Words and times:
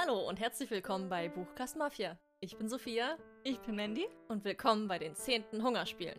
Hallo 0.00 0.26
und 0.28 0.40
herzlich 0.40 0.70
willkommen 0.70 1.08
bei 1.10 1.28
Buchkast 1.28 1.76
Mafia. 1.76 2.16
Ich 2.40 2.56
bin 2.56 2.68
Sophia 2.70 3.18
Ich 3.44 3.58
bin 3.60 3.76
Mandy. 3.76 4.08
und 4.28 4.44
willkommen 4.44 4.88
bei 4.88 4.98
den 4.98 5.14
10. 5.14 5.62
Hungerspielen. 5.62 6.18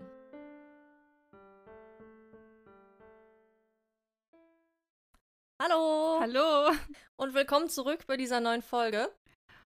Hallo 5.62 6.20
Hallo. 6.20 6.72
und 7.18 7.34
willkommen 7.34 7.70
zurück 7.70 8.06
bei 8.08 8.18
dieser 8.18 8.40
neuen 8.40 8.62
Folge. 8.62 9.12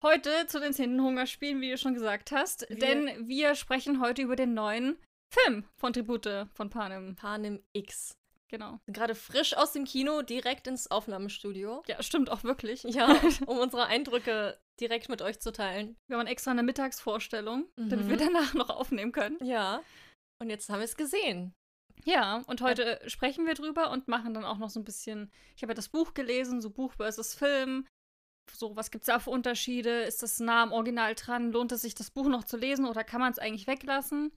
Heute 0.02 0.46
zu 0.46 0.60
den 0.60 0.72
10. 0.72 1.00
Hungerspielen, 1.00 1.60
wie 1.60 1.70
du 1.70 1.78
schon 1.78 1.94
gesagt 1.94 2.32
hast. 2.32 2.66
Wir- 2.68 2.78
denn 2.78 3.28
wir 3.28 3.54
sprechen 3.54 4.00
heute 4.00 4.22
über 4.22 4.36
den 4.36 4.54
neuen 4.54 4.98
Film 5.30 5.66
von 5.76 5.92
Tribute 5.92 6.46
von 6.54 6.70
Panem. 6.70 7.16
Panem 7.16 7.62
X. 7.72 8.16
Genau. 8.50 8.78
Gerade 8.86 9.14
frisch 9.14 9.56
aus 9.56 9.72
dem 9.72 9.84
Kino, 9.84 10.22
direkt 10.22 10.66
ins 10.66 10.90
Aufnahmestudio. 10.90 11.82
Ja, 11.86 12.02
stimmt 12.02 12.30
auch 12.30 12.44
wirklich. 12.44 12.82
Ja, 12.84 13.08
um 13.46 13.58
unsere 13.58 13.86
Eindrücke 13.86 14.58
direkt 14.80 15.08
mit 15.08 15.22
euch 15.22 15.40
zu 15.40 15.50
teilen. 15.52 15.96
Wir 16.08 16.18
haben 16.18 16.26
extra 16.26 16.50
eine 16.50 16.62
Mittagsvorstellung, 16.62 17.68
damit 17.76 18.06
Mhm. 18.06 18.10
wir 18.10 18.16
danach 18.16 18.54
noch 18.54 18.70
aufnehmen 18.70 19.12
können. 19.12 19.38
Ja. 19.44 19.82
Und 20.40 20.50
jetzt 20.50 20.68
haben 20.68 20.78
wir 20.80 20.84
es 20.84 20.96
gesehen. 20.96 21.54
Ja, 22.04 22.42
und 22.46 22.60
heute 22.60 23.00
sprechen 23.06 23.46
wir 23.46 23.54
drüber 23.54 23.90
und 23.90 24.08
machen 24.08 24.34
dann 24.34 24.44
auch 24.44 24.58
noch 24.58 24.68
so 24.70 24.78
ein 24.80 24.84
bisschen. 24.84 25.30
Ich 25.56 25.62
habe 25.62 25.70
ja 25.72 25.74
das 25.76 25.88
Buch 25.88 26.12
gelesen, 26.12 26.60
so 26.60 26.70
Buch 26.70 26.92
versus 26.94 27.34
Film. 27.34 27.86
So, 28.52 28.76
was 28.76 28.90
gibt 28.90 29.02
es 29.02 29.06
da 29.06 29.20
für 29.20 29.30
Unterschiede? 29.30 30.02
Ist 30.02 30.22
das 30.22 30.38
nah 30.38 30.62
am 30.64 30.72
Original 30.72 31.14
dran? 31.14 31.50
Lohnt 31.50 31.72
es 31.72 31.80
sich, 31.82 31.94
das 31.94 32.10
Buch 32.10 32.26
noch 32.28 32.44
zu 32.44 32.56
lesen 32.58 32.84
oder 32.86 33.04
kann 33.04 33.20
man 33.20 33.32
es 33.32 33.38
eigentlich 33.38 33.66
weglassen? 33.66 34.32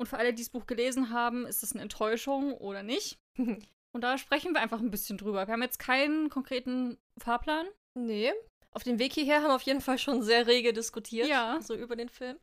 Und 0.00 0.06
für 0.08 0.18
alle, 0.18 0.34
die 0.34 0.42
das 0.42 0.50
Buch 0.50 0.66
gelesen 0.66 1.10
haben, 1.10 1.46
ist 1.46 1.62
es 1.62 1.72
eine 1.72 1.82
Enttäuschung 1.82 2.54
oder 2.54 2.82
nicht? 2.82 3.18
Und 3.36 4.00
da 4.00 4.18
sprechen 4.18 4.52
wir 4.54 4.60
einfach 4.60 4.80
ein 4.80 4.90
bisschen 4.90 5.18
drüber. 5.18 5.46
Wir 5.46 5.52
haben 5.52 5.62
jetzt 5.62 5.78
keinen 5.78 6.28
konkreten 6.30 6.98
Fahrplan. 7.18 7.66
Nee. 7.94 8.32
Auf 8.72 8.82
dem 8.82 8.98
Weg 8.98 9.12
hierher 9.12 9.36
haben 9.42 9.50
wir 9.50 9.54
auf 9.54 9.62
jeden 9.62 9.80
Fall 9.80 9.98
schon 9.98 10.22
sehr 10.22 10.46
rege 10.46 10.72
diskutiert. 10.72 11.28
Ja. 11.28 11.60
So 11.62 11.74
über 11.76 11.94
den 11.96 12.08
Film. 12.08 12.38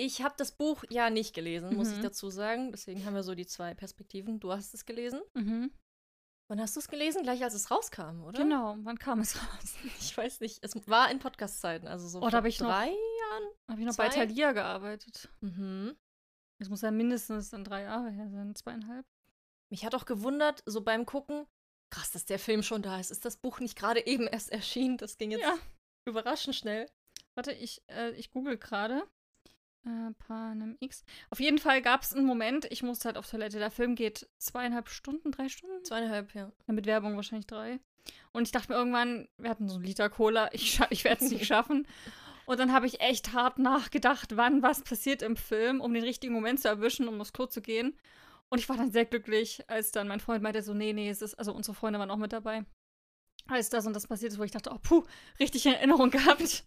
Ich 0.00 0.22
habe 0.22 0.34
das 0.38 0.52
Buch 0.52 0.84
ja 0.88 1.10
nicht 1.10 1.34
gelesen, 1.34 1.74
muss 1.76 1.90
ich 1.90 1.98
Mhm. 1.98 2.02
dazu 2.02 2.30
sagen. 2.30 2.70
Deswegen 2.70 3.04
haben 3.04 3.14
wir 3.14 3.22
so 3.22 3.34
die 3.34 3.46
zwei 3.46 3.74
Perspektiven. 3.74 4.38
Du 4.40 4.52
hast 4.52 4.72
es 4.72 4.86
gelesen. 4.86 5.20
Mhm. 5.34 5.72
Wann 6.50 6.60
hast 6.62 6.76
du 6.76 6.80
es 6.80 6.88
gelesen? 6.88 7.24
Gleich 7.24 7.42
als 7.44 7.52
es 7.52 7.70
rauskam, 7.70 8.22
oder? 8.24 8.38
Genau, 8.42 8.76
wann 8.78 8.98
kam 8.98 9.20
es 9.20 9.36
raus? 9.36 9.74
Ich 10.00 10.16
weiß 10.16 10.40
nicht. 10.40 10.64
Es 10.64 10.74
war 10.88 11.10
in 11.10 11.18
Podcast-Zeiten, 11.18 11.86
also 11.86 12.08
so 12.08 12.22
Oh, 12.22 12.30
vor 12.30 12.44
ich 12.46 12.60
noch- 12.60 12.68
drei 12.68 12.86
Jahren. 12.86 13.44
Habe 13.70 13.80
ich 13.80 13.86
noch 13.86 13.92
Zwei? 13.94 14.08
bei 14.08 14.14
Thalia 14.14 14.52
gearbeitet. 14.52 15.28
Mhm. 15.42 15.94
Das 16.58 16.70
muss 16.70 16.80
ja 16.80 16.90
mindestens 16.90 17.50
dann 17.50 17.64
drei 17.64 17.82
Jahre 17.82 18.10
her 18.10 18.30
sein, 18.30 18.54
zweieinhalb. 18.54 19.04
Mich 19.70 19.84
hat 19.84 19.94
auch 19.94 20.06
gewundert, 20.06 20.62
so 20.66 20.80
beim 20.80 21.04
Gucken, 21.06 21.46
krass, 21.90 22.10
dass 22.10 22.24
der 22.24 22.38
Film 22.38 22.62
schon 22.62 22.82
da 22.82 22.98
ist. 23.00 23.10
Ist 23.10 23.24
das 23.24 23.36
Buch 23.36 23.60
nicht 23.60 23.76
gerade 23.76 24.06
eben 24.06 24.26
erst 24.26 24.50
erschienen? 24.50 24.96
Das 24.98 25.18
ging 25.18 25.30
jetzt 25.30 25.42
Ja. 25.42 25.56
überraschend 26.06 26.54
schnell. 26.56 26.90
Warte, 27.34 27.52
ich, 27.52 27.82
äh, 27.88 28.10
ich 28.12 28.30
google 28.30 28.56
gerade. 28.58 29.04
Äh, 29.86 30.12
Panem 30.26 30.76
X. 30.80 31.04
Auf 31.30 31.40
jeden 31.40 31.58
Fall 31.58 31.80
gab 31.82 32.02
es 32.02 32.12
einen 32.12 32.26
Moment, 32.26 32.66
ich 32.70 32.82
musste 32.82 33.06
halt 33.06 33.16
auf 33.16 33.30
Toilette. 33.30 33.58
Der 33.58 33.70
Film 33.70 33.94
geht 33.94 34.28
zweieinhalb 34.38 34.88
Stunden, 34.88 35.30
drei 35.30 35.48
Stunden? 35.48 35.84
Zweieinhalb, 35.84 36.34
ja. 36.34 36.50
Ja, 36.66 36.74
mit 36.74 36.86
Werbung 36.86 37.16
wahrscheinlich 37.16 37.46
drei. 37.46 37.78
Und 38.32 38.42
ich 38.44 38.52
dachte 38.52 38.72
mir 38.72 38.78
irgendwann, 38.78 39.28
wir 39.38 39.50
hatten 39.50 39.68
so 39.68 39.76
einen 39.76 39.84
Liter 39.84 40.08
Cola, 40.10 40.48
ich, 40.52 40.80
ich 40.90 41.04
werde 41.04 41.24
es 41.24 41.30
nicht 41.30 41.46
schaffen. 41.46 41.86
Und 42.46 42.58
dann 42.58 42.72
habe 42.72 42.86
ich 42.86 43.00
echt 43.00 43.34
hart 43.34 43.58
nachgedacht, 43.58 44.36
wann 44.36 44.62
was 44.62 44.82
passiert 44.82 45.20
im 45.22 45.36
Film, 45.36 45.80
um 45.80 45.92
den 45.94 46.02
richtigen 46.02 46.32
Moment 46.32 46.60
zu 46.60 46.68
erwischen, 46.68 47.06
um 47.06 47.20
aufs 47.20 47.32
Klo 47.34 47.46
zu 47.46 47.60
gehen. 47.60 47.96
Und 48.50 48.58
ich 48.58 48.68
war 48.68 48.76
dann 48.76 48.90
sehr 48.90 49.04
glücklich, 49.04 49.62
als 49.68 49.90
dann 49.92 50.08
mein 50.08 50.20
Freund 50.20 50.42
meinte, 50.42 50.62
so, 50.62 50.72
nee, 50.74 50.92
nee, 50.92 51.10
es 51.10 51.20
ist, 51.22 51.34
also 51.34 51.52
unsere 51.52 51.74
Freunde 51.74 51.98
waren 51.98 52.10
auch 52.10 52.16
mit 52.16 52.32
dabei. 52.32 52.64
Als 53.46 53.70
das 53.70 53.86
und 53.86 53.94
das 53.94 54.06
passiert 54.06 54.32
ist, 54.32 54.38
wo 54.38 54.42
ich 54.42 54.50
dachte, 54.50 54.70
oh, 54.72 54.78
puh, 54.82 55.04
richtig 55.38 55.64
in 55.66 55.72
Erinnerung 55.74 56.10
gehabt. 56.10 56.64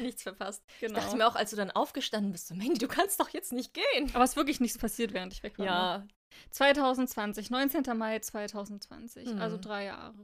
Nichts 0.00 0.22
verpasst. 0.22 0.64
Genau. 0.80 0.98
Ich 0.98 1.04
dachte 1.04 1.16
mir 1.16 1.26
auch, 1.28 1.34
als 1.36 1.50
du 1.50 1.56
dann 1.56 1.70
aufgestanden 1.70 2.32
bist, 2.32 2.48
so, 2.48 2.54
Mandy, 2.54 2.78
du 2.78 2.88
kannst 2.88 3.20
doch 3.20 3.28
jetzt 3.30 3.52
nicht 3.52 3.72
gehen. 3.74 4.10
Aber 4.14 4.24
es 4.24 4.30
ist 4.30 4.36
wirklich 4.36 4.60
nichts 4.60 4.78
passiert, 4.78 5.12
während 5.12 5.32
ich 5.32 5.42
weg 5.42 5.58
war. 5.58 5.64
ne? 5.66 5.70
Ja, 5.70 6.06
2020, 6.50 7.50
19. 7.50 7.82
Mai 7.96 8.18
2020, 8.18 9.28
Mhm. 9.34 9.40
also 9.40 9.58
drei 9.58 9.84
Jahre. 9.84 10.14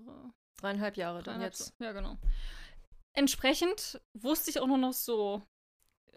dreieinhalb 0.57 0.97
Jahre 0.97 1.19
dann 1.23 1.35
Dreieinhalb 1.41 1.53
jetzt. 1.53 1.75
Ja, 1.79 1.93
genau. 1.93 2.17
Entsprechend 3.13 4.01
wusste 4.15 4.51
ich 4.51 4.61
auch 4.61 4.67
nur 4.67 4.79
noch 4.79 4.93
so, 4.93 5.43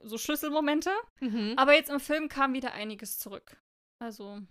so 0.04 0.18
Schlüsselmomente. 0.18 0.92
Mhm. 1.20 1.54
Aber 1.58 1.74
jetzt 1.74 1.90
im 1.90 2.00
Film 2.00 2.30
kam 2.30 2.54
wieder 2.54 2.74
einiges 2.74 3.20
zurück. 3.20 3.58
Also, 4.02 4.42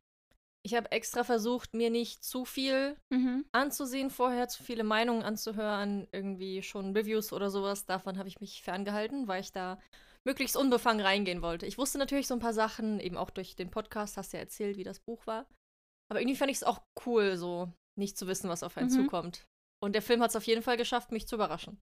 Ich 0.63 0.75
habe 0.75 0.93
extra 0.93 1.25
versucht, 1.25 1.73
mir 1.73 1.89
nicht 1.91 2.23
zu 2.23 2.45
viel 2.45 2.97
mhm. 3.11 3.47
anzusehen 3.53 4.11
vorher, 4.11 4.47
zu 4.49 4.63
viele 4.63 4.85
Meinungen 4.85 5.23
anzuhören, 5.23 6.07
irgendwie 6.13 6.63
schon 6.63 6.95
Reviews 6.95 7.33
oder 7.33 7.49
sowas. 7.51 7.87
Davon 7.87 8.19
habe 8.19 8.29
ich 8.29 8.41
mich 8.41 8.63
ferngehalten, 8.63 9.27
weil 9.27 9.41
ich 9.41 9.53
da 9.53 9.79
möglichst 10.27 10.57
unbefangen 10.59 11.01
reingehen 11.05 11.41
wollte. 11.41 11.65
Ich 11.65 11.79
wusste 11.79 11.97
natürlich 11.97 12.27
so 12.27 12.35
ein 12.35 12.41
paar 12.41 12.53
Sachen, 12.53 13.01
eben 13.01 13.17
auch 13.17 13.31
durch 13.31 13.57
den 13.57 13.71
Podcast, 13.71 14.19
hast 14.19 14.33
du 14.33 14.37
ja 14.37 14.43
erzählt, 14.43 14.77
wie 14.77 14.85
das 14.85 15.01
Buch 15.01 15.27
war. 15.27 15.47
Aber 16.11 16.21
irgendwie 16.21 16.37
fand 16.37 16.51
ich 16.51 16.59
es 16.59 16.65
auch 16.65 16.83
cool, 17.07 17.39
so 17.39 17.73
nicht 17.99 18.19
zu 18.19 18.27
wissen, 18.27 18.51
was 18.51 18.63
auf 18.63 18.77
einen 18.77 18.89
Mhm. 18.91 18.95
zukommt. 18.95 19.47
Und 19.83 19.95
der 19.95 20.03
Film 20.03 20.21
hat 20.21 20.29
es 20.29 20.37
auf 20.37 20.47
jeden 20.47 20.63
Fall 20.63 20.77
geschafft, 20.77 21.11
mich 21.11 21.27
zu 21.27 21.37
überraschen. 21.37 21.81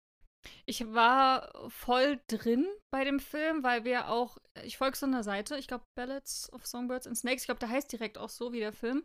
Ich 0.67 0.93
war 0.93 1.51
voll 1.71 2.21
drin 2.29 2.67
bei 2.93 3.05
dem 3.05 3.21
Film, 3.21 3.63
weil 3.63 3.85
wir 3.85 4.09
auch, 4.09 4.39
ich 4.63 4.79
folge 4.79 4.97
so 4.97 5.07
einer 5.07 5.23
Seite, 5.23 5.57
ich 5.57 5.69
glaube 5.69 5.85
Ballads 5.97 6.53
of 6.53 6.67
Songbirds 6.67 7.07
and 7.07 7.17
Snakes, 7.17 7.43
ich 7.43 7.47
glaube, 7.47 7.61
der 7.61 7.71
heißt 7.71 7.91
direkt 7.91 8.19
auch 8.19 8.29
so 8.29 8.53
wie 8.53 8.61
der 8.61 8.73
Film. 8.73 9.05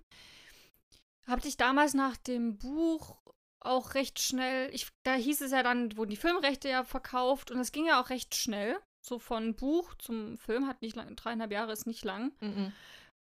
Habe 1.28 1.48
ich 1.48 1.58
damals 1.58 1.94
nach 1.94 2.18
dem 2.18 2.58
Buch 2.58 3.22
auch 3.64 3.94
recht 3.96 4.20
schnell, 4.20 4.74
ich, 4.74 4.90
da 5.06 5.14
hieß 5.14 5.42
es 5.42 5.52
ja 5.52 5.64
dann, 5.64 5.96
wurden 5.96 6.12
die 6.12 6.18
Filmrechte 6.18 6.68
ja 6.70 6.84
verkauft 6.84 7.50
und 7.50 7.60
es 7.60 7.72
ging 7.72 7.86
ja 7.86 8.02
auch 8.02 8.10
recht 8.10 8.36
schnell. 8.36 8.78
So 9.06 9.20
von 9.20 9.56
Buch 9.56 9.96
zum 9.96 10.38
Film 10.38 10.68
hat 10.68 10.82
nicht 10.82 10.96
lang, 10.96 11.16
dreieinhalb 11.16 11.52
Jahre 11.52 11.74
ist 11.74 11.88
nicht 11.88 12.04
lang. 12.06 12.34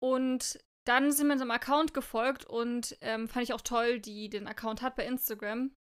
Und 0.03 0.59
dann 0.87 1.13
sind 1.13 1.29
wir 1.29 1.33
unserem 1.33 1.51
Account 1.51 1.95
gefolgt 1.95 2.45
und 2.45 2.97
ähm, 3.01 3.29
fand 3.29 3.45
ich 3.45 3.55
auch 3.55 3.63
toll, 3.63 4.01
die 4.01 4.29
den 4.29 4.47
Account 4.47 4.83
hat 4.83 4.97
bei 4.97 5.07
Instagram. 5.07 5.75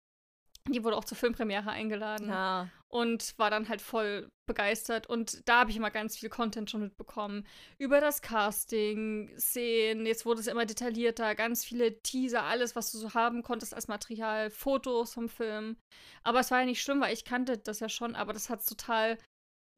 Die 0.73 0.85
wurde 0.85 0.97
auch 0.97 1.05
zur 1.05 1.17
Filmpremiere 1.17 1.71
eingeladen 1.71 2.29
Ja. 2.29 2.69
und 2.89 3.39
war 3.39 3.51
dann 3.51 3.69
halt 3.69 3.81
voll 3.81 4.29
begeistert. 4.47 5.09
Und 5.09 5.49
da 5.49 5.61
habe 5.61 5.71
ich 5.71 5.77
immer 5.77 5.91
ganz 5.91 6.17
viel 6.19 6.29
Content 6.29 6.71
schon 6.71 6.81
mitbekommen. 6.83 7.47
Über 7.79 8.01
das 8.01 8.21
Casting, 8.23 9.31
Szenen, 9.39 10.07
jetzt 10.07 10.27
wurde 10.27 10.41
es 10.41 10.47
immer 10.47 10.67
detaillierter, 10.67 11.35
ganz 11.35 11.65
viele 11.65 12.01
Teaser, 12.03 12.43
alles, 12.45 12.75
was 12.77 12.91
du 12.93 12.99
so 12.99 13.15
haben 13.15 13.43
konntest 13.43 13.75
als 13.75 13.89
Material, 13.89 14.51
Fotos 14.51 15.15
vom 15.15 15.29
Film. 15.29 15.77
Aber 16.25 16.41
es 16.41 16.51
war 16.51 16.61
ja 16.61 16.67
nicht 16.67 16.83
schlimm, 16.83 17.01
weil 17.01 17.15
ich 17.15 17.25
kannte 17.25 17.59
das 17.59 17.81
ja 17.81 17.89
schon, 17.89 18.15
aber 18.17 18.33
das 18.33 18.51
hat 18.51 18.61
es 18.61 18.67
total 18.67 19.19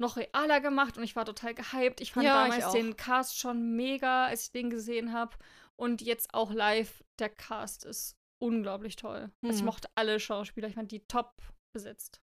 noch 0.00 0.16
realer 0.16 0.60
gemacht 0.60 0.97
und 0.97 1.04
ich 1.04 1.14
war 1.16 1.24
total 1.24 1.54
gehypt. 1.54 2.00
Ich 2.00 2.12
fand 2.12 2.26
Ja, 2.26 2.44
ich 2.47 2.50
damals 2.50 2.64
auch. 2.66 2.72
den 2.72 2.97
Cast 2.97 3.38
schon 3.38 3.76
mega, 3.76 4.26
als 4.26 4.44
ich 4.47 4.53
den 4.53 4.70
gesehen 4.70 5.12
habe. 5.12 5.36
Und 5.76 6.00
jetzt 6.03 6.32
auch 6.34 6.50
live, 6.53 7.04
der 7.19 7.28
Cast 7.28 7.84
ist 7.84 8.16
unglaublich 8.42 8.97
toll. 8.97 9.30
Also 9.44 9.56
ich 9.58 9.62
Mhm. 9.62 9.66
mochte 9.66 9.88
alle 9.94 10.19
Schauspieler, 10.20 10.69
ich 10.69 10.75
fand 10.75 10.91
die 10.92 11.04
top 11.06 11.32
besetzt. 11.75 12.20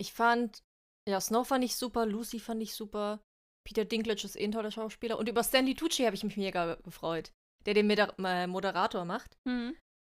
Ich 0.00 0.12
fand, 0.12 0.62
ja, 1.08 1.20
Snow 1.20 1.46
fand 1.46 1.64
ich 1.64 1.76
super, 1.76 2.06
Lucy 2.06 2.38
fand 2.38 2.62
ich 2.62 2.74
super, 2.74 3.20
Peter 3.66 3.84
Dinklage 3.84 4.24
ist 4.24 4.36
eh 4.36 4.44
ein 4.44 4.52
toller 4.52 4.70
Schauspieler 4.70 5.18
und 5.18 5.28
über 5.28 5.42
Stanley 5.42 5.74
Tucci 5.74 6.04
habe 6.04 6.14
ich 6.14 6.22
mich 6.24 6.36
mega 6.36 6.76
gefreut, 6.76 7.32
der 7.66 7.74
den 7.74 7.90
äh, 7.90 8.46
Moderator 8.46 9.04
macht, 9.04 9.36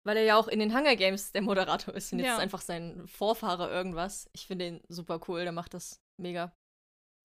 weil 0.03 0.17
er 0.17 0.23
ja 0.23 0.37
auch 0.37 0.47
in 0.47 0.59
den 0.59 0.75
Hunger 0.75 0.95
Games 0.95 1.31
der 1.31 1.43
Moderator 1.43 1.93
ist 1.93 2.11
und 2.11 2.19
jetzt 2.19 2.27
Ja. 2.27 2.33
ist 2.35 2.41
einfach 2.41 2.61
sein 2.61 3.07
Vorfahre 3.07 3.69
irgendwas. 3.69 4.29
Ich 4.33 4.47
finde 4.47 4.67
ihn 4.67 4.81
super 4.89 5.19
cool, 5.27 5.43
der 5.43 5.51
macht 5.51 5.73
das 5.75 5.99
mega. 6.19 6.51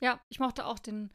Ja, 0.03 0.21
ich 0.29 0.39
mochte 0.39 0.65
auch 0.65 0.77
den, 0.79 1.09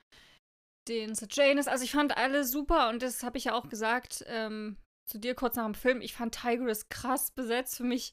den 0.89 1.15
Sir 1.15 1.29
Janus. 1.31 1.69
Also 1.69 1.85
ich 1.85 1.93
fand 1.93 2.17
alle 2.17 2.45
super 2.45 2.89
und 2.89 3.03
das 3.03 3.23
habe 3.23 3.37
ich 3.37 3.45
ja 3.45 3.55
auch 3.55 3.69
gesagt 3.69 4.25
ähm, 4.27 4.79
zu 5.11 5.19
dir 5.19 5.35
kurz 5.35 5.57
nach 5.57 5.65
dem 5.67 5.75
Film. 5.75 6.01
Ich 6.01 6.15
fand 6.15 6.35
Tigris 6.41 6.89
krass 6.89 7.31
besetzt. 7.31 7.77
Für 7.77 7.85
mich 7.85 8.13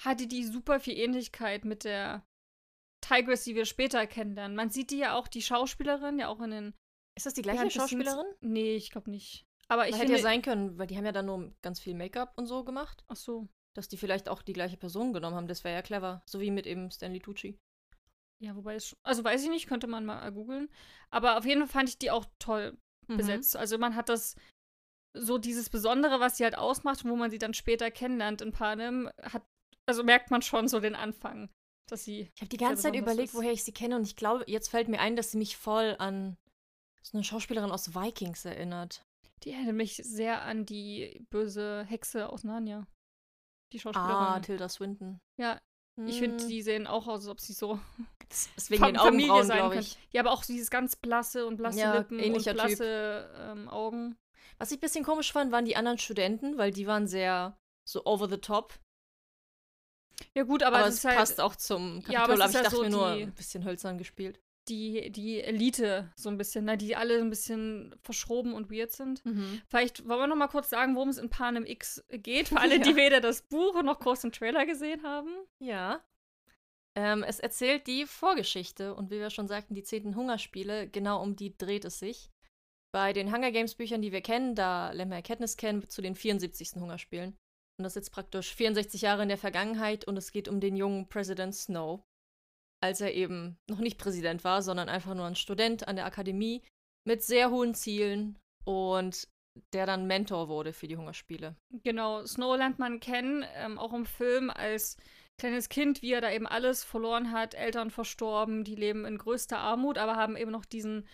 hatte 0.00 0.26
die 0.26 0.44
super 0.44 0.80
viel 0.80 0.96
Ähnlichkeit 0.96 1.64
mit 1.64 1.84
der 1.84 2.24
Tigris, 3.00 3.44
die 3.44 3.54
wir 3.54 3.64
später 3.64 4.06
kennenlernen. 4.06 4.56
Man 4.56 4.70
sieht 4.70 4.90
die 4.90 4.98
ja 4.98 5.14
auch, 5.14 5.28
die 5.28 5.42
Schauspielerin, 5.42 6.18
ja 6.18 6.28
auch 6.28 6.40
in 6.40 6.50
den 6.50 6.74
Ist 7.16 7.26
das 7.26 7.34
die 7.34 7.42
gleiche 7.42 7.58
Scenes- 7.58 7.74
Schauspielerin? 7.74 8.26
Nee, 8.40 8.74
ich 8.76 8.90
glaube 8.90 9.10
nicht. 9.10 9.44
Aber 9.68 9.86
ich 9.88 9.94
finde, 9.94 10.12
hätte 10.14 10.16
ja 10.18 10.22
sein 10.22 10.42
können, 10.42 10.78
weil 10.78 10.86
die 10.86 10.96
haben 10.96 11.04
ja 11.04 11.12
dann 11.12 11.26
nur 11.26 11.54
ganz 11.62 11.78
viel 11.78 11.94
Make-up 11.94 12.32
und 12.36 12.46
so 12.46 12.64
gemacht, 12.64 13.04
Ach 13.08 13.16
so. 13.16 13.48
dass 13.74 13.88
die 13.88 13.98
vielleicht 13.98 14.28
auch 14.28 14.42
die 14.42 14.54
gleiche 14.54 14.76
Person 14.78 15.12
genommen 15.12 15.36
haben. 15.36 15.46
Das 15.48 15.62
wäre 15.62 15.74
ja 15.74 15.82
clever. 15.82 16.22
So 16.26 16.40
wie 16.40 16.50
mit 16.50 16.66
eben 16.66 16.90
Stanley 16.90 17.20
Tucci. 17.20 17.58
Ja, 18.40 18.54
wobei 18.56 18.76
es. 18.76 18.96
Also 19.02 19.24
weiß 19.24 19.42
ich 19.44 19.50
nicht, 19.50 19.66
könnte 19.66 19.86
man 19.88 20.06
mal 20.06 20.30
googeln. 20.32 20.68
Aber 21.10 21.36
auf 21.38 21.44
jeden 21.44 21.60
Fall 21.62 21.68
fand 21.80 21.88
ich 21.90 21.98
die 21.98 22.10
auch 22.10 22.24
toll 22.38 22.78
Mhm. 23.08 23.16
besetzt. 23.18 23.56
Also 23.56 23.78
man 23.78 23.94
hat 23.96 24.08
das 24.08 24.36
so 25.20 25.38
dieses 25.38 25.70
Besondere, 25.70 26.20
was 26.20 26.36
sie 26.36 26.44
halt 26.44 26.56
ausmacht, 26.56 27.04
wo 27.04 27.16
man 27.16 27.30
sie 27.30 27.38
dann 27.38 27.54
später 27.54 27.90
kennenlernt 27.90 28.40
in 28.40 28.52
Panem, 28.52 29.10
hat, 29.22 29.42
also 29.86 30.02
merkt 30.04 30.30
man 30.30 30.42
schon 30.42 30.68
so 30.68 30.80
den 30.80 30.94
Anfang, 30.94 31.50
dass 31.88 32.04
sie. 32.04 32.30
Ich 32.34 32.40
habe 32.40 32.48
die 32.48 32.56
ganze 32.56 32.82
Zeit 32.82 32.96
überlegt, 32.96 33.28
ist. 33.30 33.34
woher 33.34 33.52
ich 33.52 33.64
sie 33.64 33.72
kenne 33.72 33.96
und 33.96 34.02
ich 34.06 34.16
glaube, 34.16 34.44
jetzt 34.46 34.68
fällt 34.68 34.88
mir 34.88 35.00
ein, 35.00 35.16
dass 35.16 35.30
sie 35.32 35.38
mich 35.38 35.56
voll 35.56 35.96
an 35.98 36.36
so 37.02 37.16
eine 37.16 37.24
Schauspielerin 37.24 37.70
aus 37.70 37.94
Vikings 37.94 38.44
erinnert. 38.44 39.02
Die 39.44 39.52
erinnert 39.52 39.76
mich 39.76 39.96
sehr 39.96 40.42
an 40.42 40.66
die 40.66 41.24
böse 41.30 41.84
Hexe 41.88 42.28
aus 42.30 42.44
Narnia. 42.44 42.86
Die 43.72 43.78
Schauspielerin. 43.78 44.12
Ah, 44.14 44.40
Tilda 44.40 44.68
Swinton. 44.68 45.20
ja, 45.38 45.60
Ich 46.06 46.18
finde, 46.18 46.42
Hm, 46.42 46.48
die 46.48 46.62
sehen 46.62 46.86
auch 46.86 47.06
aus, 47.06 47.20
als 47.22 47.28
ob 47.28 47.40
sie 47.40 47.52
so 47.52 47.78
das 48.28 48.48
ist 48.56 48.70
wegen 48.70 48.82
Fam- 48.84 48.92
den 48.94 49.00
Familie 49.00 49.44
sein 49.44 49.68
können. 49.70 49.80
ich. 49.80 49.96
Ja, 50.10 50.20
aber 50.22 50.32
auch 50.32 50.44
dieses 50.44 50.70
ganz 50.70 50.96
blasse 50.96 51.46
und 51.46 51.56
blasse 51.56 51.78
Ja, 51.80 51.98
Lippen 51.98 52.18
und 52.34 52.44
blasse 52.44 53.30
ähm, 53.36 53.68
Augen. 53.68 54.16
Was 54.56 54.70
ich 54.72 54.78
ein 54.78 54.80
bisschen 54.80 55.04
komisch 55.04 55.32
fand, 55.32 55.52
waren 55.52 55.64
die 55.66 55.76
anderen 55.76 55.98
Studenten, 55.98 56.56
weil 56.58 56.70
die 56.72 56.86
waren 56.86 57.06
sehr 57.06 57.58
so 57.84 58.04
over 58.06 58.28
the 58.28 58.38
top. 58.38 58.74
Ja, 60.34 60.42
gut, 60.42 60.62
aber, 60.62 60.78
Aber, 60.78 60.88
es 60.88 60.96
es 60.96 61.04
halt 61.04 61.16
passt 61.16 61.40
auch 61.40 61.54
zum 61.56 62.02
Ja, 62.08 62.24
aber 62.24 62.34
Kapitol. 62.34 62.34
es 62.34 62.40
aber 62.40 62.44
ist 62.44 62.50
ich 62.50 62.54
ja 62.56 62.62
dachte 62.62 62.76
so 62.76 62.82
mir 62.82 62.90
nur, 62.90 63.14
die- 63.16 63.22
ein 63.22 63.34
bisschen 63.34 63.64
hölzern 63.64 63.98
gespielt. 63.98 64.40
die, 64.68 65.10
die 65.10 65.40
Elite 65.40 66.12
so 66.14 66.28
ein 66.28 66.36
bisschen, 66.36 66.66
ne, 66.66 66.76
die 66.76 66.94
alle 66.94 67.18
ein 67.20 67.30
bisschen 67.30 67.94
verschroben 68.02 68.52
und 68.52 68.70
weird 68.70 68.92
sind. 68.92 69.24
Mhm. 69.24 69.62
Vielleicht 69.68 70.06
wollen 70.06 70.20
wir 70.20 70.26
noch 70.26 70.36
mal 70.36 70.48
kurz 70.48 70.68
sagen, 70.68 70.94
worum 70.94 71.08
es 71.08 71.16
in 71.16 71.30
Panem 71.30 71.64
X 71.64 72.04
geht, 72.10 72.48
für 72.48 72.56
alle, 72.60 72.78
die 72.80 72.90
Ja. 72.90 72.96
weder 72.96 73.20
das 73.22 73.40
Buch 73.42 73.80
noch 73.82 73.98
großen 74.00 74.30
Trailer 74.30 74.66
gesehen 74.66 75.04
haben. 75.04 75.30
Ja. 75.58 76.04
Ähm, 76.94 77.22
es 77.22 77.38
erzählt 77.40 77.86
die 77.86 78.04
Vorgeschichte 78.06 78.94
und 78.94 79.10
wie 79.10 79.20
wir 79.20 79.30
schon 79.30 79.46
sagten, 79.48 79.74
die 79.74 79.84
zehnten 79.84 80.16
Hungerspiele, 80.16 80.88
genau 80.88 81.22
um 81.22 81.34
die 81.36 81.56
dreht 81.56 81.84
es 81.86 81.98
sich. 82.00 82.28
Bei 82.92 83.12
den 83.12 83.32
Hunger 83.32 83.52
Games 83.52 83.74
Büchern, 83.74 84.02
die 84.02 84.12
wir 84.12 84.22
kennen, 84.22 84.54
da 84.54 84.90
lernen 84.92 85.12
wir 85.12 85.22
Katniss 85.22 85.56
kennen, 85.56 85.88
zu 85.88 86.00
den 86.00 86.14
74. 86.14 86.72
Hungerspielen. 86.76 87.36
Und 87.78 87.84
das 87.84 87.92
ist 87.92 87.96
jetzt 87.96 88.12
praktisch 88.12 88.54
64 88.54 89.02
Jahre 89.02 89.22
in 89.22 89.28
der 89.28 89.38
Vergangenheit 89.38 90.04
und 90.04 90.16
es 90.16 90.32
geht 90.32 90.48
um 90.48 90.60
den 90.60 90.76
jungen 90.76 91.08
President 91.08 91.54
Snow, 91.54 92.02
als 92.82 93.00
er 93.00 93.14
eben 93.14 93.58
noch 93.68 93.78
nicht 93.78 93.98
Präsident 93.98 94.42
war, 94.42 94.62
sondern 94.62 94.88
einfach 94.88 95.14
nur 95.14 95.26
ein 95.26 95.36
Student 95.36 95.86
an 95.86 95.96
der 95.96 96.06
Akademie 96.06 96.62
mit 97.06 97.22
sehr 97.22 97.50
hohen 97.50 97.74
Zielen 97.74 98.38
und 98.64 99.28
der 99.72 99.86
dann 99.86 100.06
Mentor 100.06 100.48
wurde 100.48 100.72
für 100.72 100.88
die 100.88 100.96
Hungerspiele. 100.96 101.56
Genau, 101.82 102.24
Snow 102.24 102.56
lernt 102.56 102.78
man 102.78 103.00
kennen, 103.00 103.44
ähm, 103.54 103.78
auch 103.78 103.92
im 103.92 104.06
Film 104.06 104.50
als 104.50 104.96
kleines 105.38 105.68
Kind, 105.68 106.02
wie 106.02 106.12
er 106.12 106.20
da 106.20 106.30
eben 106.30 106.46
alles 106.46 106.84
verloren 106.84 107.32
hat, 107.32 107.54
Eltern 107.54 107.90
verstorben, 107.90 108.64
die 108.64 108.74
leben 108.74 109.04
in 109.04 109.18
größter 109.18 109.58
Armut, 109.58 109.98
aber 109.98 110.16
haben 110.16 110.36
eben 110.36 110.50
noch 110.50 110.64
diesen, 110.64 111.06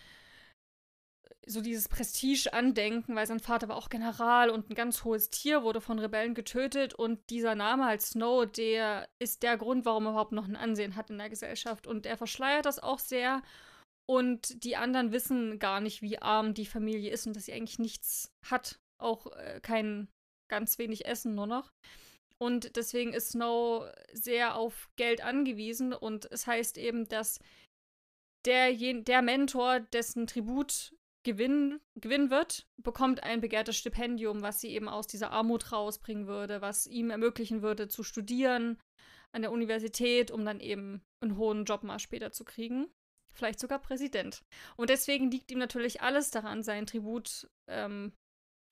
so 1.47 1.61
dieses 1.61 1.87
Prestige-Andenken, 1.87 3.15
weil 3.15 3.27
sein 3.27 3.39
Vater 3.39 3.67
war 3.67 3.77
auch 3.77 3.89
General 3.89 4.49
und 4.49 4.69
ein 4.69 4.75
ganz 4.75 5.03
hohes 5.03 5.29
Tier, 5.29 5.63
wurde 5.63 5.81
von 5.81 5.99
Rebellen 5.99 6.33
getötet 6.33 6.93
und 6.93 7.29
dieser 7.29 7.55
Name 7.55 7.85
halt 7.85 8.01
Snow, 8.01 8.45
der 8.45 9.07
ist 9.19 9.43
der 9.43 9.57
Grund, 9.57 9.85
warum 9.85 10.05
er 10.05 10.11
überhaupt 10.11 10.31
noch 10.31 10.47
ein 10.47 10.55
Ansehen 10.55 10.95
hat 10.95 11.09
in 11.09 11.17
der 11.17 11.29
Gesellschaft 11.29 11.85
und 11.87 12.05
er 12.05 12.17
verschleiert 12.17 12.65
das 12.65 12.79
auch 12.79 12.99
sehr 12.99 13.43
und 14.07 14.63
die 14.63 14.75
anderen 14.75 15.11
wissen 15.11 15.59
gar 15.59 15.81
nicht, 15.81 16.01
wie 16.01 16.21
arm 16.21 16.53
die 16.53 16.65
Familie 16.65 17.11
ist 17.11 17.25
und 17.25 17.35
dass 17.35 17.45
sie 17.45 17.53
eigentlich 17.53 17.79
nichts 17.79 18.31
hat, 18.45 18.79
auch 19.01 19.27
äh, 19.33 19.59
kein 19.61 20.07
ganz 20.49 20.77
wenig 20.77 21.05
Essen 21.05 21.33
nur 21.35 21.47
noch. 21.47 21.71
Und 22.37 22.75
deswegen 22.75 23.13
ist 23.13 23.29
Snow 23.29 23.89
sehr 24.13 24.55
auf 24.55 24.89
Geld 24.97 25.21
angewiesen 25.23 25.93
und 25.93 26.29
es 26.31 26.45
heißt 26.45 26.77
eben, 26.77 27.07
dass 27.07 27.39
der, 28.45 28.73
der 28.73 29.21
Mentor, 29.21 29.79
dessen 29.79 30.27
Tribut 30.27 30.93
gewinnen, 31.25 31.81
gewinnen 31.95 32.29
wird, 32.29 32.67
bekommt 32.77 33.23
ein 33.23 33.41
begehrtes 33.41 33.75
Stipendium, 33.75 34.41
was 34.41 34.61
sie 34.61 34.69
eben 34.69 34.87
aus 34.87 35.07
dieser 35.07 35.31
Armut 35.31 35.73
rausbringen 35.73 36.27
würde, 36.27 36.61
was 36.61 36.87
ihm 36.87 37.09
ermöglichen 37.09 37.61
würde, 37.61 37.89
zu 37.89 38.03
studieren 38.03 38.79
an 39.33 39.41
der 39.41 39.51
Universität, 39.51 40.31
um 40.31 40.45
dann 40.45 40.61
eben 40.61 41.01
einen 41.19 41.35
hohen 41.35 41.65
Job 41.65 41.83
mal 41.83 41.99
später 41.99 42.31
zu 42.31 42.45
kriegen. 42.45 42.87
Vielleicht 43.33 43.59
sogar 43.59 43.79
Präsident. 43.79 44.45
Und 44.77 44.89
deswegen 44.89 45.29
liegt 45.29 45.51
ihm 45.51 45.59
natürlich 45.59 46.01
alles 46.01 46.31
daran, 46.31 46.63
sein 46.63 46.85
Tribut 46.85 47.49
ähm, 47.67 48.13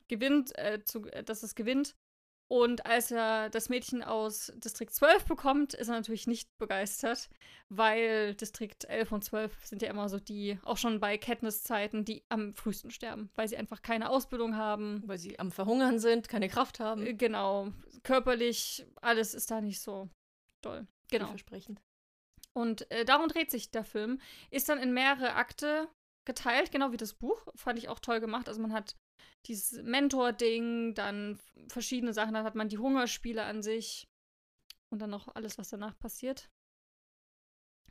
gewinnt, 0.07 0.57
äh, 0.57 0.81
zu, 0.85 1.05
äh, 1.07 1.23
dass 1.23 1.43
es 1.43 1.55
gewinnt. 1.55 1.97
Und 2.53 2.85
als 2.85 3.09
er 3.09 3.49
das 3.49 3.69
Mädchen 3.69 4.03
aus 4.03 4.53
Distrikt 4.57 4.93
12 4.93 5.25
bekommt, 5.25 5.73
ist 5.73 5.87
er 5.87 5.95
natürlich 5.95 6.27
nicht 6.27 6.55
begeistert, 6.59 7.31
weil 7.69 8.35
Distrikt 8.35 8.85
11 8.85 9.11
und 9.11 9.23
12 9.23 9.65
sind 9.65 9.81
ja 9.81 9.89
immer 9.89 10.07
so 10.07 10.19
die, 10.19 10.59
auch 10.61 10.77
schon 10.77 10.99
bei 10.99 11.17
Katniss-Zeiten, 11.17 12.05
die 12.05 12.23
am 12.29 12.53
frühesten 12.53 12.91
sterben, 12.91 13.31
weil 13.33 13.47
sie 13.47 13.57
einfach 13.57 13.81
keine 13.81 14.07
Ausbildung 14.11 14.55
haben. 14.55 15.01
Weil 15.07 15.17
sie 15.17 15.39
am 15.39 15.51
Verhungern 15.51 15.97
sind, 15.97 16.29
keine 16.29 16.47
Kraft 16.47 16.79
haben. 16.79 17.07
Äh, 17.07 17.15
Genau, 17.15 17.69
körperlich, 18.03 18.85
alles 19.01 19.33
ist 19.33 19.49
da 19.49 19.59
nicht 19.59 19.81
so 19.81 20.11
doll. 20.61 20.85
Genau. 21.09 21.29
Versprechend. 21.29 21.81
Und 22.53 22.89
äh, 22.91 23.03
darum 23.03 23.29
dreht 23.29 23.49
sich 23.49 23.71
der 23.71 23.83
Film. 23.83 24.21
Ist 24.51 24.69
dann 24.69 24.77
in 24.77 24.93
mehrere 24.93 25.33
Akte 25.33 25.89
geteilt, 26.23 26.71
genau 26.71 26.91
wie 26.91 26.97
das 26.97 27.15
Buch. 27.15 27.47
Fand 27.55 27.79
ich 27.79 27.89
auch 27.89 27.99
toll 27.99 28.19
gemacht. 28.19 28.47
Also 28.47 28.61
man 28.61 28.73
hat 28.73 28.95
dieses 29.47 29.81
Mentor-Ding, 29.83 30.93
dann 30.95 31.39
verschiedene 31.67 32.13
Sachen, 32.13 32.33
dann 32.33 32.45
hat 32.45 32.55
man 32.55 32.69
die 32.69 32.77
Hungerspiele 32.77 33.43
an 33.43 33.61
sich 33.61 34.07
und 34.91 34.99
dann 34.99 35.09
noch 35.09 35.33
alles, 35.35 35.57
was 35.57 35.69
danach 35.69 35.97
passiert. 35.99 36.49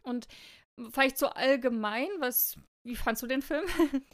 Und 0.02 0.26
vielleicht 0.90 1.18
so 1.18 1.28
allgemein, 1.28 2.08
was, 2.18 2.58
wie 2.86 2.96
fandst 2.96 3.22
du 3.22 3.26
den 3.26 3.42
Film? 3.42 3.66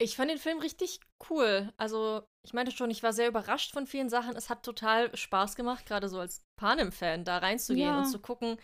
Ich 0.00 0.16
fand 0.16 0.32
den 0.32 0.38
Film 0.38 0.58
richtig 0.58 0.98
cool. 1.30 1.72
Also, 1.76 2.26
ich 2.44 2.52
meinte 2.52 2.72
schon, 2.72 2.90
ich 2.90 3.04
war 3.04 3.12
sehr 3.12 3.28
überrascht 3.28 3.70
von 3.70 3.86
vielen 3.86 4.08
Sachen. 4.08 4.34
Es 4.34 4.50
hat 4.50 4.64
total 4.64 5.16
Spaß 5.16 5.54
gemacht, 5.54 5.86
gerade 5.86 6.08
so 6.08 6.18
als 6.18 6.42
Panem-Fan, 6.58 7.24
da 7.24 7.38
reinzugehen 7.38 7.86
Ja. 7.86 7.98
und 7.98 8.06
zu 8.06 8.18
gucken, 8.18 8.56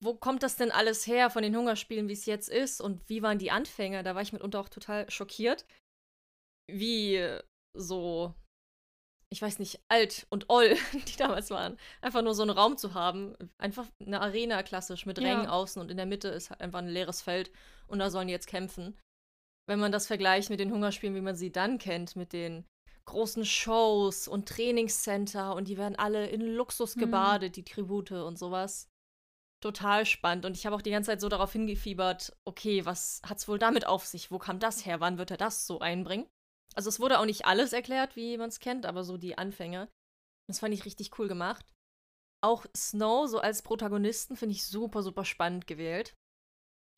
wo 0.00 0.14
kommt 0.14 0.44
das 0.44 0.54
denn 0.54 0.70
alles 0.70 1.04
her 1.08 1.30
von 1.30 1.42
den 1.42 1.56
Hungerspielen, 1.56 2.06
wie 2.08 2.12
es 2.12 2.26
jetzt 2.26 2.48
ist 2.48 2.80
und 2.80 3.08
wie 3.08 3.22
waren 3.22 3.40
die 3.40 3.50
Anfänge. 3.50 4.04
Da 4.04 4.14
war 4.14 4.22
ich 4.22 4.32
mitunter 4.32 4.60
auch 4.60 4.68
total 4.68 5.10
schockiert, 5.10 5.66
wie 6.70 7.26
so, 7.76 8.34
ich 9.30 9.42
weiß 9.42 9.58
nicht, 9.58 9.80
alt 9.88 10.26
und 10.30 10.46
oll 10.48 10.74
die 11.08 11.16
damals 11.16 11.50
waren. 11.50 11.76
Einfach 12.00 12.22
nur 12.22 12.34
so 12.34 12.42
einen 12.42 12.50
Raum 12.50 12.76
zu 12.76 12.94
haben. 12.94 13.34
Einfach 13.58 13.86
eine 14.04 14.20
Arena 14.20 14.62
klassisch 14.62 15.06
mit 15.06 15.18
Ja. 15.18 15.24
Rängen 15.24 15.46
außen 15.46 15.80
und 15.82 15.90
in 15.90 15.96
der 15.96 16.06
Mitte 16.06 16.28
ist 16.28 16.50
halt 16.50 16.60
einfach 16.60 16.78
ein 16.78 16.88
leeres 16.88 17.22
Feld 17.22 17.50
und 17.86 17.98
da 17.98 18.10
sollen 18.10 18.28
die 18.28 18.32
jetzt 18.34 18.46
kämpfen 18.46 18.96
wenn 19.70 19.80
man 19.80 19.92
das 19.92 20.06
vergleicht 20.06 20.48
mit 20.48 20.60
den 20.60 20.72
Hungerspielen, 20.72 21.14
wie 21.14 21.20
man 21.20 21.36
sie 21.36 21.52
dann 21.52 21.76
kennt, 21.76 22.16
mit 22.16 22.32
den 22.32 22.64
großen 23.04 23.44
Shows 23.44 24.26
und 24.26 24.48
Trainingscenter 24.48 25.54
und 25.54 25.68
die 25.68 25.76
werden 25.76 25.94
alle 25.94 26.26
in 26.26 26.40
Luxus 26.40 26.96
Mhm. 26.96 27.00
gebadet, 27.00 27.56
die 27.56 27.64
Tribute 27.66 28.12
und 28.12 28.38
sowas. 28.38 28.88
Total 29.62 30.06
spannend. 30.06 30.46
Und 30.46 30.56
ich 30.56 30.64
habe 30.64 30.74
auch 30.74 30.80
die 30.80 30.90
ganze 30.90 31.10
Zeit 31.10 31.20
so 31.20 31.28
darauf 31.28 31.52
hingefiebert, 31.52 32.34
okay, 32.46 32.86
was 32.86 33.20
hat's 33.26 33.46
wohl 33.46 33.58
damit 33.58 33.86
auf 33.86 34.06
sich? 34.06 34.30
Wo 34.30 34.38
kam 34.38 34.58
das 34.58 34.86
her? 34.86 35.00
Wann 35.00 35.18
wird 35.18 35.30
er 35.32 35.36
das 35.36 35.66
so 35.66 35.80
einbringen? 35.80 36.26
Also 36.74 36.88
es 36.88 37.00
wurde 37.00 37.18
auch 37.18 37.24
nicht 37.24 37.46
alles 37.46 37.72
erklärt, 37.72 38.16
wie 38.16 38.36
man 38.36 38.48
es 38.48 38.60
kennt, 38.60 38.86
aber 38.86 39.04
so 39.04 39.16
die 39.16 39.36
Anfänge. 39.36 39.88
Das 40.48 40.60
fand 40.60 40.74
ich 40.74 40.84
richtig 40.84 41.18
cool 41.18 41.28
gemacht. 41.28 41.66
Auch 42.42 42.66
Snow 42.76 43.28
so 43.28 43.40
als 43.40 43.62
Protagonisten 43.62 44.36
finde 44.36 44.54
ich 44.54 44.64
super, 44.64 45.02
super 45.02 45.24
spannend 45.24 45.66
gewählt. 45.66 46.14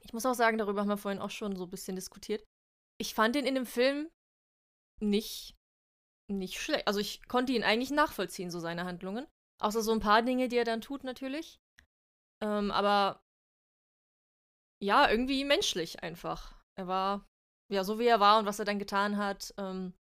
Ich 0.02 0.12
muss 0.12 0.26
auch 0.26 0.34
sagen, 0.34 0.58
darüber 0.58 0.80
haben 0.80 0.88
wir 0.88 0.96
vorhin 0.96 1.20
auch 1.20 1.30
schon 1.30 1.56
so 1.56 1.64
ein 1.64 1.70
bisschen 1.70 1.96
diskutiert. 1.96 2.44
Ich 2.98 3.14
fand 3.14 3.36
ihn 3.36 3.46
in 3.46 3.54
dem 3.54 3.66
Film 3.66 4.10
nicht, 5.00 5.56
nicht 6.30 6.60
schlecht. 6.60 6.86
Also 6.86 7.00
ich 7.00 7.26
konnte 7.28 7.52
ihn 7.52 7.64
eigentlich 7.64 7.90
nachvollziehen, 7.90 8.50
so 8.50 8.60
seine 8.60 8.84
Handlungen. 8.84 9.26
Außer 9.60 9.82
so 9.82 9.92
ein 9.92 10.00
paar 10.00 10.22
Dinge, 10.22 10.48
die 10.48 10.56
er 10.56 10.64
dann 10.64 10.80
tut, 10.80 11.04
natürlich. 11.04 11.58
Ähm, 12.42 12.70
aber 12.70 13.22
ja, 14.82 15.10
irgendwie 15.10 15.44
menschlich 15.44 16.02
einfach. 16.02 16.58
Er 16.78 16.86
war, 16.86 17.26
ja, 17.70 17.84
so 17.84 17.98
wie 17.98 18.06
er 18.06 18.20
war 18.20 18.38
und 18.38 18.46
was 18.46 18.58
er 18.58 18.64
dann 18.64 18.78
getan 18.78 19.16
hat. 19.16 19.54
Ähm, 19.58 19.94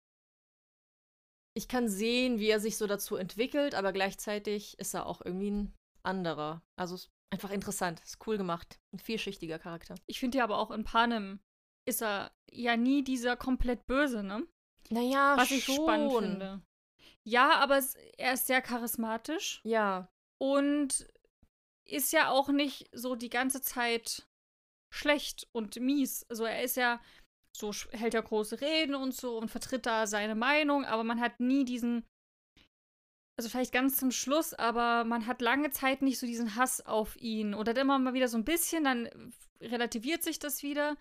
ich 1.56 1.68
kann 1.68 1.88
sehen, 1.88 2.38
wie 2.38 2.48
er 2.48 2.60
sich 2.60 2.76
so 2.76 2.86
dazu 2.86 3.16
entwickelt, 3.16 3.74
aber 3.74 3.92
gleichzeitig 3.92 4.78
ist 4.78 4.94
er 4.94 5.06
auch 5.06 5.20
irgendwie 5.24 5.50
ein 5.50 5.74
anderer. 6.04 6.62
Also 6.78 6.94
ist 6.94 7.10
einfach 7.32 7.50
interessant, 7.50 8.00
ist 8.00 8.24
cool 8.26 8.38
gemacht. 8.38 8.78
Ein 8.94 8.98
vielschichtiger 9.00 9.58
Charakter. 9.58 9.96
Ich 10.06 10.20
finde 10.20 10.38
ja 10.38 10.44
aber 10.44 10.58
auch 10.58 10.70
in 10.70 10.84
Panem 10.84 11.40
ist 11.86 12.02
er 12.02 12.30
ja 12.50 12.76
nie 12.76 13.02
dieser 13.02 13.36
komplett 13.36 13.86
böse, 13.86 14.22
ne? 14.22 14.46
Naja, 14.90 15.36
Was 15.36 15.50
ich 15.50 15.64
spannend 15.64 16.12
finde. 16.12 16.62
Ja, 17.26 17.56
aber 17.60 17.78
es, 17.78 17.94
er 18.16 18.34
ist 18.34 18.46
sehr 18.46 18.62
charismatisch 18.62 19.60
Ja. 19.64 20.08
und 20.40 21.08
ist 21.86 22.12
ja 22.12 22.30
auch 22.30 22.48
nicht 22.48 22.88
so 22.92 23.14
die 23.16 23.30
ganze 23.30 23.60
Zeit 23.62 24.26
schlecht 24.94 25.48
und 25.52 25.76
mies. 25.76 26.24
Also 26.30 26.44
er 26.44 26.62
ist 26.62 26.76
ja 26.76 27.00
so 27.58 27.72
hält 27.90 28.14
ja 28.14 28.20
große 28.20 28.60
Reden 28.60 28.94
und 28.94 29.14
so 29.14 29.38
und 29.38 29.50
vertritt 29.50 29.86
da 29.86 30.06
seine 30.06 30.34
Meinung, 30.34 30.84
aber 30.84 31.04
man 31.04 31.20
hat 31.20 31.40
nie 31.40 31.64
diesen 31.64 32.04
also 33.38 33.50
vielleicht 33.50 33.72
ganz 33.72 33.96
zum 33.96 34.10
Schluss, 34.10 34.52
aber 34.52 35.04
man 35.04 35.28
hat 35.28 35.40
lange 35.40 35.70
Zeit 35.70 36.02
nicht 36.02 36.18
so 36.18 36.26
diesen 36.26 36.56
Hass 36.56 36.84
auf 36.84 37.16
ihn 37.20 37.54
oder 37.54 37.76
immer 37.80 37.98
mal 37.98 38.12
wieder 38.12 38.26
so 38.26 38.36
ein 38.36 38.44
bisschen, 38.44 38.82
dann 38.82 39.08
relativiert 39.60 40.24
sich 40.24 40.40
das 40.40 40.64
wieder. 40.64 40.96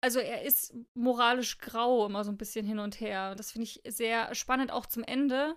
Also 0.00 0.20
er 0.20 0.42
ist 0.42 0.76
moralisch 0.94 1.58
grau 1.58 2.06
immer 2.06 2.22
so 2.22 2.30
ein 2.30 2.36
bisschen 2.36 2.64
hin 2.64 2.78
und 2.78 3.00
her. 3.00 3.34
Das 3.34 3.50
finde 3.50 3.64
ich 3.64 3.82
sehr 3.88 4.32
spannend, 4.36 4.70
auch 4.70 4.86
zum 4.86 5.02
Ende, 5.02 5.56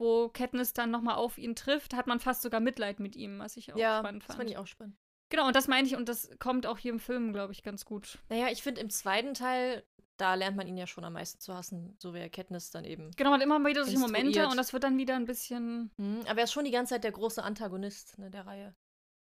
wo 0.00 0.28
Katniss 0.28 0.72
dann 0.72 0.90
nochmal 0.90 1.14
auf 1.14 1.38
ihn 1.38 1.54
trifft, 1.54 1.94
hat 1.94 2.08
man 2.08 2.18
fast 2.18 2.42
sogar 2.42 2.58
Mitleid 2.58 2.98
mit 2.98 3.14
ihm, 3.14 3.38
was 3.38 3.56
ich 3.56 3.72
auch 3.72 3.78
ja, 3.78 4.00
spannend 4.00 4.22
das 4.22 4.26
fand. 4.26 4.38
fand 4.38 4.50
ich 4.50 4.58
auch 4.58 4.66
spannend. 4.66 4.96
Genau, 5.28 5.46
und 5.48 5.56
das 5.56 5.66
meine 5.68 5.86
ich, 5.86 5.96
und 5.96 6.08
das 6.08 6.30
kommt 6.38 6.66
auch 6.66 6.78
hier 6.78 6.92
im 6.92 7.00
Film, 7.00 7.32
glaube 7.32 7.52
ich, 7.52 7.62
ganz 7.62 7.84
gut. 7.84 8.18
Naja, 8.28 8.48
ich 8.50 8.62
finde 8.62 8.80
im 8.80 8.90
zweiten 8.90 9.34
Teil, 9.34 9.84
da 10.16 10.34
lernt 10.34 10.56
man 10.56 10.66
ihn 10.68 10.76
ja 10.76 10.86
schon 10.86 11.04
am 11.04 11.14
meisten 11.14 11.40
zu 11.40 11.52
hassen, 11.52 11.96
so 11.98 12.14
wie 12.14 12.18
er 12.18 12.30
Katniss 12.30 12.70
dann 12.70 12.84
eben. 12.84 13.10
Genau, 13.16 13.30
man 13.30 13.40
hat 13.40 13.44
immer 13.44 13.58
mal 13.58 13.68
wieder 13.70 13.84
solche 13.84 13.98
Momente 13.98 14.46
und 14.48 14.56
das 14.56 14.72
wird 14.72 14.84
dann 14.84 14.96
wieder 14.98 15.16
ein 15.16 15.24
bisschen. 15.26 15.90
Mhm, 15.96 16.20
aber 16.28 16.38
er 16.38 16.44
ist 16.44 16.52
schon 16.52 16.64
die 16.64 16.70
ganze 16.70 16.94
Zeit 16.94 17.04
der 17.04 17.12
große 17.12 17.42
Antagonist 17.42 18.18
ne, 18.18 18.30
der 18.30 18.46
Reihe. 18.46 18.74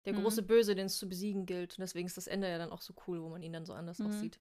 der 0.06 0.14
Mhm. 0.14 0.22
große 0.22 0.44
Böse, 0.44 0.74
den 0.74 0.86
es 0.86 0.98
zu 0.98 1.10
besiegen 1.10 1.46
gilt. 1.46 1.74
Und 1.78 1.82
deswegen 1.82 2.08
ist 2.08 2.16
das 2.16 2.28
Ende 2.28 2.48
ja 2.50 2.58
dann 2.58 2.72
auch 2.72 2.82
so 2.82 2.94
cool, 3.08 3.22
wo 3.22 3.28
man 3.28 3.44
ihn 3.44 3.52
dann 3.52 3.66
so 3.66 3.74
anders 3.74 4.00
Mhm. 4.00 4.08
aussieht. 4.08 4.40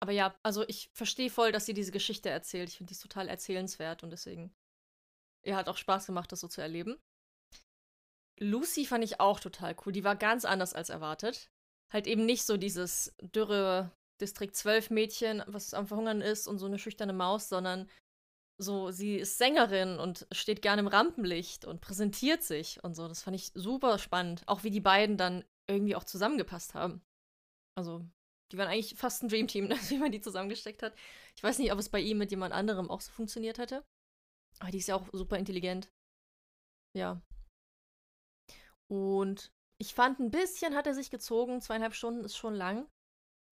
Aber 0.00 0.12
ja, 0.12 0.34
also 0.42 0.64
ich 0.66 0.88
verstehe 0.94 1.28
voll, 1.28 1.52
dass 1.52 1.66
sie 1.66 1.74
diese 1.74 1.92
Geschichte 1.92 2.30
erzählt. 2.30 2.70
Ich 2.70 2.76
finde 2.78 2.88
die 2.88 2.94
ist 2.94 3.02
total 3.02 3.28
erzählenswert 3.28 4.02
und 4.02 4.10
deswegen, 4.10 4.54
ja, 5.44 5.56
hat 5.56 5.68
auch 5.68 5.76
Spaß 5.76 6.06
gemacht, 6.06 6.32
das 6.32 6.40
so 6.40 6.48
zu 6.48 6.60
erleben. 6.62 6.96
Lucy 8.38 8.84
fand 8.84 9.04
ich 9.04 9.20
auch 9.20 9.40
total 9.40 9.76
cool. 9.84 9.92
Die 9.92 10.04
war 10.04 10.16
ganz 10.16 10.44
anders 10.44 10.74
als 10.74 10.90
erwartet. 10.90 11.50
Halt 11.92 12.06
eben 12.06 12.26
nicht 12.26 12.44
so 12.44 12.56
dieses 12.56 13.14
dürre 13.20 13.92
Distrikt 14.20 14.56
12 14.56 14.90
Mädchen, 14.90 15.42
was 15.46 15.74
am 15.74 15.86
Verhungern 15.86 16.20
ist 16.20 16.48
und 16.48 16.58
so 16.58 16.66
eine 16.66 16.78
schüchterne 16.78 17.12
Maus, 17.12 17.48
sondern 17.48 17.88
so, 18.58 18.90
sie 18.90 19.16
ist 19.16 19.36
Sängerin 19.36 19.98
und 19.98 20.26
steht 20.32 20.62
gerne 20.62 20.80
im 20.80 20.86
Rampenlicht 20.86 21.66
und 21.66 21.80
präsentiert 21.80 22.42
sich 22.42 22.82
und 22.82 22.94
so. 22.94 23.06
Das 23.06 23.22
fand 23.22 23.36
ich 23.36 23.52
super 23.54 23.98
spannend. 23.98 24.42
Auch 24.46 24.64
wie 24.64 24.70
die 24.70 24.80
beiden 24.80 25.16
dann 25.18 25.44
irgendwie 25.68 25.94
auch 25.94 26.04
zusammengepasst 26.04 26.74
haben. 26.74 27.02
Also, 27.76 28.02
die 28.52 28.58
waren 28.58 28.68
eigentlich 28.68 28.96
fast 28.96 29.22
ein 29.22 29.28
Dreamteam, 29.28 29.68
wie 29.88 29.98
man 29.98 30.12
die 30.12 30.20
zusammengesteckt 30.20 30.82
hat. 30.82 30.94
Ich 31.36 31.42
weiß 31.42 31.58
nicht, 31.58 31.72
ob 31.72 31.78
es 31.78 31.90
bei 31.90 32.00
ihm 32.00 32.18
mit 32.18 32.30
jemand 32.30 32.54
anderem 32.54 32.90
auch 32.90 33.02
so 33.02 33.12
funktioniert 33.12 33.58
hätte. 33.58 33.84
Aber 34.58 34.70
die 34.70 34.78
ist 34.78 34.88
ja 34.88 34.96
auch 34.96 35.06
super 35.12 35.36
intelligent. 35.36 35.90
Ja. 36.96 37.20
Und 38.88 39.52
ich 39.78 39.94
fand, 39.94 40.18
ein 40.20 40.30
bisschen 40.30 40.74
hat 40.74 40.86
er 40.86 40.94
sich 40.94 41.10
gezogen. 41.10 41.60
Zweieinhalb 41.60 41.94
Stunden 41.94 42.24
ist 42.24 42.36
schon 42.36 42.54
lang. 42.54 42.88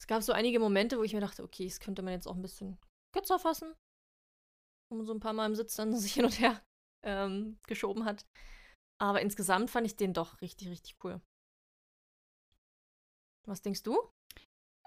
Es 0.00 0.06
gab 0.06 0.22
so 0.22 0.32
einige 0.32 0.58
Momente, 0.58 0.98
wo 0.98 1.02
ich 1.02 1.14
mir 1.14 1.20
dachte, 1.20 1.42
okay, 1.42 1.66
das 1.66 1.80
könnte 1.80 2.02
man 2.02 2.12
jetzt 2.12 2.26
auch 2.26 2.34
ein 2.34 2.42
bisschen 2.42 2.78
kürzer 3.12 3.38
fassen. 3.38 3.74
Man 4.90 5.06
so 5.06 5.14
ein 5.14 5.20
paar 5.20 5.32
Mal 5.32 5.46
im 5.46 5.54
Sitz 5.54 5.76
dann 5.76 5.96
sich 5.96 6.14
hin 6.14 6.24
und 6.24 6.38
her 6.38 6.62
ähm, 7.04 7.58
geschoben 7.66 8.04
hat. 8.04 8.26
Aber 9.00 9.20
insgesamt 9.20 9.70
fand 9.70 9.86
ich 9.86 9.96
den 9.96 10.14
doch 10.14 10.40
richtig, 10.40 10.68
richtig 10.68 10.96
cool. 11.04 11.20
Was 13.46 13.62
denkst 13.62 13.82
du? 13.82 13.98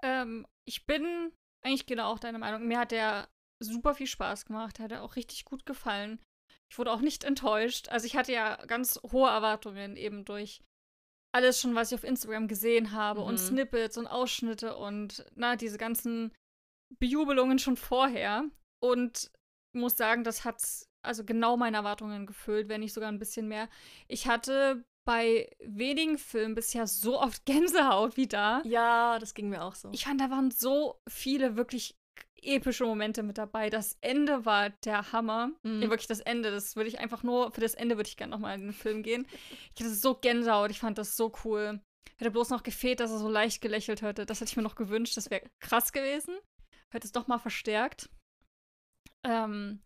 Ähm, 0.02 0.46
ich 0.66 0.86
bin 0.86 1.32
eigentlich 1.64 1.86
genau 1.86 2.12
auch 2.12 2.18
deiner 2.18 2.38
Meinung. 2.38 2.66
Mir 2.66 2.78
hat 2.78 2.90
der 2.90 3.28
super 3.60 3.94
viel 3.94 4.06
Spaß 4.06 4.46
gemacht, 4.46 4.78
hat 4.78 4.92
er 4.92 5.02
auch 5.02 5.16
richtig 5.16 5.44
gut 5.44 5.66
gefallen. 5.66 6.20
Ich 6.70 6.78
wurde 6.78 6.92
auch 6.92 7.00
nicht 7.00 7.24
enttäuscht. 7.24 7.88
Also 7.88 8.06
ich 8.06 8.16
hatte 8.16 8.32
ja 8.32 8.56
ganz 8.66 9.00
hohe 9.10 9.28
Erwartungen 9.28 9.96
eben 9.96 10.24
durch 10.24 10.60
alles 11.34 11.60
schon, 11.60 11.74
was 11.74 11.92
ich 11.92 11.98
auf 11.98 12.04
Instagram 12.04 12.48
gesehen 12.48 12.92
habe 12.92 13.20
und 13.20 13.34
Mhm. 13.34 13.38
Snippets 13.38 13.96
und 13.98 14.06
Ausschnitte 14.06 14.76
und 14.76 15.24
na, 15.34 15.56
diese 15.56 15.78
ganzen 15.78 16.32
Bejubelungen 16.98 17.58
schon 17.58 17.76
vorher. 17.76 18.44
Und 18.80 19.30
muss 19.74 19.96
sagen, 19.96 20.24
das 20.24 20.44
hat 20.44 20.62
also 21.02 21.24
genau 21.24 21.56
meine 21.56 21.78
Erwartungen 21.78 22.26
gefüllt, 22.26 22.68
wenn 22.68 22.80
nicht 22.80 22.92
sogar 22.92 23.10
ein 23.10 23.18
bisschen 23.18 23.48
mehr. 23.48 23.68
Ich 24.08 24.26
hatte 24.26 24.84
bei 25.06 25.50
wenigen 25.60 26.18
Filmen 26.18 26.54
bisher 26.54 26.86
so 26.86 27.20
oft 27.20 27.44
Gänsehaut 27.46 28.16
wie 28.16 28.26
da. 28.26 28.62
Ja, 28.64 29.18
das 29.18 29.34
ging 29.34 29.48
mir 29.48 29.62
auch 29.62 29.74
so. 29.74 29.90
Ich 29.92 30.04
fand, 30.04 30.20
da 30.20 30.30
waren 30.30 30.50
so 30.50 31.00
viele 31.08 31.56
wirklich 31.56 31.97
epische 32.42 32.84
Momente 32.84 33.22
mit 33.22 33.38
dabei. 33.38 33.70
Das 33.70 33.96
Ende 34.00 34.44
war 34.44 34.70
der 34.70 35.12
Hammer. 35.12 35.50
Mhm. 35.62 35.82
Ja, 35.82 35.90
wirklich 35.90 36.06
das 36.06 36.20
Ende. 36.20 36.50
Das 36.50 36.76
würde 36.76 36.88
ich 36.88 36.98
einfach 36.98 37.22
nur, 37.22 37.52
für 37.52 37.60
das 37.60 37.74
Ende 37.74 37.96
würde 37.96 38.08
ich 38.08 38.16
gerne 38.16 38.30
nochmal 38.30 38.54
in 38.56 38.62
den 38.62 38.72
Film 38.72 39.02
gehen. 39.02 39.26
Ich 39.74 39.80
hatte 39.80 39.94
so 39.94 40.14
Gänsehaut. 40.14 40.70
Ich 40.70 40.80
fand 40.80 40.98
das 40.98 41.16
so 41.16 41.32
cool. 41.44 41.80
Hätte 42.16 42.30
bloß 42.30 42.50
noch 42.50 42.62
gefehlt, 42.62 43.00
dass 43.00 43.10
er 43.10 43.18
so 43.18 43.28
leicht 43.28 43.60
gelächelt 43.60 44.02
hätte. 44.02 44.26
Das 44.26 44.40
hätte 44.40 44.50
ich 44.50 44.56
mir 44.56 44.62
noch 44.62 44.74
gewünscht. 44.74 45.16
Das 45.16 45.30
wäre 45.30 45.42
krass 45.60 45.92
gewesen. 45.92 46.36
Hätte 46.90 47.06
es 47.06 47.12
doch 47.12 47.28
mal 47.28 47.38
verstärkt. 47.38 48.10
Ähm, 49.24 49.80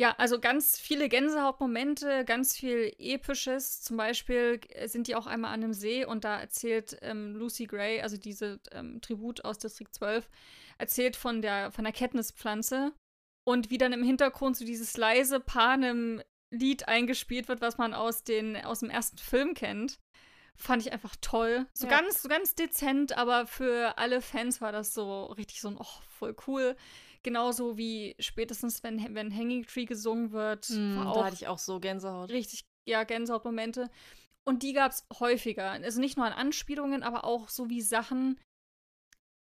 ja, 0.00 0.14
also 0.16 0.38
ganz 0.38 0.78
viele 0.78 1.08
Gänsehautmomente, 1.08 2.24
ganz 2.24 2.56
viel 2.56 2.94
Episches. 2.98 3.80
Zum 3.80 3.96
Beispiel 3.96 4.60
sind 4.84 5.08
die 5.08 5.16
auch 5.16 5.26
einmal 5.26 5.52
an 5.52 5.64
einem 5.64 5.74
See 5.74 6.04
und 6.04 6.22
da 6.22 6.38
erzählt 6.38 6.96
ähm, 7.02 7.34
Lucy 7.34 7.66
Gray, 7.66 8.00
also 8.00 8.16
diese 8.16 8.60
ähm, 8.70 9.00
Tribut 9.00 9.44
aus 9.44 9.58
Distrikt 9.58 9.96
12, 9.96 10.28
erzählt 10.80 11.16
von 11.16 11.42
der, 11.42 11.70
von 11.72 11.84
der 11.84 11.92
Kenntnispflanze 11.92 12.92
und 13.46 13.70
wie 13.70 13.78
dann 13.78 13.92
im 13.92 14.02
Hintergrund 14.02 14.56
so 14.56 14.64
dieses 14.64 14.96
leise 14.96 15.40
Panem-Lied 15.40 16.88
eingespielt 16.88 17.48
wird, 17.48 17.60
was 17.60 17.78
man 17.78 17.94
aus, 17.94 18.22
den, 18.24 18.56
aus 18.56 18.80
dem 18.80 18.90
ersten 18.90 19.18
Film 19.18 19.54
kennt. 19.54 19.98
Fand 20.56 20.82
ich 20.82 20.92
einfach 20.92 21.14
toll. 21.20 21.66
So 21.72 21.86
Ja. 21.86 21.98
ganz, 22.00 22.22
so 22.22 22.28
ganz 22.28 22.54
dezent, 22.54 23.16
aber 23.16 23.46
für 23.46 23.96
alle 23.96 24.20
Fans 24.20 24.60
war 24.60 24.72
das 24.72 24.92
so 24.92 25.26
richtig 25.26 25.60
so 25.60 25.68
ein, 25.68 25.76
oh, 25.78 26.00
voll 26.08 26.34
cool. 26.46 26.76
Genauso 27.22 27.76
wie 27.76 28.16
spätestens, 28.18 28.82
wenn, 28.82 29.14
wenn 29.14 29.34
Hanging 29.34 29.66
Tree 29.66 29.84
gesungen 29.84 30.32
wird, 30.32 30.68
war 30.70 31.14
da 31.14 31.24
hatte 31.26 31.34
ich 31.34 31.46
auch 31.46 31.58
so 31.58 31.78
Gänsehaut. 31.80 32.30
richtig, 32.30 32.64
ja, 32.88 33.04
Gänsehautmomente. 33.04 33.88
Und 34.44 34.62
die 34.62 34.72
gab 34.72 34.92
es 34.92 35.06
häufiger. 35.20 35.70
Also 35.70 36.00
nicht 36.00 36.16
nur 36.16 36.26
an 36.26 36.32
Anspielungen, 36.32 37.02
aber 37.02 37.24
auch 37.24 37.48
so 37.48 37.68
wie 37.68 37.82
Sachen 37.82 38.40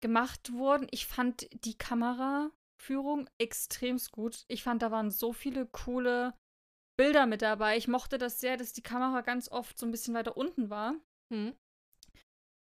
gemacht 0.04 0.52
wurden. 0.54 0.88
Ich 0.92 1.08
fand 1.08 1.48
die 1.66 1.78
Kameraführung 1.78 3.28
extremst 3.40 4.12
gut. 4.12 4.44
Ich 4.50 4.62
fand, 4.62 4.82
da 4.84 4.92
waren 4.92 5.10
so 5.10 5.34
viele 5.34 5.66
coole 5.66 6.34
Bilder 7.00 7.26
mit 7.26 7.42
dabei. 7.42 7.78
Ich 7.78 7.88
mochte 7.88 8.18
das 8.20 8.40
sehr, 8.40 8.58
dass 8.58 8.74
die 8.74 8.84
Kamera 8.84 9.22
ganz 9.22 9.50
oft 9.50 9.80
so 9.80 9.86
ein 9.88 9.92
bisschen 9.92 10.14
weiter 10.14 10.38
unten 10.38 10.70
war 10.70 10.94
Mhm. 11.32 11.56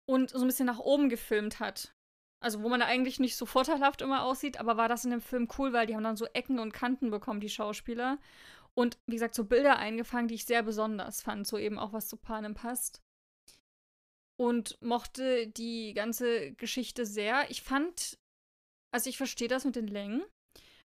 und 0.06 0.30
so 0.30 0.42
ein 0.42 0.48
bisschen 0.48 0.68
nach 0.68 0.80
oben 0.80 1.10
gefilmt 1.10 1.60
hat. 1.60 1.96
Also, 2.44 2.62
wo 2.62 2.68
man 2.68 2.82
eigentlich 2.82 3.20
nicht 3.22 3.38
so 3.38 3.46
vorteilhaft 3.46 4.02
immer 4.02 4.24
aussieht, 4.24 4.60
aber 4.60 4.76
war 4.76 4.90
das 4.90 5.06
in 5.06 5.12
dem 5.12 5.22
Film 5.22 5.48
cool, 5.58 5.72
weil 5.72 5.88
die 5.88 5.96
haben 5.96 6.04
dann 6.04 6.18
so 6.18 6.26
Ecken 6.34 6.60
und 6.60 6.74
Kanten 6.74 7.10
bekommen, 7.10 7.40
die 7.40 7.50
Schauspieler. 7.50 8.20
Und 8.76 8.98
wie 9.08 9.16
gesagt, 9.16 9.34
so 9.34 9.46
Bilder 9.46 9.78
eingefangen, 9.78 10.28
die 10.28 10.36
ich 10.36 10.46
sehr 10.46 10.62
besonders 10.62 11.22
fand, 11.22 11.48
so 11.48 11.58
eben 11.58 11.80
auch 11.80 11.94
was 11.94 12.10
zu 12.10 12.18
Panem 12.18 12.54
passt. 12.54 13.02
Und 14.44 14.78
mochte 14.82 15.48
die 15.48 15.94
ganze 15.94 16.52
Geschichte 16.54 17.06
sehr. 17.06 17.50
Ich 17.50 17.62
fand, 17.62 18.18
also 18.92 19.10
ich 19.10 19.18
verstehe 19.18 19.48
das 19.48 19.64
mit 19.66 19.76
den 19.76 19.88
Längen, 19.88 20.24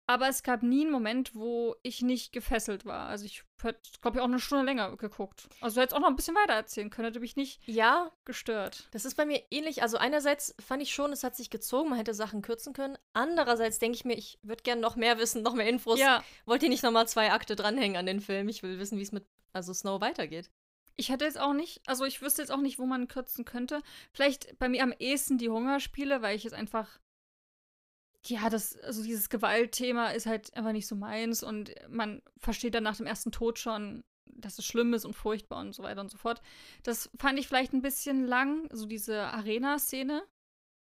aber 0.07 0.29
es 0.29 0.43
gab 0.43 0.63
nie 0.63 0.83
einen 0.83 0.91
Moment, 0.91 1.35
wo 1.35 1.77
ich 1.83 2.03
nicht 2.03 2.33
gefesselt 2.33 2.85
war. 2.85 3.09
Also 3.09 3.25
ich 3.25 3.45
hätte, 3.63 3.81
glaube 4.01 4.17
ich, 4.17 4.21
auch 4.21 4.27
eine 4.27 4.41
Stunde 4.41 4.65
länger 4.65 4.97
geguckt. 4.97 5.49
Also 5.61 5.81
hätte 5.81 5.95
es 5.95 5.97
auch 5.97 6.01
noch 6.01 6.09
ein 6.09 6.17
bisschen 6.17 6.35
weiter 6.35 6.55
erzählen 6.55 6.91
können, 6.91 7.07
hätte 7.07 7.21
mich 7.21 7.37
nicht 7.37 7.61
Ja, 7.67 8.11
gestört. 8.25 8.89
das 8.91 9.05
ist 9.05 9.17
bei 9.17 9.25
mir 9.27 9.43
ähnlich. 9.51 9.83
Also 9.83 9.99
einerseits 9.99 10.55
fand 10.59 10.83
ich 10.83 10.93
schon, 10.93 11.13
es 11.13 11.23
hat 11.23 11.37
sich 11.37 11.51
gezogen, 11.51 11.91
man 11.91 11.99
hätte 11.99 12.15
Sachen 12.15 12.43
kürzen 12.43 12.73
können. 12.73 12.99
Andererseits 13.13 13.79
denke 13.79 13.97
ich 13.97 14.05
mir, 14.05 14.15
ich 14.19 14.39
würde 14.43 14.63
gerne 14.65 14.81
noch 14.81 14.97
mehr 14.97 15.19
wissen, 15.19 15.43
noch 15.43 15.55
mehr 15.55 15.69
Infos. 15.69 15.99
Ja, 16.01 16.25
Wollt 16.47 16.63
ihr 16.63 16.69
nicht 16.69 16.83
nochmal 16.83 17.07
zwei 17.07 17.31
Akte 17.33 17.55
dranhängen 17.55 17.97
an 17.97 18.07
den 18.07 18.21
Film? 18.21 18.49
Ich 18.49 18.63
will 18.63 18.79
wissen, 18.79 18.99
wie 18.99 19.03
es 19.03 19.13
mit 19.13 19.25
also 19.53 19.73
Snow 19.73 20.01
weitergeht. 20.01 20.51
Ich 20.97 21.09
hätte 21.09 21.25
jetzt 21.25 21.41
auch 21.41 21.53
nicht, 21.53 21.81
also 21.87 22.05
ich 22.05 22.21
wüsste 22.23 22.43
jetzt 22.43 22.51
auch 22.51 22.61
nicht, 22.61 22.79
wo 22.79 22.87
man 22.87 23.09
kürzen 23.09 23.45
könnte. 23.45 23.83
Vielleicht 24.13 24.59
bei 24.59 24.69
mir 24.69 24.83
am 24.83 24.93
ehesten 24.99 25.39
die 25.39 25.49
Hungerspiele, 25.49 26.23
weil 26.23 26.37
ich 26.37 26.45
jetzt 26.45 26.55
einfach, 26.55 27.01
ja, 28.27 28.51
das, 28.51 28.79
also 28.81 29.03
dieses 29.03 29.29
Gewaltthema 29.29 30.09
ist 30.09 30.27
halt 30.27 30.55
einfach 30.55 30.73
nicht 30.73 30.87
so 30.87 30.95
meins 30.95 31.43
und 31.43 31.75
man 31.89 32.23
versteht 32.39 32.75
dann 32.75 32.85
nach 32.85 32.97
dem 32.97 33.07
ersten 33.07 33.33
Tod 33.33 33.59
schon, 33.59 34.05
dass 34.27 34.59
es 34.59 34.67
schlimm 34.67 34.95
ist 34.95 35.05
und 35.05 35.15
furchtbar 35.15 35.61
und 35.61 35.75
so 35.75 35.83
weiter 35.83 36.01
und 36.01 36.11
so 36.11 36.19
fort. 36.19 36.41
Das 36.83 37.11
fand 37.19 37.39
ich 37.39 37.49
vielleicht 37.49 37.73
ein 37.73 37.83
bisschen 37.83 38.27
lang, 38.27 38.69
so 38.73 38.87
diese 38.87 39.25
Arena-Szene. 39.25 40.25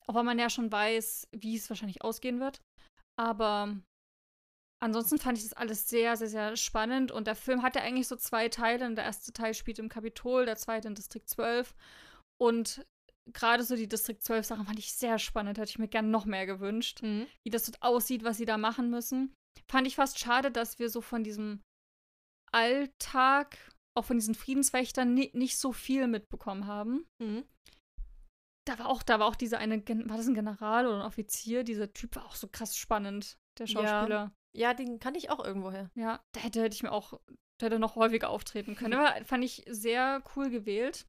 Auch 0.06 0.14
weil 0.14 0.24
man 0.24 0.38
ja 0.38 0.50
schon 0.50 0.70
weiß, 0.70 1.28
wie 1.32 1.56
es 1.56 1.70
wahrscheinlich 1.70 2.02
ausgehen 2.02 2.38
wird. 2.40 2.60
Aber 3.16 3.74
ansonsten 4.85 5.19
fand 5.19 5.38
ich 5.38 5.45
das 5.45 5.55
alles 5.55 5.88
sehr, 5.88 6.17
sehr, 6.17 6.29
sehr 6.29 6.57
spannend. 6.57 7.11
Und 7.11 7.26
der 7.26 7.35
Film 7.35 7.62
hatte 7.62 7.81
eigentlich 7.81 8.07
so 8.07 8.17
zwei 8.17 8.49
Teile. 8.49 8.87
Und 8.87 8.97
der 8.97 9.05
erste 9.05 9.33
Teil 9.33 9.55
spielt 9.55 9.79
im 9.79 9.88
Kapitol, 9.88 10.45
der 10.45 10.57
zweite 10.57 10.88
in 10.88 10.95
Distrikt 10.95 11.29
12. 11.31 11.75
Und 12.41 12.87
gerade 13.33 13.62
so 13.62 13.76
die 13.76 13.88
Distrikt 13.88 14.23
12 14.23 14.45
Sachen 14.47 14.67
fand 14.67 14.79
ich 14.79 14.93
sehr 14.93 15.19
spannend. 15.19 15.59
Hätte 15.59 15.71
ich 15.71 15.79
mir 15.79 15.88
gern 15.88 16.11
noch 16.11 16.26
mehr 16.26 16.47
gewünscht. 16.47 17.03
Mhm. 17.03 17.26
Wie 17.45 17.50
das 17.50 17.64
dort 17.64 17.83
aussieht, 17.83 18.25
was 18.25 18.37
sie 18.37 18.45
da 18.45 18.59
machen 18.59 18.91
müssen. 18.91 19.35
Fand 19.71 19.87
ich 19.87 19.97
fast 19.97 20.19
schade, 20.19 20.50
dass 20.50 20.79
wir 20.79 20.91
so 20.91 21.00
von 21.00 21.25
diesem 21.25 21.62
Alltag, 22.53 23.57
auch 23.97 24.05
von 24.05 24.19
diesen 24.19 24.35
Friedenswächtern, 24.35 25.14
ni 25.14 25.31
nicht 25.33 25.57
so 25.57 25.73
viel 25.73 26.07
mitbekommen 26.07 26.67
haben. 26.67 27.07
Mhm. 27.23 27.45
Da 28.67 28.79
war 28.79 28.88
auch, 28.88 29.03
da 29.03 29.19
war 29.19 29.26
auch 29.26 29.37
dieser 29.37 29.59
eine, 29.59 29.87
war 29.87 30.17
das 30.17 30.26
ein 30.26 30.35
General 30.35 30.87
oder 30.87 31.00
ein 31.00 31.07
Offizier? 31.07 31.64
Dieser 31.64 31.93
Typ 31.93 32.17
war 32.17 32.26
auch 32.26 32.35
so 32.35 32.49
krass 32.49 32.76
spannend, 32.76 33.38
der. 33.59 33.67
Schauspieler. 33.67 34.09
Ja, 34.09 34.33
den 34.75 35.00
kannte 35.00 35.18
ich 35.18 35.30
auch 35.30 35.44
irgendwoher. 35.44 35.90
Ja, 35.94 36.23
da 36.32 36.40
hätte, 36.40 36.62
hätte 36.62 36.75
ich 36.75 36.82
mir 36.82 36.92
auch, 36.92 37.20
der 37.61 37.66
hätte 37.66 37.78
noch 37.78 37.96
häufiger 37.96 38.30
auftreten 38.30 38.76
können. 38.76 38.94
Aber 38.94 39.25
fand 39.25 39.44
ich 39.44 39.64
sehr 39.68 40.23
cool 40.34 40.50
gewählt. 40.50 41.06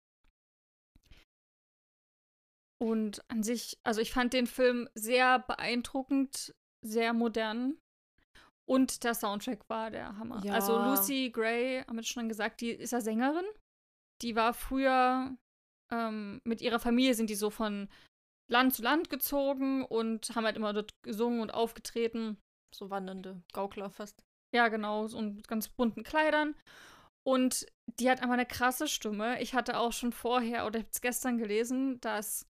Und 2.81 3.23
an 3.29 3.43
sich, 3.43 3.79
also 3.83 4.01
ich 4.01 4.11
fand 4.11 4.33
den 4.33 4.47
Film 4.47 4.89
sehr 4.95 5.39
beeindruckend, 5.39 6.53
sehr 6.85 7.13
modern. 7.13 7.77
Und 8.67 9.03
der 9.03 9.13
Soundtrack 9.13 9.69
war 9.69 9.91
der 9.91 10.17
Hammer. 10.17 10.43
Ja. 10.43 10.53
Also 10.53 10.77
Lucy 10.77 11.29
Gray, 11.31 11.83
haben 11.83 11.95
wir 11.95 12.03
schon 12.03 12.27
gesagt, 12.27 12.61
die 12.61 12.71
ist 12.71 12.91
ja 12.91 12.99
Sängerin. 12.99 13.45
Die 14.21 14.35
war 14.35 14.53
früher 14.53 15.37
ähm, 15.91 16.41
mit 16.43 16.61
ihrer 16.61 16.79
Familie 16.79 17.13
sind 17.13 17.29
die 17.29 17.35
so 17.35 17.49
von 17.49 17.89
Land 18.49 18.73
zu 18.73 18.83
Land 18.83 19.09
gezogen 19.09 19.83
und 19.85 20.35
haben 20.35 20.45
halt 20.45 20.55
immer 20.55 20.73
dort 20.73 20.91
gesungen 21.03 21.41
und 21.41 21.53
aufgetreten. 21.53 22.37
So 22.73 22.89
wandernde 22.89 23.41
Gaukler 23.53 23.89
fast. 23.89 24.23
Ja, 24.53 24.67
genau, 24.69 25.07
so 25.07 25.21
mit 25.21 25.47
ganz 25.47 25.67
bunten 25.69 26.03
Kleidern. 26.03 26.55
Und 27.23 27.65
die 27.99 28.09
hat 28.09 28.21
einfach 28.21 28.33
eine 28.33 28.45
krasse 28.45 28.87
Stimme. 28.87 29.41
Ich 29.41 29.53
hatte 29.53 29.79
auch 29.79 29.91
schon 29.91 30.11
vorher 30.11 30.65
oder 30.65 30.79
jetzt 30.79 31.01
gestern 31.01 31.37
gelesen, 31.37 31.99
dass 32.01 32.47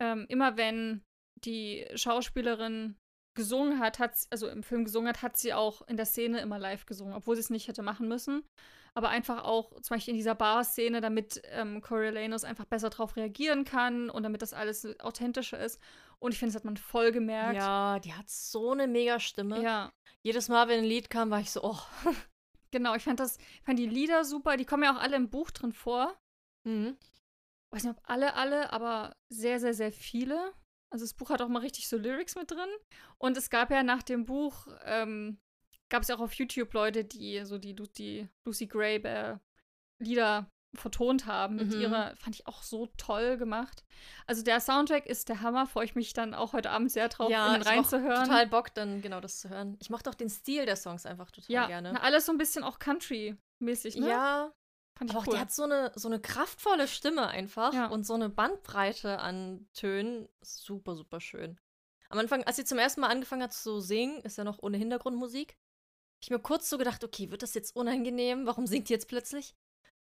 ähm, 0.00 0.26
immer 0.28 0.56
wenn 0.56 1.02
die 1.44 1.86
Schauspielerin 1.94 2.96
gesungen 3.36 3.78
hat, 3.78 3.98
hat 3.98 4.16
also 4.30 4.48
im 4.48 4.62
Film 4.62 4.84
gesungen 4.84 5.08
hat, 5.08 5.22
hat 5.22 5.36
sie 5.36 5.54
auch 5.54 5.86
in 5.86 5.96
der 5.96 6.06
Szene 6.06 6.40
immer 6.40 6.58
live 6.58 6.86
gesungen, 6.86 7.14
obwohl 7.14 7.36
sie 7.36 7.40
es 7.40 7.50
nicht 7.50 7.68
hätte 7.68 7.82
machen 7.82 8.08
müssen. 8.08 8.42
Aber 8.94 9.08
einfach 9.10 9.44
auch 9.44 9.72
zum 9.80 9.96
Beispiel 9.96 10.12
in 10.12 10.18
dieser 10.18 10.34
Bar-Szene, 10.34 11.00
damit 11.00 11.40
ähm, 11.50 11.80
Coriolanus 11.80 12.44
einfach 12.44 12.64
besser 12.64 12.90
darauf 12.90 13.16
reagieren 13.16 13.64
kann 13.64 14.10
und 14.10 14.22
damit 14.22 14.42
das 14.42 14.52
alles 14.52 14.86
authentischer 15.00 15.58
ist. 15.58 15.80
Und 16.18 16.32
ich 16.32 16.38
finde, 16.38 16.52
das 16.52 16.60
hat 16.60 16.64
man 16.64 16.76
voll 16.76 17.12
gemerkt. 17.12 17.56
Ja, 17.56 17.98
die 18.00 18.12
hat 18.12 18.28
so 18.28 18.72
eine 18.72 18.86
mega 18.86 19.20
Stimme. 19.20 19.62
Ja. 19.62 19.92
Jedes 20.22 20.48
Mal, 20.48 20.68
wenn 20.68 20.80
ein 20.80 20.84
Lied 20.84 21.10
kam, 21.10 21.30
war 21.30 21.40
ich 21.40 21.50
so, 21.50 21.62
oh. 21.62 21.78
Genau, 22.70 22.94
ich 22.94 23.04
fand 23.04 23.18
das, 23.18 23.38
fand 23.64 23.78
die 23.78 23.86
Lieder 23.86 24.24
super. 24.24 24.58
Die 24.58 24.66
kommen 24.66 24.82
ja 24.82 24.94
auch 24.94 25.00
alle 25.00 25.16
im 25.16 25.30
Buch 25.30 25.50
drin 25.50 25.72
vor. 25.72 26.18
Mhm. 26.64 26.98
Ich 27.00 27.76
weiß 27.76 27.84
nicht, 27.84 27.96
ob 27.96 28.02
alle, 28.08 28.34
alle, 28.34 28.72
aber 28.72 29.16
sehr, 29.30 29.58
sehr, 29.58 29.72
sehr 29.72 29.90
viele. 29.90 30.52
Also 30.90 31.04
das 31.04 31.14
Buch 31.14 31.30
hat 31.30 31.40
auch 31.40 31.48
mal 31.48 31.60
richtig 31.60 31.88
so 31.88 31.96
Lyrics 31.96 32.34
mit 32.34 32.50
drin. 32.50 32.68
Und 33.18 33.36
es 33.36 33.48
gab 33.50 33.70
ja 33.70 33.82
nach 33.82 34.02
dem 34.02 34.24
Buch, 34.24 34.66
ähm, 34.84 35.38
gab 35.88 36.02
es 36.02 36.08
ja 36.08 36.16
auch 36.16 36.20
auf 36.20 36.34
YouTube 36.34 36.72
Leute, 36.74 37.04
die 37.04 37.44
so 37.44 37.58
die, 37.58 37.74
die 37.74 38.28
Lucy 38.44 38.66
Gray 38.66 38.96
äh, 39.02 39.36
Lieder 39.98 40.50
vertont 40.74 41.24
haben 41.24 41.56
mit 41.56 41.68
Mhm. 41.74 41.80
ihrer, 41.80 42.14
fand 42.16 42.36
ich 42.36 42.46
auch 42.46 42.62
so 42.62 42.88
toll 42.98 43.38
gemacht. 43.38 43.84
Also 44.26 44.42
der 44.44 44.60
Soundtrack 44.60 45.06
ist 45.06 45.30
der 45.30 45.40
Hammer, 45.40 45.66
freue 45.66 45.86
ich 45.86 45.94
mich 45.94 46.12
dann 46.12 46.34
auch 46.34 46.52
heute 46.52 46.70
Abend 46.70 46.92
sehr 46.92 47.08
drauf, 47.08 47.30
ja, 47.30 47.56
auch 47.56 47.64
reinzuhören. 47.66 48.24
total 48.26 48.46
Bock, 48.46 48.74
dann 48.74 49.00
genau 49.00 49.20
das 49.20 49.40
zu 49.40 49.48
hören. 49.48 49.76
Ich 49.80 49.88
mochte 49.88 50.10
auch 50.10 50.14
den 50.14 50.28
Stil 50.28 50.66
der 50.66 50.76
Songs 50.76 51.06
einfach 51.06 51.30
total 51.30 51.50
ja, 51.50 51.66
gerne. 51.66 51.92
na, 51.94 52.00
alles 52.02 52.26
so 52.26 52.32
ein 52.32 52.38
bisschen 52.38 52.64
auch 52.64 52.78
Country-mäßig, 52.78 53.96
ne? 53.96 54.08
Ja, 54.10 54.52
fand 54.94 55.10
ich 55.10 55.16
aber 55.16 55.22
auch 55.22 55.26
cool. 55.28 55.34
die 55.36 55.40
hat 55.40 55.52
so 55.52 55.62
eine, 55.62 55.90
so 55.94 56.06
eine 56.08 56.20
kraftvolle 56.20 56.86
Stimme 56.86 57.26
einfach 57.28 57.72
Ja. 57.72 57.86
und 57.86 58.06
so 58.06 58.12
eine 58.14 58.28
Bandbreite 58.28 59.20
an 59.20 59.68
Tönen. 59.72 60.28
Super, 60.42 60.94
super 60.96 61.20
schön. 61.20 61.58
Am 62.10 62.18
Anfang, 62.18 62.44
als 62.44 62.56
sie 62.56 62.64
zum 62.66 62.78
ersten 62.78 63.00
Mal 63.00 63.08
angefangen 63.08 63.42
hat 63.42 63.54
zu 63.54 63.80
singen, 63.80 64.20
ist 64.22 64.36
ja 64.38 64.44
noch 64.44 64.58
ohne 64.62 64.76
Hintergrundmusik, 64.76 65.56
ich 66.22 66.30
mir 66.30 66.38
kurz 66.38 66.68
so 66.68 66.78
gedacht, 66.78 67.04
okay, 67.04 67.30
wird 67.30 67.42
das 67.42 67.54
jetzt 67.54 67.74
unangenehm? 67.76 68.46
Warum 68.46 68.66
singt 68.66 68.88
die 68.88 68.92
jetzt 68.92 69.08
plötzlich? 69.08 69.54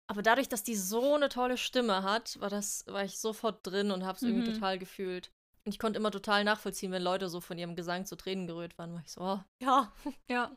Aber 0.07 0.21
dadurch, 0.21 0.47
dass 0.49 0.63
die 0.63 0.75
so 0.75 1.15
eine 1.15 1.29
tolle 1.29 1.57
Stimme 1.57 2.03
hat, 2.03 2.39
war 2.39 2.49
das, 2.49 2.85
war 2.87 3.03
ich 3.03 3.17
sofort 3.19 3.65
drin 3.65 3.91
und 3.91 4.05
hab's 4.05 4.21
irgendwie 4.21 4.49
Mhm. 4.49 4.53
total 4.53 4.77
gefühlt. 4.79 5.31
Und 5.65 5.71
ich 5.73 5.79
konnte 5.79 5.97
immer 5.97 6.11
total 6.11 6.43
nachvollziehen, 6.43 6.91
wenn 6.91 7.01
Leute 7.01 7.27
so 7.27 7.41
von 7.41 7.57
ihrem 7.57 7.75
Gesang 7.75 8.05
zu 8.05 8.15
Tränen 8.15 8.45
gerührt 8.45 8.77
waren, 8.77 8.93
war 8.93 9.01
ich 9.01 9.11
so, 9.11 9.21
oh, 9.21 9.39
ja. 9.61 9.91
Ja. 10.29 10.55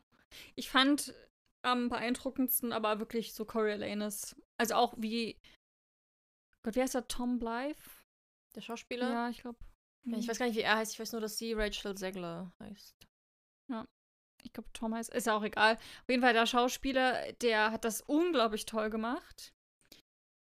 Ich 0.54 0.68
fand 0.68 1.14
am 1.62 1.88
beeindruckendsten 1.88 2.72
aber 2.74 2.98
wirklich 2.98 3.32
so 3.32 3.46
Coriolanus. 3.46 4.36
Also 4.58 4.74
auch 4.74 4.94
wie. 4.98 5.40
Gott, 6.62 6.76
wie 6.76 6.82
heißt 6.82 6.94
er? 6.94 7.08
Tom 7.08 7.38
Blythe? 7.38 7.80
Der 8.54 8.60
Schauspieler? 8.60 9.08
Ja, 9.10 9.28
ich 9.30 9.40
glaube. 9.40 9.58
Ja, 10.04 10.18
ich 10.18 10.28
weiß 10.28 10.38
gar 10.38 10.46
nicht, 10.46 10.56
wie 10.56 10.60
er 10.62 10.76
heißt. 10.76 10.92
Ich 10.92 11.00
weiß 11.00 11.12
nur, 11.12 11.20
dass 11.22 11.38
sie 11.38 11.54
Rachel 11.54 11.96
Zegler 11.96 12.52
heißt. 12.60 12.94
Ich 14.48 14.54
glaube, 14.54 14.70
Tom 14.72 14.94
heißt. 14.94 15.12
Ist 15.12 15.26
ja 15.26 15.36
auch 15.36 15.44
egal. 15.44 15.74
Auf 15.74 16.08
jeden 16.08 16.22
Fall, 16.22 16.32
der 16.32 16.46
Schauspieler, 16.46 17.32
der 17.42 17.70
hat 17.70 17.84
das 17.84 18.00
unglaublich 18.00 18.64
toll 18.64 18.88
gemacht. 18.88 19.52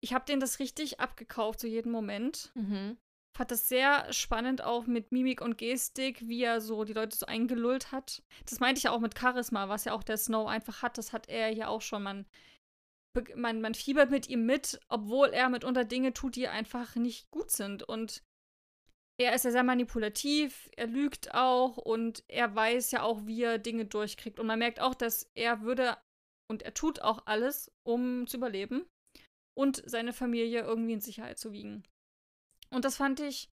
Ich 0.03 0.15
habe 0.15 0.25
den 0.25 0.41
das 0.41 0.59
richtig 0.59 1.01
abgekauft, 1.01 1.61
zu 1.61 1.69
jedem 1.69 1.93
Moment. 1.93 2.51
Mhm. 2.55 2.97
Fand 3.37 3.51
das 3.51 3.69
sehr 3.69 4.11
spannend 4.13 4.65
auch 4.65 4.87
mit 4.87 5.13
Mimik 5.13 5.43
und 5.43 5.59
Gestik, 5.59 6.27
wie 6.27 6.43
er 6.43 6.63
so 6.63 6.85
die 6.85 6.95
Leute 6.95 7.17
so 7.17 7.27
eingelullt 7.27 7.93
hat. 7.93 8.23
Das 8.49 8.59
meinte 8.59 8.79
ich 8.79 8.85
ja 8.85 8.91
auch 8.91 9.01
mit 9.01 9.19
Charisma, 9.19 9.69
was 9.69 9.85
ja 9.85 9.93
auch 9.93 10.03
der 10.03 10.17
Snow 10.17 10.49
einfach 10.49 10.81
hat. 10.83 10.97
Das 10.97 11.13
hat 11.13 11.29
er 11.29 11.51
ja 11.51 11.69
auch 11.69 11.83
schon. 11.83 12.03
Man, 12.03 12.27
man, 13.37 13.61
man 13.61 13.75
fiebert 13.75 14.11
mit 14.11 14.29
ihm 14.31 14.47
mit, 14.47 14.81
obwohl 14.89 15.29
er 15.29 15.51
mitunter 15.51 15.85
Dinge 15.85 16.15
tut, 16.15 16.37
die 16.37 16.49
einfach 16.49 16.97
nicht 16.97 17.31
gut 17.31 17.51
sind. 17.51 17.83
Und 17.83 18.23
er 19.21 19.35
ist 19.35 19.45
ja 19.45 19.51
sehr 19.51 19.63
manipulativ, 19.63 20.71
er 20.77 20.87
lügt 20.87 21.35
auch 21.35 21.77
und 21.77 22.25
er 22.29 22.55
weiß 22.55 22.91
ja 22.91 23.03
auch, 23.03 23.27
wie 23.27 23.43
er 23.43 23.59
Dinge 23.59 23.85
durchkriegt. 23.85 24.41
Und 24.41 24.47
man 24.47 24.59
merkt 24.59 24.81
auch, 24.81 24.95
dass 24.95 25.31
er 25.35 25.61
würde 25.61 25.99
und 26.51 26.63
er 26.63 26.73
tut 26.73 27.03
auch 27.03 27.27
alles, 27.27 27.71
um 27.87 28.27
zu 28.27 28.39
überleben 28.39 28.87
und 29.55 29.83
seine 29.85 30.13
Familie 30.13 30.63
irgendwie 30.63 30.95
in 30.95 31.01
Sicherheit 31.01 31.39
zu 31.39 31.53
wiegen. 31.53 31.85
Und 32.71 32.85
das 32.85 32.97
fand 32.97 33.21
ich 33.21 33.51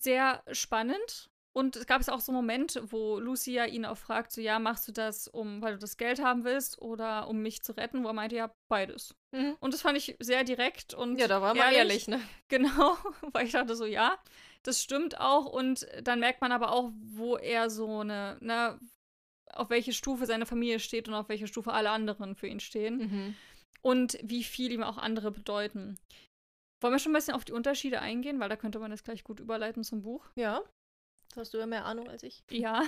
sehr 0.00 0.42
spannend. 0.50 1.28
Und 1.54 1.74
es 1.74 1.86
gab 1.86 2.02
es 2.02 2.10
auch 2.10 2.20
so 2.20 2.32
einen 2.32 2.36
Moment, 2.36 2.82
wo 2.88 3.18
Lucia 3.18 3.64
ihn 3.64 3.86
auch 3.86 3.96
fragt, 3.96 4.30
so 4.30 4.42
ja, 4.42 4.58
machst 4.58 4.86
du 4.88 4.92
das, 4.92 5.26
um, 5.26 5.62
weil 5.62 5.72
du 5.72 5.78
das 5.78 5.96
Geld 5.96 6.22
haben 6.22 6.44
willst 6.44 6.82
oder 6.82 7.28
um 7.28 7.40
mich 7.40 7.62
zu 7.62 7.72
retten? 7.72 8.04
Wo 8.04 8.08
er 8.08 8.12
meinte, 8.12 8.36
ja, 8.36 8.52
beides. 8.70 9.14
Mhm. 9.34 9.56
Und 9.60 9.72
das 9.72 9.80
fand 9.80 9.96
ich 9.96 10.16
sehr 10.20 10.44
direkt 10.44 10.92
und 10.92 11.16
Ja, 11.16 11.28
da 11.28 11.40
war 11.40 11.54
man 11.54 11.72
ehrlich, 11.72 12.08
ne? 12.08 12.20
Genau, 12.48 12.96
weil 13.32 13.46
ich 13.46 13.52
dachte 13.52 13.74
so, 13.74 13.86
ja, 13.86 14.18
das 14.66 14.82
stimmt 14.82 15.20
auch. 15.20 15.46
Und 15.46 15.86
dann 16.02 16.20
merkt 16.20 16.40
man 16.40 16.52
aber 16.52 16.72
auch, 16.72 16.90
wo 17.00 17.36
er 17.36 17.70
so 17.70 18.00
eine, 18.00 18.38
ne, 18.40 18.78
auf 19.52 19.70
welche 19.70 19.92
Stufe 19.92 20.26
seine 20.26 20.46
Familie 20.46 20.80
steht 20.80 21.08
und 21.08 21.14
auf 21.14 21.28
welche 21.28 21.46
Stufe 21.46 21.72
alle 21.72 21.90
anderen 21.90 22.34
für 22.34 22.48
ihn 22.48 22.60
stehen. 22.60 22.98
Mhm. 22.98 23.34
Und 23.82 24.18
wie 24.22 24.42
viel 24.42 24.72
ihm 24.72 24.82
auch 24.82 24.98
andere 24.98 25.30
bedeuten. 25.30 25.98
Wollen 26.80 26.94
wir 26.94 26.98
schon 26.98 27.12
ein 27.12 27.16
bisschen 27.16 27.34
auf 27.34 27.44
die 27.44 27.52
Unterschiede 27.52 28.00
eingehen, 28.00 28.40
weil 28.40 28.48
da 28.48 28.56
könnte 28.56 28.78
man 28.78 28.90
das 28.90 29.04
gleich 29.04 29.24
gut 29.24 29.40
überleiten 29.40 29.84
zum 29.84 30.02
Buch. 30.02 30.26
Ja. 30.34 30.62
Da 31.34 31.40
hast 31.40 31.54
du 31.54 31.58
ja 31.58 31.66
mehr 31.66 31.84
Ahnung 31.84 32.08
als 32.08 32.22
ich. 32.22 32.42
Ja. 32.50 32.84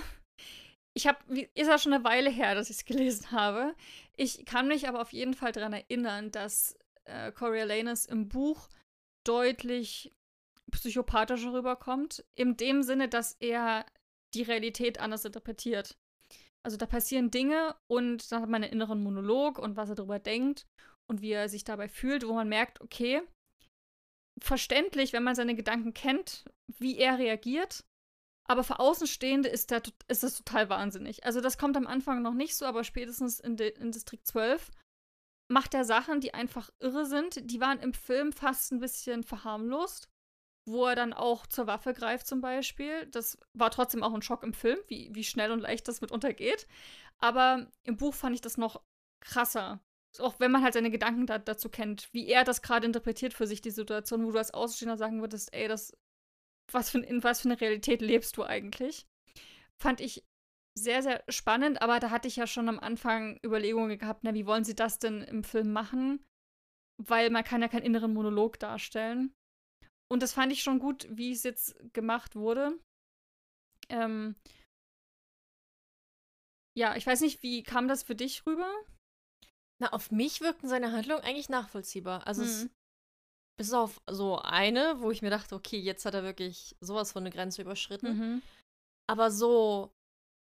Ich 0.93 1.07
habe, 1.07 1.19
ist 1.53 1.67
ja 1.67 1.77
schon 1.77 1.93
eine 1.93 2.03
Weile 2.03 2.29
her, 2.29 2.55
dass 2.55 2.69
ich 2.69 2.77
es 2.77 2.85
gelesen 2.85 3.31
habe. 3.31 3.73
Ich 4.17 4.45
kann 4.45 4.67
mich 4.67 4.87
aber 4.87 5.01
auf 5.01 5.13
jeden 5.13 5.33
Fall 5.33 5.51
daran 5.51 5.73
erinnern, 5.73 6.31
dass 6.31 6.77
äh, 7.05 7.31
Coriolanus 7.31 8.05
im 8.05 8.27
Buch 8.27 8.67
deutlich 9.25 10.11
psychopathischer 10.71 11.53
rüberkommt. 11.53 12.23
In 12.35 12.57
dem 12.57 12.83
Sinne, 12.83 13.07
dass 13.09 13.33
er 13.39 13.85
die 14.33 14.43
Realität 14.43 14.99
anders 14.99 15.25
interpretiert. 15.25 15.97
Also 16.63 16.77
da 16.77 16.85
passieren 16.85 17.31
Dinge 17.31 17.75
und 17.87 18.31
dann 18.31 18.41
hat 18.41 18.49
man 18.49 18.63
einen 18.63 18.73
inneren 18.73 19.01
Monolog 19.01 19.59
und 19.59 19.77
was 19.77 19.89
er 19.89 19.95
darüber 19.95 20.19
denkt 20.19 20.67
und 21.07 21.21
wie 21.21 21.31
er 21.31 21.49
sich 21.49 21.63
dabei 21.63 21.87
fühlt, 21.87 22.27
wo 22.27 22.33
man 22.33 22.49
merkt, 22.49 22.81
okay, 22.81 23.21
verständlich, 24.39 25.13
wenn 25.13 25.23
man 25.23 25.35
seine 25.35 25.55
Gedanken 25.55 25.93
kennt, 25.93 26.45
wie 26.67 26.97
er 26.97 27.17
reagiert. 27.17 27.85
Aber 28.45 28.63
für 28.63 28.79
Außenstehende 28.79 29.47
ist, 29.47 29.71
der, 29.71 29.83
ist 30.07 30.23
das 30.23 30.35
total 30.35 30.69
wahnsinnig. 30.69 31.23
Also 31.23 31.39
das 31.39 31.57
kommt 31.57 31.77
am 31.77 31.87
Anfang 31.87 32.21
noch 32.21 32.33
nicht 32.33 32.55
so, 32.55 32.65
aber 32.65 32.83
spätestens 32.83 33.39
in, 33.39 33.57
de, 33.57 33.77
in 33.79 33.91
Distrikt 33.91 34.27
12 34.27 34.71
macht 35.49 35.73
er 35.73 35.85
Sachen, 35.85 36.19
die 36.19 36.33
einfach 36.33 36.69
irre 36.79 37.05
sind. 37.05 37.51
Die 37.51 37.61
waren 37.61 37.79
im 37.79 37.93
Film 37.93 38.31
fast 38.31 38.71
ein 38.71 38.79
bisschen 38.79 39.23
verharmlost, 39.23 40.09
wo 40.65 40.85
er 40.85 40.95
dann 40.95 41.13
auch 41.13 41.47
zur 41.47 41.67
Waffe 41.67 41.93
greift 41.93 42.27
zum 42.27 42.41
Beispiel. 42.41 43.07
Das 43.07 43.37
war 43.53 43.71
trotzdem 43.71 44.03
auch 44.03 44.13
ein 44.13 44.21
Schock 44.21 44.43
im 44.43 44.53
Film, 44.53 44.77
wie, 44.87 45.09
wie 45.13 45.23
schnell 45.23 45.51
und 45.51 45.59
leicht 45.59 45.87
das 45.87 46.01
mitunter 46.01 46.33
geht. 46.33 46.67
Aber 47.19 47.67
im 47.83 47.97
Buch 47.97 48.13
fand 48.13 48.35
ich 48.35 48.41
das 48.41 48.57
noch 48.57 48.81
krasser. 49.19 49.81
Auch 50.19 50.39
wenn 50.39 50.51
man 50.51 50.63
halt 50.63 50.73
seine 50.73 50.91
Gedanken 50.91 51.27
da, 51.27 51.37
dazu 51.37 51.69
kennt, 51.69 52.09
wie 52.13 52.27
er 52.27 52.43
das 52.43 52.61
gerade 52.61 52.85
interpretiert 52.85 53.33
für 53.33 53.45
sich, 53.45 53.61
die 53.61 53.71
Situation, 53.71 54.25
wo 54.25 54.31
du 54.31 54.37
als 54.37 54.53
Außenstehender 54.53 54.97
sagen 54.97 55.21
würdest, 55.21 55.53
ey, 55.53 55.67
das, 55.67 55.95
was 56.71 56.89
für, 56.89 56.99
in 56.99 57.23
was 57.23 57.41
für 57.41 57.49
eine 57.49 57.61
Realität 57.61 58.01
lebst 58.01 58.37
du 58.37 58.43
eigentlich? 58.43 59.07
Fand 59.77 60.01
ich 60.01 60.25
sehr, 60.75 61.03
sehr 61.03 61.23
spannend, 61.29 61.81
aber 61.81 61.99
da 61.99 62.09
hatte 62.09 62.27
ich 62.27 62.37
ja 62.37 62.47
schon 62.47 62.69
am 62.69 62.79
Anfang 62.79 63.39
Überlegungen 63.45 63.97
gehabt, 63.97 64.23
na, 64.23 64.33
wie 64.33 64.45
wollen 64.45 64.63
sie 64.63 64.75
das 64.75 64.99
denn 64.99 65.21
im 65.21 65.43
Film 65.43 65.71
machen? 65.71 66.25
Weil 66.97 67.29
man 67.29 67.43
kann 67.43 67.61
ja 67.61 67.67
keinen 67.67 67.83
inneren 67.85 68.13
Monolog 68.13 68.59
darstellen. 68.59 69.33
Und 70.11 70.23
das 70.23 70.33
fand 70.33 70.51
ich 70.51 70.63
schon 70.63 70.79
gut, 70.79 71.07
wie 71.09 71.31
es 71.31 71.43
jetzt 71.43 71.75
gemacht 71.93 72.35
wurde. 72.35 72.77
Ähm, 73.89 74.35
ja, 76.77 76.95
ich 76.95 77.05
weiß 77.05 77.21
nicht, 77.21 77.43
wie 77.43 77.63
kam 77.63 77.87
das 77.87 78.03
für 78.03 78.15
dich 78.15 78.45
rüber? 78.45 78.71
Na, 79.81 79.93
auf 79.93 80.11
mich 80.11 80.41
wirkten 80.41 80.67
seine 80.67 80.91
Handlungen 80.91 81.23
eigentlich 81.23 81.49
nachvollziehbar. 81.49 82.27
Also 82.27 82.43
es, 82.43 82.63
Hm. 82.63 82.69
bis 83.57 83.73
auf 83.73 84.01
so 84.09 84.39
eine, 84.39 84.99
wo 84.99 85.11
ich 85.11 85.21
mir 85.21 85.29
dachte, 85.29 85.55
okay, 85.55 85.77
jetzt 85.79 86.05
hat 86.05 86.13
er 86.13 86.23
wirklich 86.23 86.75
sowas 86.81 87.11
von 87.11 87.23
eine 87.23 87.31
Grenze 87.31 87.61
überschritten. 87.61 88.17
Mhm. 88.17 88.41
Aber 89.09 89.31
so 89.31 89.91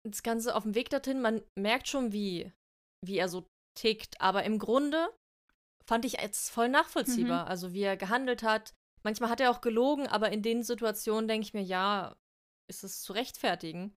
das 0.05 0.23
Ganze 0.23 0.55
auf 0.55 0.63
dem 0.63 0.75
Weg 0.75 0.89
dorthin, 0.89 1.21
man 1.21 1.41
merkt 1.57 1.87
schon, 1.87 2.13
wie, 2.13 2.51
wie 3.05 3.17
er 3.17 3.29
so 3.29 3.45
tickt. 3.77 4.19
Aber 4.21 4.43
im 4.43 4.59
Grunde 4.59 5.09
fand 5.85 6.05
ich 6.05 6.19
es 6.19 6.49
voll 6.49 6.69
nachvollziehbar. 6.69 7.47
Also 7.47 7.73
wie 7.73 7.81
er 7.83 7.97
gehandelt 7.97 8.43
hat. 8.43 8.73
Manchmal 9.07 9.29
hat 9.29 9.39
er 9.39 9.51
auch 9.51 9.61
gelogen, 9.61 10.05
aber 10.07 10.33
in 10.33 10.41
den 10.41 10.63
Situationen 10.63 11.29
denke 11.29 11.47
ich 11.47 11.53
mir, 11.53 11.63
ja, 11.63 12.17
ist 12.69 12.83
es 12.83 13.01
zu 13.03 13.13
rechtfertigen. 13.13 13.95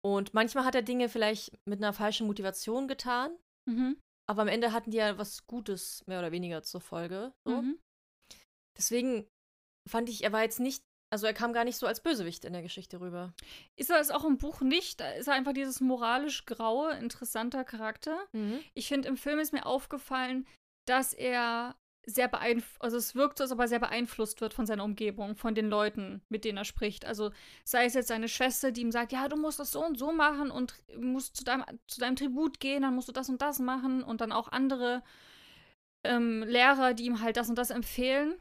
Und 0.00 0.32
manchmal 0.32 0.64
hat 0.64 0.76
er 0.76 0.82
Dinge 0.82 1.08
vielleicht 1.08 1.58
mit 1.66 1.80
einer 1.80 1.92
falschen 1.92 2.28
Motivation 2.28 2.86
getan. 2.86 3.36
Mhm. 3.68 3.98
Aber 4.30 4.42
am 4.42 4.48
Ende 4.48 4.70
hatten 4.70 4.92
die 4.92 4.98
ja 4.98 5.18
was 5.18 5.48
Gutes, 5.48 6.06
mehr 6.06 6.20
oder 6.20 6.30
weniger 6.30 6.62
zur 6.62 6.80
Folge. 6.80 7.34
So. 7.44 7.62
Mhm. 7.62 7.80
Deswegen 8.78 9.26
fand 9.90 10.08
ich, 10.08 10.22
er 10.22 10.30
war 10.30 10.44
jetzt 10.44 10.60
nicht, 10.60 10.84
also 11.12 11.26
er 11.26 11.34
kam 11.34 11.52
gar 11.52 11.64
nicht 11.64 11.76
so 11.76 11.88
als 11.88 12.00
Bösewicht 12.00 12.44
in 12.44 12.52
der 12.52 12.62
Geschichte 12.62 13.00
rüber. 13.00 13.34
Ist 13.76 13.90
er 13.90 13.98
es 13.98 14.12
auch 14.12 14.24
im 14.24 14.38
Buch 14.38 14.60
nicht? 14.60 15.00
Da 15.00 15.10
ist 15.14 15.26
er 15.26 15.34
einfach 15.34 15.52
dieses 15.52 15.80
moralisch 15.80 16.46
graue, 16.46 16.92
interessanter 16.92 17.64
Charakter. 17.64 18.24
Mhm. 18.30 18.60
Ich 18.74 18.86
finde, 18.86 19.08
im 19.08 19.16
Film 19.16 19.40
ist 19.40 19.52
mir 19.52 19.66
aufgefallen, 19.66 20.46
dass 20.86 21.12
er 21.12 21.74
sehr 22.06 22.28
beeinflusst, 22.28 22.82
also 22.82 22.96
es 22.96 23.14
wirkt 23.14 23.38
so, 23.38 23.44
als 23.44 23.52
ob 23.52 23.60
er 23.60 23.68
sehr 23.68 23.78
beeinflusst 23.78 24.40
wird 24.40 24.54
von 24.54 24.66
seiner 24.66 24.84
Umgebung, 24.84 25.36
von 25.36 25.54
den 25.54 25.68
Leuten, 25.68 26.22
mit 26.28 26.44
denen 26.44 26.58
er 26.58 26.64
spricht. 26.64 27.04
Also 27.04 27.30
sei 27.64 27.86
es 27.86 27.94
jetzt 27.94 28.08
seine 28.08 28.28
Schwester, 28.28 28.72
die 28.72 28.82
ihm 28.82 28.92
sagt, 28.92 29.12
ja, 29.12 29.28
du 29.28 29.36
musst 29.36 29.58
das 29.58 29.72
so 29.72 29.84
und 29.84 29.98
so 29.98 30.12
machen 30.12 30.50
und 30.50 30.74
musst 30.98 31.36
zu 31.36 31.44
deinem, 31.44 31.64
zu 31.86 32.00
deinem 32.00 32.16
Tribut 32.16 32.60
gehen, 32.60 32.82
dann 32.82 32.94
musst 32.94 33.08
du 33.08 33.12
das 33.12 33.28
und 33.28 33.40
das 33.42 33.58
machen 33.58 34.02
und 34.02 34.20
dann 34.20 34.32
auch 34.32 34.48
andere 34.48 35.02
ähm, 36.04 36.42
Lehrer, 36.42 36.94
die 36.94 37.06
ihm 37.06 37.20
halt 37.20 37.36
das 37.36 37.48
und 37.48 37.56
das 37.56 37.70
empfehlen. 37.70 38.38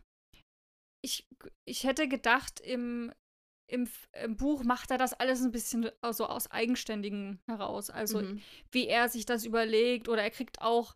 Ich, 1.01 1.27
ich 1.65 1.83
hätte 1.83 2.07
gedacht, 2.07 2.59
im, 2.59 3.13
im, 3.69 3.89
im 4.21 4.37
Buch 4.37 4.63
macht 4.63 4.91
er 4.91 4.97
das 4.97 5.13
alles 5.13 5.41
ein 5.41 5.51
bisschen 5.51 5.89
so 6.11 6.25
aus 6.27 6.51
Eigenständigen 6.51 7.39
heraus. 7.47 7.89
Also 7.89 8.21
mhm. 8.21 8.41
wie 8.71 8.87
er 8.87 9.09
sich 9.09 9.25
das 9.25 9.45
überlegt 9.45 10.09
oder 10.09 10.21
er 10.21 10.31
kriegt 10.31 10.61
auch 10.61 10.95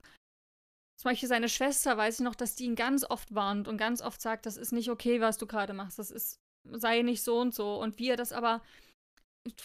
zum 0.97 1.11
Beispiel 1.11 1.29
seine 1.29 1.47
Schwester, 1.47 1.95
weiß 1.95 2.15
ich 2.15 2.23
noch, 2.23 2.35
dass 2.35 2.55
die 2.55 2.65
ihn 2.65 2.75
ganz 2.75 3.03
oft 3.03 3.33
warnt 3.33 3.67
und 3.67 3.77
ganz 3.77 4.01
oft 4.01 4.19
sagt, 4.19 4.47
das 4.47 4.57
ist 4.57 4.71
nicht 4.71 4.89
okay, 4.89 5.21
was 5.21 5.37
du 5.37 5.45
gerade 5.45 5.73
machst, 5.73 5.99
das 5.99 6.09
ist, 6.09 6.39
sei 6.63 7.03
nicht 7.03 7.21
so 7.21 7.39
und 7.39 7.53
so. 7.53 7.79
Und 7.79 7.99
wie 7.99 8.09
er 8.09 8.17
das 8.17 8.33
aber 8.33 8.61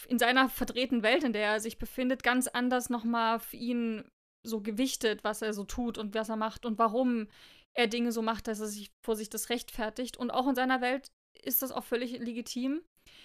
in 0.07 0.19
seiner 0.19 0.47
verdrehten 0.47 1.01
Welt, 1.01 1.23
in 1.23 1.33
der 1.33 1.53
er 1.53 1.59
sich 1.59 1.79
befindet, 1.79 2.23
ganz 2.23 2.47
anders 2.47 2.89
nochmal 2.89 3.39
für 3.39 3.57
ihn 3.57 4.07
so 4.45 4.61
gewichtet, 4.61 5.23
was 5.23 5.41
er 5.41 5.53
so 5.53 5.63
tut 5.63 5.97
und 5.97 6.13
was 6.13 6.29
er 6.29 6.35
macht 6.35 6.65
und 6.65 6.77
warum 6.77 7.27
er 7.73 7.87
Dinge 7.87 8.11
so 8.11 8.21
macht, 8.21 8.47
dass 8.47 8.59
er 8.59 8.67
sich 8.67 8.91
vor 9.01 9.15
sich 9.15 9.29
das 9.29 9.49
rechtfertigt. 9.49 10.17
Und 10.17 10.29
auch 10.29 10.47
in 10.47 10.55
seiner 10.55 10.81
Welt 10.81 11.11
ist 11.41 11.63
das 11.63 11.71
auch 11.71 11.83
völlig 11.83 12.11
legitim. 12.19 12.81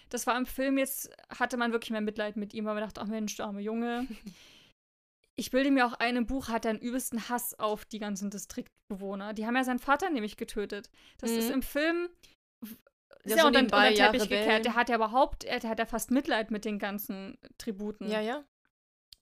Das 0.08 0.26
war 0.26 0.38
im 0.38 0.46
Film 0.46 0.78
jetzt, 0.78 1.10
hatte 1.28 1.58
man 1.58 1.72
wirklich 1.72 1.90
mehr 1.90 2.00
Mitleid 2.00 2.36
mit 2.36 2.54
ihm, 2.54 2.64
weil 2.64 2.74
man 2.74 2.84
dachte, 2.84 3.02
ach 3.02 3.06
Mensch, 3.06 3.36
der 3.36 3.46
arme 3.46 3.60
Junge. 3.60 4.06
ich 5.38 5.52
bilde 5.52 5.70
mir 5.70 5.86
auch 5.86 5.94
ein, 5.94 6.16
im 6.16 6.26
Buch 6.26 6.48
hat 6.48 6.64
er 6.64 6.70
einen 6.70 6.80
übelsten 6.80 7.28
Hass 7.28 7.56
auf 7.58 7.84
die 7.84 8.00
ganzen 8.00 8.28
Distriktbewohner. 8.28 9.34
Die 9.34 9.46
haben 9.46 9.54
ja 9.54 9.62
seinen 9.62 9.78
Vater 9.78 10.10
nämlich 10.10 10.36
getötet. 10.36 10.90
Das 11.18 11.30
mhm. 11.30 11.38
ist 11.38 11.50
im 11.50 11.62
Film 11.62 12.08
ja, 13.24 13.38
so 13.38 13.46
unter, 13.46 13.60
unter 13.60 13.84
den 13.84 13.94
Teppich 13.94 14.22
ja, 14.22 14.26
gekehrt. 14.26 14.64
Der 14.64 14.74
hat 14.74 14.88
ja 14.88 14.96
überhaupt, 14.96 15.44
er 15.44 15.62
hat 15.62 15.78
ja 15.78 15.86
fast 15.86 16.10
Mitleid 16.10 16.50
mit 16.50 16.64
den 16.64 16.80
ganzen 16.80 17.38
Tributen. 17.56 18.10
Ja, 18.10 18.20
ja. 18.20 18.44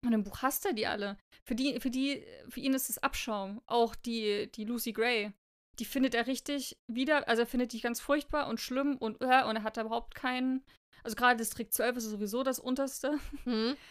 Und 0.07 0.15
im 0.15 0.23
Buch 0.23 0.41
hasst 0.41 0.65
er 0.65 0.73
die 0.73 0.87
alle. 0.87 1.19
Für 1.45 1.55
die, 1.55 1.81
für 1.81 1.91
die, 1.91 2.25
für 2.49 2.61
ihn 2.61 2.73
ist 2.73 2.89
es 2.89 2.97
Abschaum. 2.97 3.61
Auch 3.67 3.95
die, 3.95 4.51
die 4.53 4.65
Lucy 4.65 4.93
Gray. 4.93 5.33
Die 5.79 5.85
findet 5.85 6.15
er 6.15 6.27
richtig 6.27 6.79
wieder, 6.87 7.29
also 7.29 7.43
er 7.43 7.47
findet 7.47 7.75
die 7.75 7.81
ganz 7.81 8.01
furchtbar 8.01 8.49
und 8.49 8.59
schlimm 8.59 8.97
und, 8.97 9.21
äh, 9.21 9.45
und 9.45 9.57
er 9.57 9.63
hat 9.63 9.77
da 9.77 9.83
überhaupt 9.83 10.15
keinen. 10.15 10.65
Also 11.05 11.15
gerade 11.15 11.37
Distrikt 11.37 11.75
12 11.75 11.99
ist 11.99 12.05
sowieso 12.05 12.43
das 12.43 12.59
unterste. 12.59 13.19
Mhm. 13.45 13.77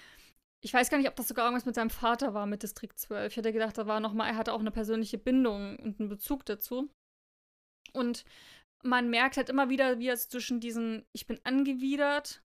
Ich 0.63 0.73
weiß 0.73 0.89
gar 0.89 0.97
nicht, 0.97 1.07
ob 1.07 1.15
das 1.15 1.27
sogar 1.27 1.45
irgendwas 1.45 1.65
mit 1.65 1.75
seinem 1.75 1.89
Vater 1.89 2.33
war, 2.33 2.45
mit 2.45 2.63
Distrikt 2.63 2.97
12. 2.99 3.31
Ich 3.31 3.37
hätte 3.37 3.53
gedacht, 3.53 3.77
da 3.77 3.85
war 3.85 3.99
noch 3.99 4.13
mal, 4.13 4.27
er 4.27 4.37
hatte 4.37 4.53
auch 4.53 4.59
eine 4.59 4.71
persönliche 4.71 5.17
Bindung 5.17 5.77
und 5.77 5.99
einen 5.99 6.09
Bezug 6.09 6.45
dazu. 6.45 6.89
Und 7.93 8.25
man 8.83 9.09
merkt 9.09 9.37
halt 9.37 9.49
immer 9.49 9.69
wieder, 9.69 9.99
wie 9.99 10.09
es 10.09 10.27
zwischen 10.27 10.59
diesen, 10.59 11.05
ich 11.15 11.27
bin 11.27 11.39
angewidert, 11.43 12.41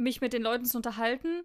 mich 0.00 0.20
mit 0.20 0.32
den 0.32 0.42
Leuten 0.42 0.64
zu 0.64 0.78
unterhalten, 0.78 1.44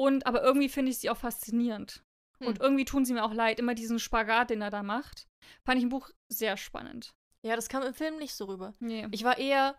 und 0.00 0.24
aber 0.24 0.42
irgendwie 0.42 0.70
finde 0.70 0.90
ich 0.90 0.98
sie 0.98 1.10
auch 1.10 1.18
faszinierend. 1.18 2.02
Hm. 2.38 2.46
Und 2.46 2.60
irgendwie 2.60 2.86
tun 2.86 3.04
sie 3.04 3.12
mir 3.12 3.22
auch 3.22 3.34
leid, 3.34 3.58
immer 3.58 3.74
diesen 3.74 3.98
Spagat, 3.98 4.48
den 4.48 4.62
er 4.62 4.70
da 4.70 4.82
macht. 4.82 5.28
Fand 5.66 5.76
ich 5.76 5.82
im 5.82 5.90
Buch 5.90 6.08
sehr 6.32 6.56
spannend. 6.56 7.12
Ja, 7.46 7.54
das 7.54 7.68
kam 7.68 7.82
im 7.82 7.92
Film 7.92 8.16
nicht 8.16 8.34
so 8.34 8.46
rüber. 8.46 8.72
Nee. 8.80 9.06
Ich 9.10 9.24
war 9.24 9.36
eher, 9.36 9.78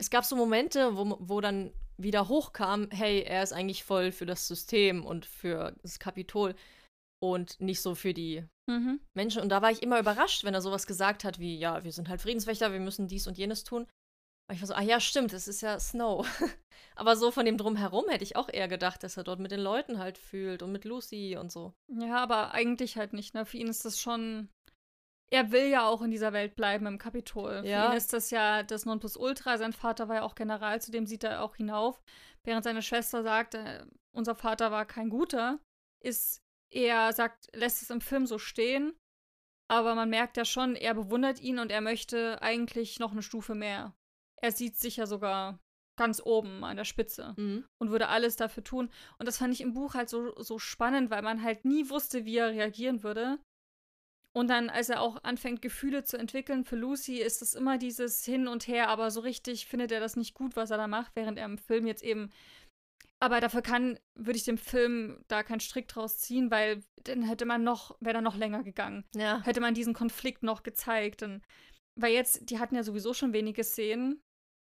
es 0.00 0.08
gab 0.08 0.24
so 0.24 0.36
Momente, 0.36 0.96
wo, 0.96 1.16
wo 1.18 1.40
dann 1.40 1.72
wieder 1.98 2.28
hochkam, 2.28 2.88
hey, 2.90 3.22
er 3.22 3.42
ist 3.42 3.52
eigentlich 3.52 3.84
voll 3.84 4.12
für 4.12 4.26
das 4.26 4.46
System 4.46 5.04
und 5.04 5.26
für 5.26 5.74
das 5.82 5.98
Kapitol 5.98 6.54
und 7.22 7.60
nicht 7.60 7.80
so 7.80 7.94
für 7.94 8.14
die 8.14 8.44
mhm. 8.68 9.00
Menschen. 9.14 9.42
Und 9.42 9.48
da 9.48 9.62
war 9.62 9.70
ich 9.70 9.82
immer 9.82 9.98
überrascht, 9.98 10.44
wenn 10.44 10.54
er 10.54 10.62
sowas 10.62 10.86
gesagt 10.86 11.24
hat 11.24 11.38
wie, 11.38 11.58
ja, 11.58 11.84
wir 11.84 11.92
sind 11.92 12.08
halt 12.08 12.20
Friedenswächter, 12.20 12.72
wir 12.72 12.80
müssen 12.80 13.08
dies 13.08 13.26
und 13.26 13.38
jenes 13.38 13.64
tun. 13.64 13.86
Und 14.48 14.54
ich 14.54 14.60
war 14.60 14.68
so, 14.68 14.74
ah 14.74 14.82
ja, 14.82 15.00
stimmt, 15.00 15.32
es 15.32 15.48
ist 15.48 15.60
ja 15.60 15.80
Snow. 15.80 16.26
Aber 16.94 17.16
so 17.16 17.30
von 17.30 17.44
dem 17.46 17.58
Drumherum 17.58 18.08
hätte 18.08 18.24
ich 18.24 18.36
auch 18.36 18.48
eher 18.48 18.68
gedacht, 18.68 19.02
dass 19.02 19.16
er 19.16 19.24
dort 19.24 19.40
mit 19.40 19.50
den 19.50 19.60
Leuten 19.60 19.98
halt 19.98 20.18
fühlt 20.18 20.62
und 20.62 20.72
mit 20.72 20.84
Lucy 20.84 21.36
und 21.36 21.50
so. 21.50 21.74
Ja, 21.88 22.22
aber 22.22 22.52
eigentlich 22.52 22.96
halt 22.96 23.12
nicht, 23.12 23.34
ne? 23.34 23.44
Für 23.44 23.58
ihn 23.58 23.68
ist 23.68 23.84
das 23.84 24.00
schon 24.00 24.48
er 25.32 25.50
will 25.50 25.66
ja 25.66 25.86
auch 25.86 26.02
in 26.02 26.10
dieser 26.10 26.32
Welt 26.32 26.54
bleiben 26.54 26.86
im 26.86 26.98
Kapitol. 26.98 27.62
Ja. 27.64 27.86
Für 27.86 27.92
ihn 27.92 27.96
ist 27.96 28.12
das 28.12 28.30
ja 28.30 28.62
das 28.62 28.86
Nonplusultra. 28.86 29.58
Sein 29.58 29.72
Vater 29.72 30.08
war 30.08 30.16
ja 30.16 30.22
auch 30.22 30.34
General, 30.34 30.80
zu 30.80 30.90
dem 30.90 31.06
sieht 31.06 31.24
er 31.24 31.42
auch 31.42 31.56
hinauf. 31.56 32.00
Während 32.44 32.64
seine 32.64 32.82
Schwester 32.82 33.22
sagt, 33.22 33.54
äh, 33.54 33.84
unser 34.14 34.36
Vater 34.36 34.70
war 34.70 34.86
kein 34.86 35.10
guter, 35.10 35.58
ist 36.02 36.42
er 36.72 37.12
sagt, 37.12 37.48
lässt 37.54 37.82
es 37.82 37.90
im 37.90 38.00
Film 38.00 38.26
so 38.26 38.38
stehen, 38.38 38.96
aber 39.68 39.94
man 39.94 40.10
merkt 40.10 40.36
ja 40.36 40.44
schon, 40.44 40.76
er 40.76 40.94
bewundert 40.94 41.40
ihn 41.40 41.58
und 41.58 41.72
er 41.72 41.80
möchte 41.80 42.40
eigentlich 42.42 42.98
noch 42.98 43.12
eine 43.12 43.22
Stufe 43.22 43.54
mehr. 43.54 43.94
Er 44.40 44.52
sieht 44.52 44.76
sich 44.76 44.96
ja 44.96 45.06
sogar 45.06 45.58
ganz 45.98 46.20
oben 46.24 46.62
an 46.62 46.76
der 46.76 46.84
Spitze 46.84 47.34
mhm. 47.36 47.64
und 47.80 47.90
würde 47.90 48.08
alles 48.08 48.36
dafür 48.36 48.62
tun. 48.62 48.90
Und 49.18 49.26
das 49.26 49.38
fand 49.38 49.54
ich 49.54 49.60
im 49.60 49.72
Buch 49.72 49.94
halt 49.94 50.08
so, 50.08 50.34
so 50.40 50.58
spannend, 50.58 51.10
weil 51.10 51.22
man 51.22 51.42
halt 51.42 51.64
nie 51.64 51.88
wusste, 51.88 52.24
wie 52.24 52.36
er 52.36 52.50
reagieren 52.50 53.02
würde. 53.02 53.38
Und 54.36 54.48
dann, 54.48 54.68
als 54.68 54.90
er 54.90 55.00
auch 55.00 55.24
anfängt, 55.24 55.62
Gefühle 55.62 56.04
zu 56.04 56.18
entwickeln 56.18 56.66
für 56.66 56.76
Lucy, 56.76 57.22
ist 57.22 57.40
es 57.40 57.54
immer 57.54 57.78
dieses 57.78 58.22
Hin 58.22 58.48
und 58.48 58.68
Her, 58.68 58.90
aber 58.90 59.10
so 59.10 59.20
richtig 59.20 59.66
findet 59.66 59.92
er 59.92 59.98
das 59.98 60.14
nicht 60.14 60.34
gut, 60.34 60.56
was 60.56 60.70
er 60.70 60.76
da 60.76 60.86
macht, 60.86 61.12
während 61.14 61.38
er 61.38 61.46
im 61.46 61.56
Film 61.56 61.86
jetzt 61.86 62.02
eben. 62.02 62.28
Aber 63.18 63.40
dafür 63.40 63.62
kann, 63.62 63.98
würde 64.14 64.36
ich 64.36 64.44
dem 64.44 64.58
Film 64.58 65.24
da 65.28 65.42
keinen 65.42 65.60
Strick 65.60 65.88
draus 65.88 66.18
ziehen, 66.18 66.50
weil 66.50 66.82
dann 67.04 67.22
hätte 67.22 67.46
man 67.46 67.64
noch, 67.64 67.96
wäre 68.00 68.16
da 68.16 68.20
noch 68.20 68.36
länger 68.36 68.62
gegangen. 68.62 69.06
Ja. 69.14 69.42
Hätte 69.42 69.62
man 69.62 69.72
diesen 69.72 69.94
Konflikt 69.94 70.42
noch 70.42 70.62
gezeigt. 70.62 71.22
Und, 71.22 71.40
weil 71.98 72.12
jetzt, 72.12 72.50
die 72.50 72.58
hatten 72.58 72.74
ja 72.74 72.82
sowieso 72.82 73.14
schon 73.14 73.32
wenige 73.32 73.64
Szenen, 73.64 74.20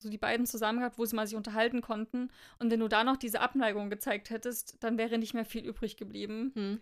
so 0.00 0.08
die 0.08 0.18
beiden 0.18 0.46
zusammen 0.46 0.78
gehabt, 0.78 0.98
wo 0.98 1.04
sie 1.04 1.16
mal 1.16 1.26
sich 1.26 1.36
unterhalten 1.36 1.80
konnten. 1.80 2.30
Und 2.60 2.70
wenn 2.70 2.78
du 2.78 2.86
da 2.86 3.02
noch 3.02 3.16
diese 3.16 3.40
Abneigung 3.40 3.90
gezeigt 3.90 4.30
hättest, 4.30 4.76
dann 4.84 4.98
wäre 4.98 5.18
nicht 5.18 5.34
mehr 5.34 5.44
viel 5.44 5.64
übrig 5.64 5.96
geblieben. 5.96 6.52
Hm 6.54 6.80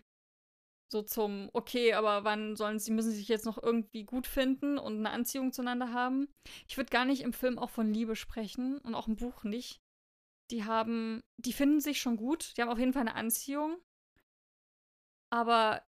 so 0.88 1.02
zum, 1.02 1.50
okay, 1.52 1.94
aber 1.94 2.24
wann 2.24 2.56
sollen 2.56 2.78
sie, 2.78 2.92
müssen 2.92 3.10
sich 3.10 3.28
jetzt 3.28 3.44
noch 3.44 3.60
irgendwie 3.60 4.04
gut 4.04 4.26
finden 4.26 4.78
und 4.78 4.98
eine 4.98 5.10
Anziehung 5.10 5.52
zueinander 5.52 5.92
haben? 5.92 6.28
Ich 6.68 6.76
würde 6.76 6.90
gar 6.90 7.04
nicht 7.04 7.22
im 7.22 7.32
Film 7.32 7.58
auch 7.58 7.70
von 7.70 7.92
Liebe 7.92 8.14
sprechen 8.16 8.78
und 8.78 8.94
auch 8.94 9.08
im 9.08 9.16
Buch 9.16 9.44
nicht. 9.44 9.80
Die 10.50 10.64
haben, 10.64 11.20
die 11.38 11.52
finden 11.52 11.80
sich 11.80 12.00
schon 12.00 12.16
gut, 12.16 12.56
die 12.56 12.62
haben 12.62 12.68
auf 12.68 12.78
jeden 12.78 12.92
Fall 12.92 13.02
eine 13.02 13.16
Anziehung. 13.16 13.78
Aber 15.32 15.82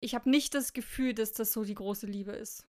ich 0.00 0.14
habe 0.14 0.30
nicht 0.30 0.54
das 0.54 0.72
Gefühl, 0.72 1.14
dass 1.14 1.32
das 1.32 1.52
so 1.52 1.64
die 1.64 1.74
große 1.74 2.06
Liebe 2.06 2.32
ist. 2.32 2.68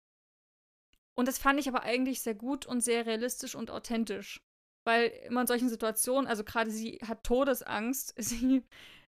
Und 1.15 1.27
das 1.27 1.37
fand 1.37 1.59
ich 1.59 1.67
aber 1.67 1.83
eigentlich 1.83 2.21
sehr 2.21 2.35
gut 2.35 2.65
und 2.65 2.81
sehr 2.81 3.05
realistisch 3.05 3.55
und 3.55 3.69
authentisch. 3.69 4.41
Weil 4.83 5.07
immer 5.25 5.41
in 5.41 5.47
solchen 5.47 5.69
Situationen, 5.69 6.27
also 6.27 6.43
gerade 6.43 6.71
sie 6.71 6.99
hat 7.05 7.23
Todesangst, 7.23 8.13
sie 8.17 8.63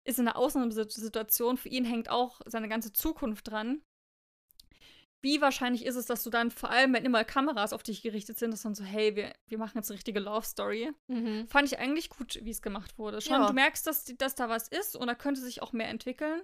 ist 0.04 0.18
in 0.18 0.28
einer 0.28 0.36
Ausnahmesituation. 0.36 1.56
Für 1.56 1.68
ihn 1.68 1.84
hängt 1.84 2.10
auch 2.10 2.40
seine 2.46 2.68
ganze 2.68 2.92
Zukunft 2.92 3.50
dran. 3.50 3.82
Wie 5.22 5.40
wahrscheinlich 5.40 5.86
ist 5.86 5.94
es, 5.94 6.06
dass 6.06 6.24
du 6.24 6.30
dann, 6.30 6.50
vor 6.50 6.70
allem 6.70 6.92
wenn 6.92 7.04
immer 7.04 7.24
Kameras 7.24 7.72
auf 7.72 7.84
dich 7.84 8.02
gerichtet 8.02 8.38
sind, 8.38 8.50
dass 8.50 8.62
dann 8.62 8.74
so, 8.74 8.82
hey, 8.82 9.14
wir, 9.14 9.32
wir 9.46 9.56
machen 9.56 9.78
jetzt 9.78 9.88
eine 9.88 9.96
richtige 9.96 10.18
Love 10.18 10.44
Story. 10.44 10.90
Mhm. 11.06 11.46
Fand 11.46 11.68
ich 11.68 11.78
eigentlich 11.78 12.10
gut, 12.10 12.40
wie 12.42 12.50
es 12.50 12.60
gemacht 12.60 12.98
wurde. 12.98 13.20
Schon, 13.20 13.40
ja. 13.40 13.46
du 13.46 13.52
merkst, 13.52 13.86
dass, 13.86 14.04
dass 14.04 14.34
da 14.34 14.48
was 14.48 14.66
ist 14.66 14.96
und 14.96 15.06
da 15.06 15.14
könnte 15.14 15.40
sich 15.40 15.62
auch 15.62 15.72
mehr 15.72 15.88
entwickeln. 15.88 16.42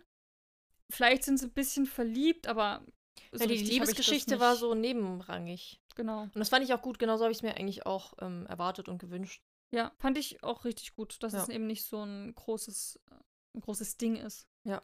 Vielleicht 0.90 1.24
sind 1.24 1.38
sie 1.38 1.46
ein 1.46 1.52
bisschen 1.52 1.86
verliebt, 1.86 2.46
aber. 2.46 2.86
So 3.32 3.44
ja, 3.44 3.48
die 3.48 3.56
Liebesgeschichte 3.56 4.38
war 4.38 4.54
so 4.54 4.74
nebenrangig. 4.74 5.80
Genau. 5.96 6.22
Und 6.22 6.36
das 6.36 6.48
fand 6.48 6.64
ich 6.64 6.72
auch 6.72 6.80
gut, 6.80 7.00
genauso 7.00 7.24
habe 7.24 7.32
ich 7.32 7.38
es 7.38 7.42
mir 7.42 7.56
eigentlich 7.56 7.84
auch 7.84 8.14
ähm, 8.20 8.46
erwartet 8.46 8.88
und 8.88 8.98
gewünscht. 8.98 9.42
Ja, 9.74 9.92
fand 9.98 10.16
ich 10.16 10.42
auch 10.44 10.64
richtig 10.64 10.94
gut, 10.94 11.20
dass 11.22 11.32
ja. 11.32 11.42
es 11.42 11.48
eben 11.48 11.66
nicht 11.66 11.84
so 11.84 12.00
ein 12.00 12.32
großes 12.34 13.00
ein 13.58 13.62
großes 13.62 13.96
Ding 13.96 14.16
ist. 14.16 14.48
Ja. 14.64 14.82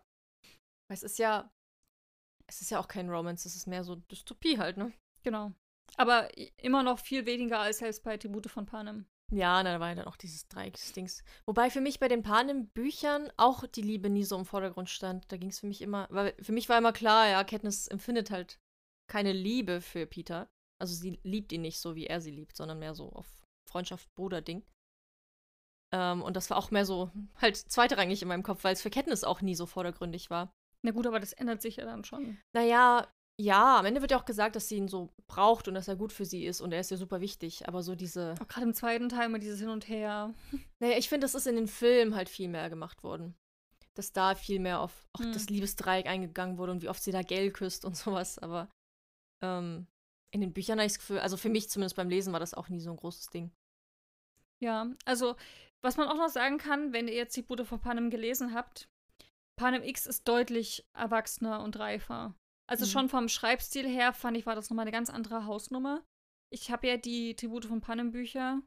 Es 0.89 1.03
ist 1.03 1.19
ja, 1.19 1.51
es 2.47 2.61
ist 2.61 2.71
ja 2.71 2.79
auch 2.79 2.89
kein 2.89 3.09
Romance, 3.09 3.47
es 3.47 3.57
ist 3.57 3.67
mehr 3.67 3.85
so 3.85 3.97
Dystopie 3.97 4.59
halt, 4.59 4.77
ne? 4.77 4.93
Genau. 5.23 5.53
Aber 5.97 6.29
immer 6.59 6.83
noch 6.83 6.99
viel 6.99 7.27
weniger 7.27 7.61
als 7.61 7.79
selbst 7.79 8.03
bei 8.03 8.17
Tribute 8.17 8.51
von 8.51 8.67
Panem. 8.67 9.07
Ja, 9.33 9.63
da 9.63 9.81
war 9.81 9.89
ja 9.89 9.95
dann 9.95 10.07
auch 10.07 10.17
dieses 10.17 10.49
Dreiecksdings. 10.49 11.25
Wobei 11.47 11.71
für 11.71 11.81
mich 11.81 11.99
bei 11.99 12.09
den 12.09 12.23
Panem-Büchern 12.23 13.33
auch 13.37 13.67
die 13.67 13.83
Liebe 13.83 14.11
nie 14.11 14.25
so 14.25 14.37
im 14.37 14.45
Vordergrund 14.45 14.91
stand. 14.91 15.31
Da 15.33 15.37
ging 15.37 15.49
es 15.49 15.61
für 15.61 15.67
mich 15.67 15.81
immer, 15.81 16.07
weil 16.11 16.35
für 16.43 16.53
mich 16.53 16.69
war 16.69 16.79
immer 16.79 16.93
klar, 16.93 17.29
ja, 17.29 17.43
Katniss 17.43 17.89
empfindet 17.89 18.31
halt 18.31 18.61
keine 19.11 19.33
Liebe 19.33 19.81
für 19.81 20.07
Peter. 20.07 20.49
Also 20.79 20.95
sie 20.95 21.19
liebt 21.23 21.53
ihn 21.53 21.63
nicht 21.63 21.79
so, 21.79 21.95
wie 21.95 22.07
er 22.07 22.21
sie 22.21 22.31
liebt, 22.31 22.57
sondern 22.57 22.79
mehr 22.79 22.95
so 22.95 23.11
auf 23.13 23.27
Freundschaft-Bruder-Ding. 23.71 24.63
Ähm, 25.95 26.23
und 26.23 26.35
das 26.37 26.51
war 26.51 26.57
auch 26.57 26.73
mehr 26.73 26.85
so 26.85 27.11
halt 27.37 27.57
zweitrangig 27.57 28.21
in 28.21 28.27
meinem 28.29 28.43
Kopf, 28.43 28.65
weil 28.65 28.73
es 28.73 28.83
für 28.83 28.91
Katniss 28.91 29.23
auch 29.23 29.41
nie 29.43 29.55
so 29.55 29.65
vordergründig 29.67 30.29
war. 30.29 30.51
Na 30.83 30.91
gut, 30.91 31.07
aber 31.07 31.21
das 31.21 31.33
ändert 31.33 31.63
sich 31.63 31.77
ja 31.77 31.85
dann 31.85 32.03
schon. 32.05 32.37
Naja, 32.53 33.07
ja, 33.41 33.79
am 33.79 33.87
Ende 33.87 34.01
wird 34.01 34.11
ja 34.11 34.19
auch 34.19 34.25
gesagt, 34.25 34.57
dass 34.57 34.69
sie 34.69 34.77
ihn 34.77 34.89
so 34.89 35.13
braucht 35.29 35.67
und 35.69 35.75
dass 35.75 35.89
er 35.89 35.97
gut 35.97 36.13
für 36.13 36.25
sie 36.25 36.45
ist 36.47 36.61
und 36.61 36.73
er 36.73 36.81
ist 36.81 36.91
ja 36.91 36.97
super 36.97 37.21
wichtig. 37.21 37.69
Aber 37.69 37.83
so 37.83 37.95
diese. 37.95 38.35
Auch 38.43 38.49
gerade 38.49 38.67
im 38.67 38.75
zweiten 38.75 39.09
Teil 39.09 39.27
immer 39.27 39.39
dieses 39.39 39.61
Hin 39.61 39.69
und 39.71 39.89
Her. 39.89 40.35
Naja, 40.81 40.99
ich 40.99 41.09
finde, 41.09 41.25
das 41.25 41.35
ist 41.35 41.47
in 41.47 41.57
den 41.57 41.69
Filmen 41.69 42.15
halt 42.17 42.29
viel 42.29 42.49
mehr 42.49 42.69
gemacht 42.71 43.03
worden. 43.05 43.35
dass 43.95 44.13
da 44.13 44.35
viel 44.35 44.59
mehr 44.59 44.81
auf 44.81 45.07
auch 45.13 45.21
Hm. 45.21 45.33
das 45.33 45.49
Liebesdreieck 45.49 46.07
eingegangen 46.07 46.59
wurde 46.59 46.73
und 46.73 46.83
wie 46.83 46.89
oft 46.89 47.03
sie 47.03 47.13
da 47.13 47.23
Gell 47.23 47.53
küsst 47.53 47.85
und 47.85 47.97
sowas. 47.97 48.39
Aber 48.41 48.69
ähm, 49.43 49.87
in 50.33 50.41
den 50.41 50.53
Büchern 50.53 50.79
habe 50.79 50.87
ich 50.87 50.93
das 50.95 50.99
Gefühl, 50.99 51.21
also 51.21 51.37
für 51.37 51.49
mich 51.49 51.71
zumindest 51.71 51.95
beim 51.97 52.09
Lesen 52.09 52.33
war 52.33 52.41
das 52.41 52.55
auch 52.55 52.69
nie 52.69 52.81
so 52.81 52.91
ein 52.91 52.97
großes 52.97 53.27
Ding. 53.29 53.53
Ja, 54.61 54.87
also, 55.05 55.37
was 55.85 55.97
man 55.97 56.09
auch 56.09 56.17
noch 56.17 56.29
sagen 56.29 56.59
kann, 56.59 56.93
wenn 56.93 57.09
ihr 57.09 57.15
jetzt 57.15 57.37
die 57.37 57.43
Bude 57.43 57.65
von 57.65 57.81
Panem 57.81 58.11
gelesen 58.11 58.55
habt, 58.55 58.89
Panem 59.57 59.83
X 59.83 60.07
ist 60.07 60.27
deutlich 60.27 60.85
erwachsener 60.95 61.63
und 61.63 61.79
reifer. 61.79 62.35
Also 62.69 62.87
Mhm. 62.87 62.91
schon 62.91 63.09
vom 63.09 63.29
Schreibstil 63.29 63.87
her 63.87 64.13
fand 64.13 64.37
ich, 64.37 64.47
war 64.47 64.55
das 64.57 64.71
nochmal 64.71 64.85
eine 64.85 64.93
ganz 64.93 65.11
andere 65.11 65.45
Hausnummer. 65.47 66.03
Ich 66.51 66.71
habe 66.71 66.87
ja 66.89 66.97
die 66.97 67.37
Tribute 67.37 67.67
von 67.67 67.81
Panem 67.81 68.11
Bücher. 68.11 68.63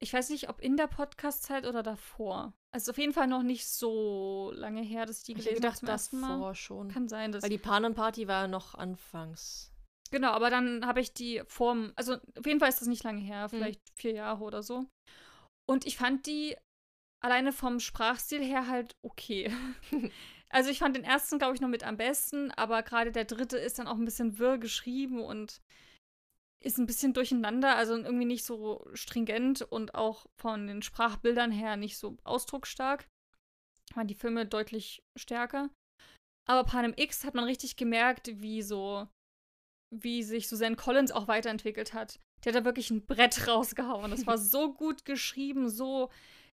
Ich 0.00 0.12
weiß 0.12 0.30
nicht, 0.30 0.48
ob 0.48 0.60
in 0.60 0.76
der 0.76 0.86
Podcast-Zeit 0.86 1.66
oder 1.66 1.82
davor. 1.82 2.52
Also 2.72 2.92
auf 2.92 2.98
jeden 2.98 3.12
Fall 3.12 3.26
noch 3.26 3.42
nicht 3.42 3.66
so 3.68 4.52
lange 4.54 4.80
her, 4.82 5.06
dass 5.06 5.18
ich 5.18 5.24
die 5.24 5.32
Ich 5.32 5.38
gelesen 5.38 5.54
habe 5.56 5.60
gedacht, 5.60 5.78
zum 5.78 5.88
ersten 5.88 6.20
Mal. 6.20 6.28
davor 6.28 6.54
schon. 6.54 6.88
Kann 6.90 7.08
sein, 7.08 7.32
dass 7.32 7.42
Weil 7.42 7.50
die 7.50 7.58
Panem-Party 7.58 8.28
war 8.28 8.42
ja 8.42 8.48
noch 8.48 8.74
anfangs. 8.74 9.72
Genau, 10.10 10.30
aber 10.30 10.50
dann 10.50 10.86
habe 10.86 11.00
ich 11.00 11.12
die 11.12 11.42
Form, 11.46 11.92
also 11.96 12.14
auf 12.14 12.46
jeden 12.46 12.60
Fall 12.60 12.68
ist 12.68 12.80
das 12.80 12.88
nicht 12.88 13.02
lange 13.04 13.20
her, 13.20 13.44
Mhm. 13.46 13.48
vielleicht 13.50 13.80
vier 13.94 14.12
Jahre 14.12 14.42
oder 14.44 14.62
so. 14.62 14.86
Und 15.68 15.86
ich 15.86 15.96
fand 15.96 16.26
die 16.26 16.56
alleine 17.22 17.52
vom 17.52 17.80
Sprachstil 17.80 18.42
her 18.42 18.68
halt 18.68 18.96
okay. 19.02 19.52
also 20.50 20.70
ich 20.70 20.78
fand 20.78 20.96
den 20.96 21.04
ersten, 21.04 21.38
glaube 21.38 21.54
ich, 21.54 21.60
noch 21.60 21.68
mit 21.68 21.84
am 21.84 21.96
besten, 21.96 22.50
aber 22.52 22.82
gerade 22.82 23.12
der 23.12 23.24
dritte 23.24 23.58
ist 23.58 23.78
dann 23.78 23.86
auch 23.86 23.96
ein 23.96 24.04
bisschen 24.04 24.38
wirr 24.38 24.58
geschrieben 24.58 25.20
und 25.20 25.60
ist 26.64 26.78
ein 26.78 26.86
bisschen 26.86 27.12
durcheinander, 27.12 27.76
also 27.76 27.96
irgendwie 27.96 28.24
nicht 28.24 28.44
so 28.44 28.84
stringent 28.94 29.62
und 29.62 29.94
auch 29.94 30.26
von 30.40 30.66
den 30.66 30.82
Sprachbildern 30.82 31.52
her 31.52 31.76
nicht 31.76 31.98
so 31.98 32.16
ausdrucksstark. 32.24 33.06
Waren 33.94 34.08
die 34.08 34.14
Filme 34.14 34.46
deutlich 34.46 35.02
stärker. 35.16 35.70
Aber 36.48 36.64
Panem 36.64 36.94
X 36.96 37.24
hat 37.24 37.34
man 37.34 37.44
richtig 37.44 37.76
gemerkt, 37.76 38.40
wie 38.40 38.62
so 38.62 39.06
wie 39.94 40.22
sich 40.22 40.48
Suzanne 40.48 40.76
Collins 40.76 41.12
auch 41.12 41.28
weiterentwickelt 41.28 41.94
hat. 41.94 42.20
Die 42.44 42.48
hat 42.48 42.56
da 42.56 42.64
wirklich 42.64 42.90
ein 42.90 43.04
Brett 43.06 43.46
rausgehauen. 43.48 44.10
Das 44.10 44.26
war 44.26 44.38
so 44.38 44.72
gut 44.72 45.04
geschrieben, 45.04 45.68
so 45.68 46.10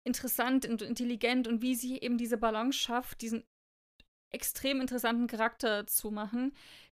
interessant 0.04 0.66
und 0.66 0.82
intelligent 0.82 1.48
und 1.48 1.62
wie 1.62 1.76
sie 1.76 2.00
eben 2.00 2.18
diese 2.18 2.38
Balance 2.38 2.78
schafft, 2.78 3.22
diesen 3.22 3.44
extrem 4.34 4.82
interessanten 4.82 5.28
Charakter 5.28 5.86
zu 5.86 6.10
machen, 6.10 6.54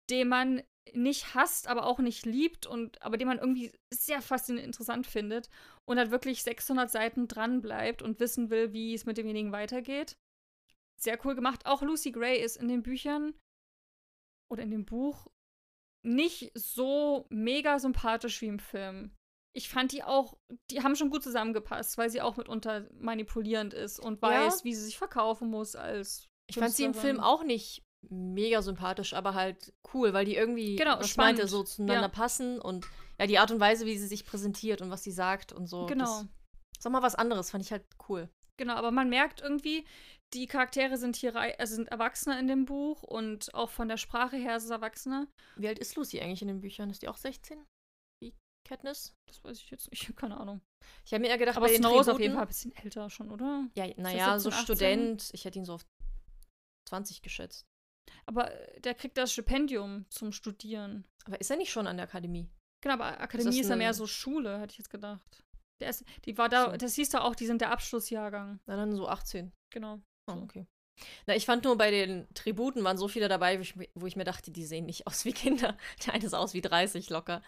den 0.09 0.27
man 0.27 0.63
nicht 0.93 1.35
hasst, 1.35 1.67
aber 1.67 1.85
auch 1.85 1.99
nicht 1.99 2.25
liebt 2.25 2.65
und 2.65 3.01
aber 3.01 3.17
den 3.17 3.27
man 3.27 3.39
irgendwie 3.39 3.71
sehr 3.93 4.21
faszinierend 4.21 4.67
interessant 4.67 5.05
findet 5.05 5.49
und 5.85 5.97
halt 5.97 6.11
wirklich 6.11 6.43
600 6.43 6.89
Seiten 6.89 7.27
dran 7.27 7.61
bleibt 7.61 8.01
und 8.01 8.19
wissen 8.19 8.49
will, 8.49 8.73
wie 8.73 8.93
es 8.93 9.05
mit 9.05 9.17
demjenigen 9.17 9.51
weitergeht. 9.51 10.17
Sehr 10.99 11.23
cool 11.25 11.35
gemacht. 11.35 11.65
Auch 11.65 11.81
Lucy 11.81 12.11
Gray 12.11 12.41
ist 12.41 12.57
in 12.57 12.67
den 12.67 12.83
Büchern 12.83 13.33
oder 14.49 14.63
in 14.63 14.71
dem 14.71 14.85
Buch 14.85 15.27
nicht 16.03 16.51
so 16.55 17.25
mega 17.29 17.79
sympathisch 17.79 18.41
wie 18.41 18.47
im 18.47 18.59
Film. 18.59 19.15
Ich 19.53 19.69
fand 19.69 19.91
die 19.91 20.03
auch, 20.03 20.37
die 20.69 20.83
haben 20.83 20.95
schon 20.95 21.09
gut 21.09 21.23
zusammengepasst, 21.23 21.97
weil 21.97 22.09
sie 22.09 22.21
auch 22.21 22.37
mitunter 22.37 22.87
manipulierend 22.99 23.73
ist 23.73 23.99
und 23.99 24.21
Ja. 24.21 24.29
weiß, 24.29 24.63
wie 24.63 24.75
sie 24.75 24.83
sich 24.83 24.97
verkaufen 24.97 25.49
muss 25.49 25.75
als. 25.75 26.27
Ich 26.49 26.57
fand 26.57 26.73
sie 26.73 26.83
im 26.85 26.93
Film 26.93 27.19
auch 27.19 27.43
nicht 27.43 27.83
mega 28.09 28.61
sympathisch, 28.61 29.13
aber 29.13 29.33
halt 29.33 29.73
cool, 29.93 30.13
weil 30.13 30.25
die 30.25 30.35
irgendwie, 30.35 30.75
Genau, 30.75 30.99
was 30.99 31.09
spannend. 31.09 31.39
meinte, 31.39 31.47
so 31.49 31.63
zueinander 31.63 32.03
Ja. 32.03 32.07
passen 32.07 32.61
und 32.61 32.85
ja, 33.19 33.25
die 33.25 33.39
Art 33.39 33.49
und 33.51 33.59
Weise, 33.59 33.85
wie 33.87 33.97
sie 33.97 34.07
sich 34.07 34.25
präsentiert 34.25 34.81
und 34.81 34.91
was 34.91 35.03
sie 35.03 35.11
sagt 35.11 35.51
und 35.51 35.65
so. 35.65 35.87
Genau. 35.87 36.03
Das, 36.05 36.27
sag 36.79 36.91
mal 36.93 37.01
was 37.01 37.15
anderes, 37.15 37.49
fand 37.49 37.65
ich 37.65 37.71
halt 37.71 37.83
cool. 38.07 38.29
Genau, 38.57 38.75
aber 38.75 38.91
man 38.91 39.09
merkt 39.09 39.41
irgendwie, 39.41 39.85
die 40.33 40.45
Charaktere 40.45 40.97
sind 40.97 41.15
hier 41.15 41.35
also 41.35 41.75
sind 41.75 41.87
Erwachsene 41.87 42.39
in 42.39 42.47
dem 42.47 42.65
Buch 42.65 43.03
und 43.03 43.53
auch 43.53 43.69
von 43.69 43.87
der 43.87 43.97
Sprache 43.97 44.37
her 44.37 44.57
ist 44.57 44.65
es 44.65 44.69
Erwachsene. 44.69 45.27
Wie 45.55 45.67
alt 45.67 45.79
ist 45.79 45.95
Lucy 45.95 46.19
eigentlich 46.19 46.41
in 46.41 46.49
den 46.49 46.61
Büchern? 46.61 46.89
Ist 46.89 47.01
die 47.01 47.07
auch 47.07 47.17
16? 47.17 47.65
Wie 48.21 48.33
Katniss? 48.67 49.15
Das 49.27 49.43
weiß 49.43 49.57
ich 49.57 49.69
jetzt 49.69 49.89
nicht, 49.91 50.15
keine 50.17 50.37
Ahnung. 50.37 50.61
Ich 51.05 51.13
habe 51.13 51.21
mir 51.21 51.29
eher 51.29 51.37
gedacht, 51.37 51.57
Aber 51.57 51.67
bei 51.67 51.73
den 51.73 51.81
Snow 51.81 52.01
ist 52.01 52.09
auf 52.09 52.19
jeden 52.19 52.33
Fall 52.33 52.43
ein 52.43 52.47
bisschen 52.47 52.75
älter 52.75 53.09
schon, 53.09 53.31
oder? 53.31 53.67
Ja, 53.75 53.87
naja, 53.97 54.39
so 54.39 54.49
17, 54.49 54.59
18? 54.59 54.75
Student. 54.75 55.29
Ich 55.33 55.45
hätte 55.45 55.59
ihn 55.59 55.65
so 55.65 55.75
auf 55.75 55.85
20 56.89 57.21
geschätzt. 57.21 57.65
Aber 58.25 58.51
äh, 58.51 58.81
der 58.81 58.95
kriegt 58.95 59.17
das 59.17 59.31
Stipendium 59.31 60.05
zum 60.09 60.31
Studieren. 60.31 61.05
Aber 61.25 61.39
ist 61.39 61.49
er 61.49 61.57
nicht 61.57 61.71
schon 61.71 61.87
an 61.87 61.97
der 61.97 62.05
Akademie? 62.05 62.49
Genau, 62.83 62.95
aber 62.95 63.19
Akademie 63.19 63.59
ist 63.59 63.69
ja 63.69 63.75
mehr 63.75 63.93
so 63.93 64.07
Schule, 64.07 64.59
hätte 64.59 64.71
ich 64.71 64.77
jetzt 64.77 64.89
gedacht. 64.89 65.43
Der 65.81 65.89
ist, 65.89 66.03
die 66.25 66.37
war 66.37 66.49
da, 66.49 66.71
So. 66.71 66.77
das 66.77 66.95
hieß 66.95 67.09
da 67.09 67.21
auch, 67.21 67.35
die 67.35 67.45
sind 67.45 67.61
der 67.61 67.71
Abschlussjahrgang. 67.71 68.59
Na 68.65 68.75
dann 68.75 68.95
so 68.95 69.07
18. 69.07 69.51
Genau. 69.71 70.01
Oh, 70.27 70.33
So. 70.33 70.41
okay. 70.41 70.67
Na, 71.27 71.35
ich 71.35 71.45
fand 71.45 71.63
nur 71.63 71.77
bei 71.77 71.91
den 71.91 72.27
Tributen 72.33 72.83
waren 72.83 72.97
so 72.97 73.07
viele 73.07 73.27
dabei, 73.29 73.57
wo 73.57 73.61
ich, 73.61 73.75
wo 73.95 74.07
ich 74.07 74.15
mir 74.15 74.23
dachte, 74.23 74.51
die 74.51 74.65
sehen 74.65 74.85
nicht 74.85 75.05
aus 75.07 75.25
wie 75.25 75.33
Kinder. 75.33 75.77
Der 76.05 76.13
eine 76.13 76.27
sah 76.29 76.39
aus 76.39 76.53
wie 76.53 76.61
30 76.61 77.09
locker. 77.09 77.41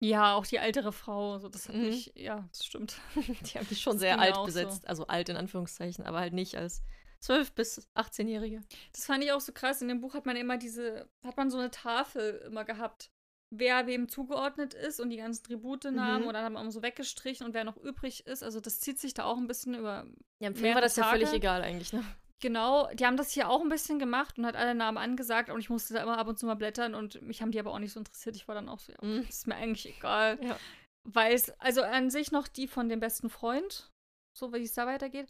Ja, 0.00 0.34
auch 0.34 0.46
die 0.46 0.56
ältere 0.56 0.92
Frau, 0.92 1.38
so 1.38 1.48
das 1.48 1.68
hat 1.68 1.74
Mhm. 1.74 1.86
mich, 1.86 2.12
ja, 2.14 2.48
das 2.52 2.64
stimmt. 2.64 2.96
Die 3.16 3.58
haben 3.58 3.66
die 3.68 3.74
schon 3.74 3.94
Das 3.94 4.00
sehr 4.00 4.18
alt 4.20 4.34
auch 4.34 4.40
so. 4.42 4.46
besetzt. 4.46 4.86
Also 4.86 5.06
alt 5.08 5.28
in 5.28 5.36
Anführungszeichen, 5.36 6.06
aber 6.06 6.20
halt 6.20 6.34
nicht 6.34 6.54
als 6.56 6.82
12- 7.24 7.52
bis 7.54 7.88
18-Jährige. 7.96 8.62
Das 8.92 9.06
fand 9.06 9.24
ich 9.24 9.32
auch 9.32 9.40
so 9.40 9.52
krass. 9.52 9.82
In 9.82 9.88
dem 9.88 10.00
Buch 10.00 10.14
hat 10.14 10.24
man 10.24 10.36
immer 10.36 10.56
diese, 10.56 11.08
hat 11.24 11.36
man 11.36 11.50
so 11.50 11.58
eine 11.58 11.72
Tafel 11.72 12.36
immer 12.46 12.64
gehabt, 12.64 13.10
wer 13.50 13.86
wem 13.86 14.08
zugeordnet 14.08 14.74
ist 14.74 15.00
und 15.00 15.10
die 15.10 15.16
ganzen 15.16 15.44
Tributenamen 15.44 16.26
Mhm. 16.28 16.32
hat 16.36 16.52
man 16.52 16.62
immer 16.62 16.70
so 16.72 16.82
weggestrichen 16.82 17.46
und 17.46 17.54
wer 17.54 17.64
noch 17.64 17.76
übrig 17.78 18.26
ist. 18.26 18.42
Also 18.42 18.60
das 18.60 18.80
zieht 18.80 18.98
sich 18.98 19.14
da 19.14 19.24
auch 19.24 19.36
ein 19.38 19.46
bisschen 19.46 19.74
über. 19.74 20.06
Ja, 20.40 20.48
im 20.48 20.54
Film 20.54 20.74
war 20.74 20.80
das 20.82 20.96
ja 20.96 21.04
völlig 21.04 21.26
Tage. 21.26 21.36
egal 21.38 21.62
eigentlich, 21.62 21.92
ne? 21.92 22.04
Genau, 22.40 22.88
die 22.94 23.04
haben 23.04 23.16
das 23.16 23.32
hier 23.32 23.48
auch 23.48 23.62
ein 23.62 23.68
bisschen 23.68 23.98
gemacht 23.98 24.38
und 24.38 24.46
hat 24.46 24.54
alle 24.54 24.74
Namen 24.74 24.98
angesagt 24.98 25.50
und 25.50 25.58
ich 25.58 25.70
musste 25.70 25.94
da 25.94 26.02
immer 26.02 26.18
ab 26.18 26.28
und 26.28 26.38
zu 26.38 26.46
mal 26.46 26.54
blättern 26.54 26.94
und 26.94 27.20
mich 27.22 27.42
haben 27.42 27.50
die 27.50 27.58
aber 27.58 27.72
auch 27.72 27.80
nicht 27.80 27.92
so 27.92 27.98
interessiert. 27.98 28.36
Ich 28.36 28.46
war 28.46 28.54
dann 28.54 28.68
auch 28.68 28.78
so, 28.78 28.92
ja, 28.92 28.98
Mhm. 29.02 29.26
ist 29.28 29.46
mir 29.48 29.56
eigentlich 29.56 29.86
egal. 29.96 30.38
Ja. 30.42 30.56
Weil 31.04 31.32
es, 31.34 31.50
also 31.58 31.82
an 31.82 32.10
sich 32.10 32.30
noch 32.30 32.46
die 32.46 32.68
von 32.68 32.88
dem 32.88 33.00
besten 33.00 33.28
Freund, 33.30 33.90
so 34.36 34.52
wie 34.52 34.62
es 34.62 34.74
da 34.74 34.86
weitergeht. 34.86 35.26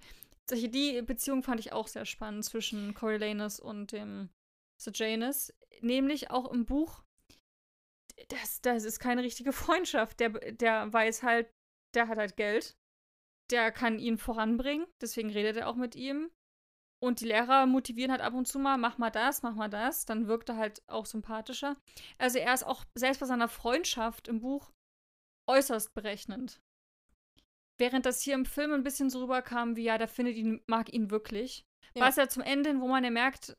Solche, 0.51 0.69
die 0.69 1.01
Beziehung 1.03 1.43
fand 1.43 1.61
ich 1.61 1.73
auch 1.73 1.87
sehr 1.89 2.05
spannend 2.05 2.45
zwischen 2.45 2.93
Coriolanus 2.95 3.59
und 3.61 3.93
dem 3.93 4.29
Sejanus. 4.79 5.53
Nämlich 5.81 6.31
auch 6.31 6.51
im 6.53 6.67
Buch, 6.67 7.03
das, 8.29 8.61
das 8.61 8.85
ist 8.85 8.99
keine 8.99 9.23
richtige 9.23 9.53
Freundschaft. 9.53 10.21
Der, 10.21 10.31
der 10.31 10.93
weiß 10.93 11.23
halt, 11.23 11.51
der 11.95 12.09
hat 12.09 12.19
halt 12.19 12.37
Geld. 12.37 12.77
Der 13.51 13.73
kann 13.73 13.99
ihn 13.99 14.19
voranbringen, 14.19 14.87
deswegen 15.01 15.31
redet 15.31 15.57
er 15.57 15.69
auch 15.69 15.77
mit 15.77 15.95
ihm. 15.95 16.31
Und 17.01 17.21
die 17.21 17.27
Lehrer 17.27 17.65
motivieren 17.67 18.11
halt 18.11 18.21
ab 18.21 18.35
und 18.35 18.47
zu 18.47 18.59
mal, 18.59 18.77
mach 18.77 18.99
mal 18.99 19.11
das, 19.11 19.43
mach 19.43 19.55
mal 19.55 19.71
das. 19.71 20.05
Dann 20.05 20.27
wirkt 20.27 20.49
er 20.49 20.57
halt 20.57 20.83
auch 20.89 21.07
sympathischer. 21.07 21.77
Also 22.19 22.39
er 22.39 22.53
ist 22.53 22.65
auch 22.67 22.85
selbst 22.95 23.21
bei 23.21 23.27
seiner 23.27 23.49
Freundschaft 23.49 24.27
im 24.27 24.41
Buch 24.41 24.73
äußerst 25.49 25.95
berechnend. 25.95 26.61
Während 27.79 28.05
das 28.05 28.21
hier 28.21 28.35
im 28.35 28.45
Film 28.45 28.73
ein 28.73 28.83
bisschen 28.83 29.09
so 29.09 29.23
rüberkam, 29.23 29.77
wie 29.77 29.85
ja, 29.85 29.97
der 29.97 30.09
findet 30.09 30.35
ihn, 30.35 30.61
mag 30.67 30.93
ihn 30.93 31.11
wirklich. 31.13 31.65
Ja. 31.95 32.03
War 32.03 32.09
es 32.09 32.17
ja 32.17 32.29
zum 32.29 32.43
Ende, 32.43 32.71
hin, 32.71 32.81
wo 32.81 32.89
man 32.89 33.05
ja 33.05 33.11
merkt, 33.11 33.57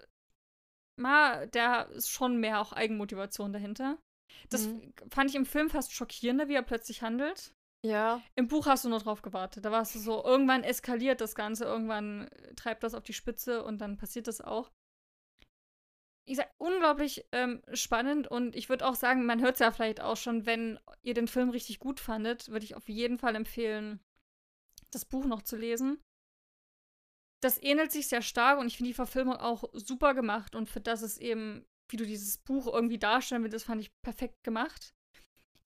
ma, 0.98 1.46
da 1.48 1.84
ist 1.84 2.10
schon 2.10 2.38
mehr 2.38 2.60
auch 2.60 2.74
Eigenmotivation 2.74 3.54
dahinter. 3.54 3.98
Das 4.50 4.68
Mhm. 4.68 4.94
fand 5.10 5.30
ich 5.30 5.36
im 5.36 5.46
Film 5.46 5.70
fast 5.70 5.92
schockierender, 5.94 6.48
wie 6.48 6.56
er 6.56 6.62
plötzlich 6.64 7.02
handelt. 7.02 7.54
Ja. 7.86 8.22
Im 8.36 8.48
Buch 8.48 8.66
hast 8.66 8.84
du 8.86 8.90
nur 8.90 9.00
drauf 9.00 9.22
gewartet. 9.22 9.64
Da 9.64 9.72
warst 9.72 9.96
du 9.96 10.00
so, 10.00 10.24
irgendwann 10.24 10.64
eskaliert 10.64 11.22
das 11.22 11.34
Ganze, 11.36 11.64
irgendwann 11.66 12.28
äh, 12.28 12.54
treibt 12.56 12.84
das 12.84 12.94
auf 12.94 13.04
die 13.04 13.14
Spitze 13.14 13.64
und 13.64 13.80
dann 13.80 13.98
passiert 13.98 14.28
das 14.28 14.42
auch. 14.42 14.70
Ich 16.28 16.38
sag, 16.38 16.50
unglaublich 16.58 17.26
ähm, 17.32 17.64
spannend 17.74 18.28
und 18.28 18.56
ich 18.56 18.70
würde 18.70 18.86
auch 18.88 18.96
sagen, 18.96 19.26
man 19.26 19.42
hört 19.42 19.56
es 19.56 19.60
ja 19.60 19.72
vielleicht 19.72 20.02
auch 20.02 20.18
schon, 20.18 20.46
wenn 20.46 20.78
ihr 21.02 21.14
den 21.16 21.28
Film 21.28 21.50
richtig 21.50 21.80
gut 21.80 22.00
fandet, 22.00 22.50
würde 22.50 22.66
ich 22.66 22.76
auf 22.76 22.88
jeden 22.88 23.18
Fall 23.18 23.36
empfehlen, 23.36 24.00
das 24.92 25.06
Buch 25.06 25.26
noch 25.26 25.42
zu 25.42 25.56
lesen. 25.56 26.00
Das 27.42 27.62
ähnelt 27.64 27.92
sich 27.92 28.10
sehr 28.10 28.22
stark 28.22 28.60
und 28.60 28.68
ich 28.68 28.78
finde 28.78 28.90
die 28.90 28.96
Verfilmung 28.96 29.38
auch 29.38 29.64
super 29.74 30.14
gemacht 30.14 30.56
und 30.56 30.70
für 30.70 30.82
das 30.82 31.02
es 31.02 31.18
eben, 31.18 31.66
wie 31.90 31.98
du 31.98 32.06
dieses 32.06 32.38
Buch 32.38 32.68
irgendwie 32.68 33.00
darstellen 33.00 33.44
willst, 33.44 33.66
fand 33.66 33.82
ich 33.82 33.92
perfekt 34.02 34.44
gemacht. 34.44 34.94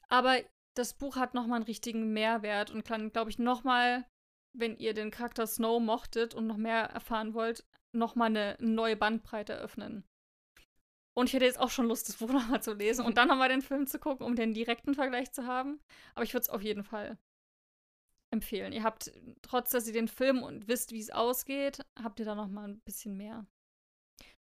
Aber 0.09 0.37
das 0.75 0.93
Buch 0.93 1.15
hat 1.15 1.33
nochmal 1.33 1.57
einen 1.57 1.65
richtigen 1.65 2.13
Mehrwert 2.13 2.71
und 2.71 2.83
kann, 2.83 3.11
glaube 3.11 3.29
ich, 3.29 3.39
nochmal, 3.39 4.05
wenn 4.53 4.77
ihr 4.77 4.93
den 4.93 5.11
Charakter 5.11 5.45
Snow 5.45 5.81
mochtet 5.81 6.33
und 6.33 6.47
noch 6.47 6.57
mehr 6.57 6.85
erfahren 6.85 7.33
wollt, 7.33 7.65
nochmal 7.93 8.27
eine 8.27 8.57
neue 8.59 8.95
Bandbreite 8.95 9.55
öffnen. 9.55 10.03
Und 11.15 11.27
ich 11.27 11.33
hätte 11.33 11.45
jetzt 11.45 11.59
auch 11.59 11.69
schon 11.69 11.87
Lust, 11.87 12.09
das 12.09 12.17
Buch 12.17 12.29
nochmal 12.31 12.63
zu 12.63 12.73
lesen 12.73 13.05
und 13.05 13.17
dann 13.17 13.27
nochmal 13.27 13.49
den 13.49 13.61
Film 13.61 13.85
zu 13.85 13.99
gucken, 13.99 14.25
um 14.25 14.35
den 14.35 14.53
direkten 14.53 14.95
Vergleich 14.95 15.31
zu 15.31 15.45
haben. 15.45 15.79
Aber 16.15 16.23
ich 16.23 16.33
würde 16.33 16.43
es 16.43 16.49
auf 16.49 16.61
jeden 16.61 16.83
Fall 16.83 17.17
empfehlen. 18.31 18.73
Ihr 18.73 18.83
habt, 18.83 19.11
trotz 19.43 19.69
dass 19.69 19.87
ihr 19.87 19.93
den 19.93 20.07
Film 20.07 20.41
und 20.41 20.67
wisst, 20.67 20.91
wie 20.91 20.99
es 20.99 21.11
ausgeht, 21.11 21.85
habt 22.01 22.19
ihr 22.19 22.25
da 22.25 22.33
nochmal 22.33 22.67
ein 22.67 22.81
bisschen 22.81 23.15
mehr. 23.15 23.45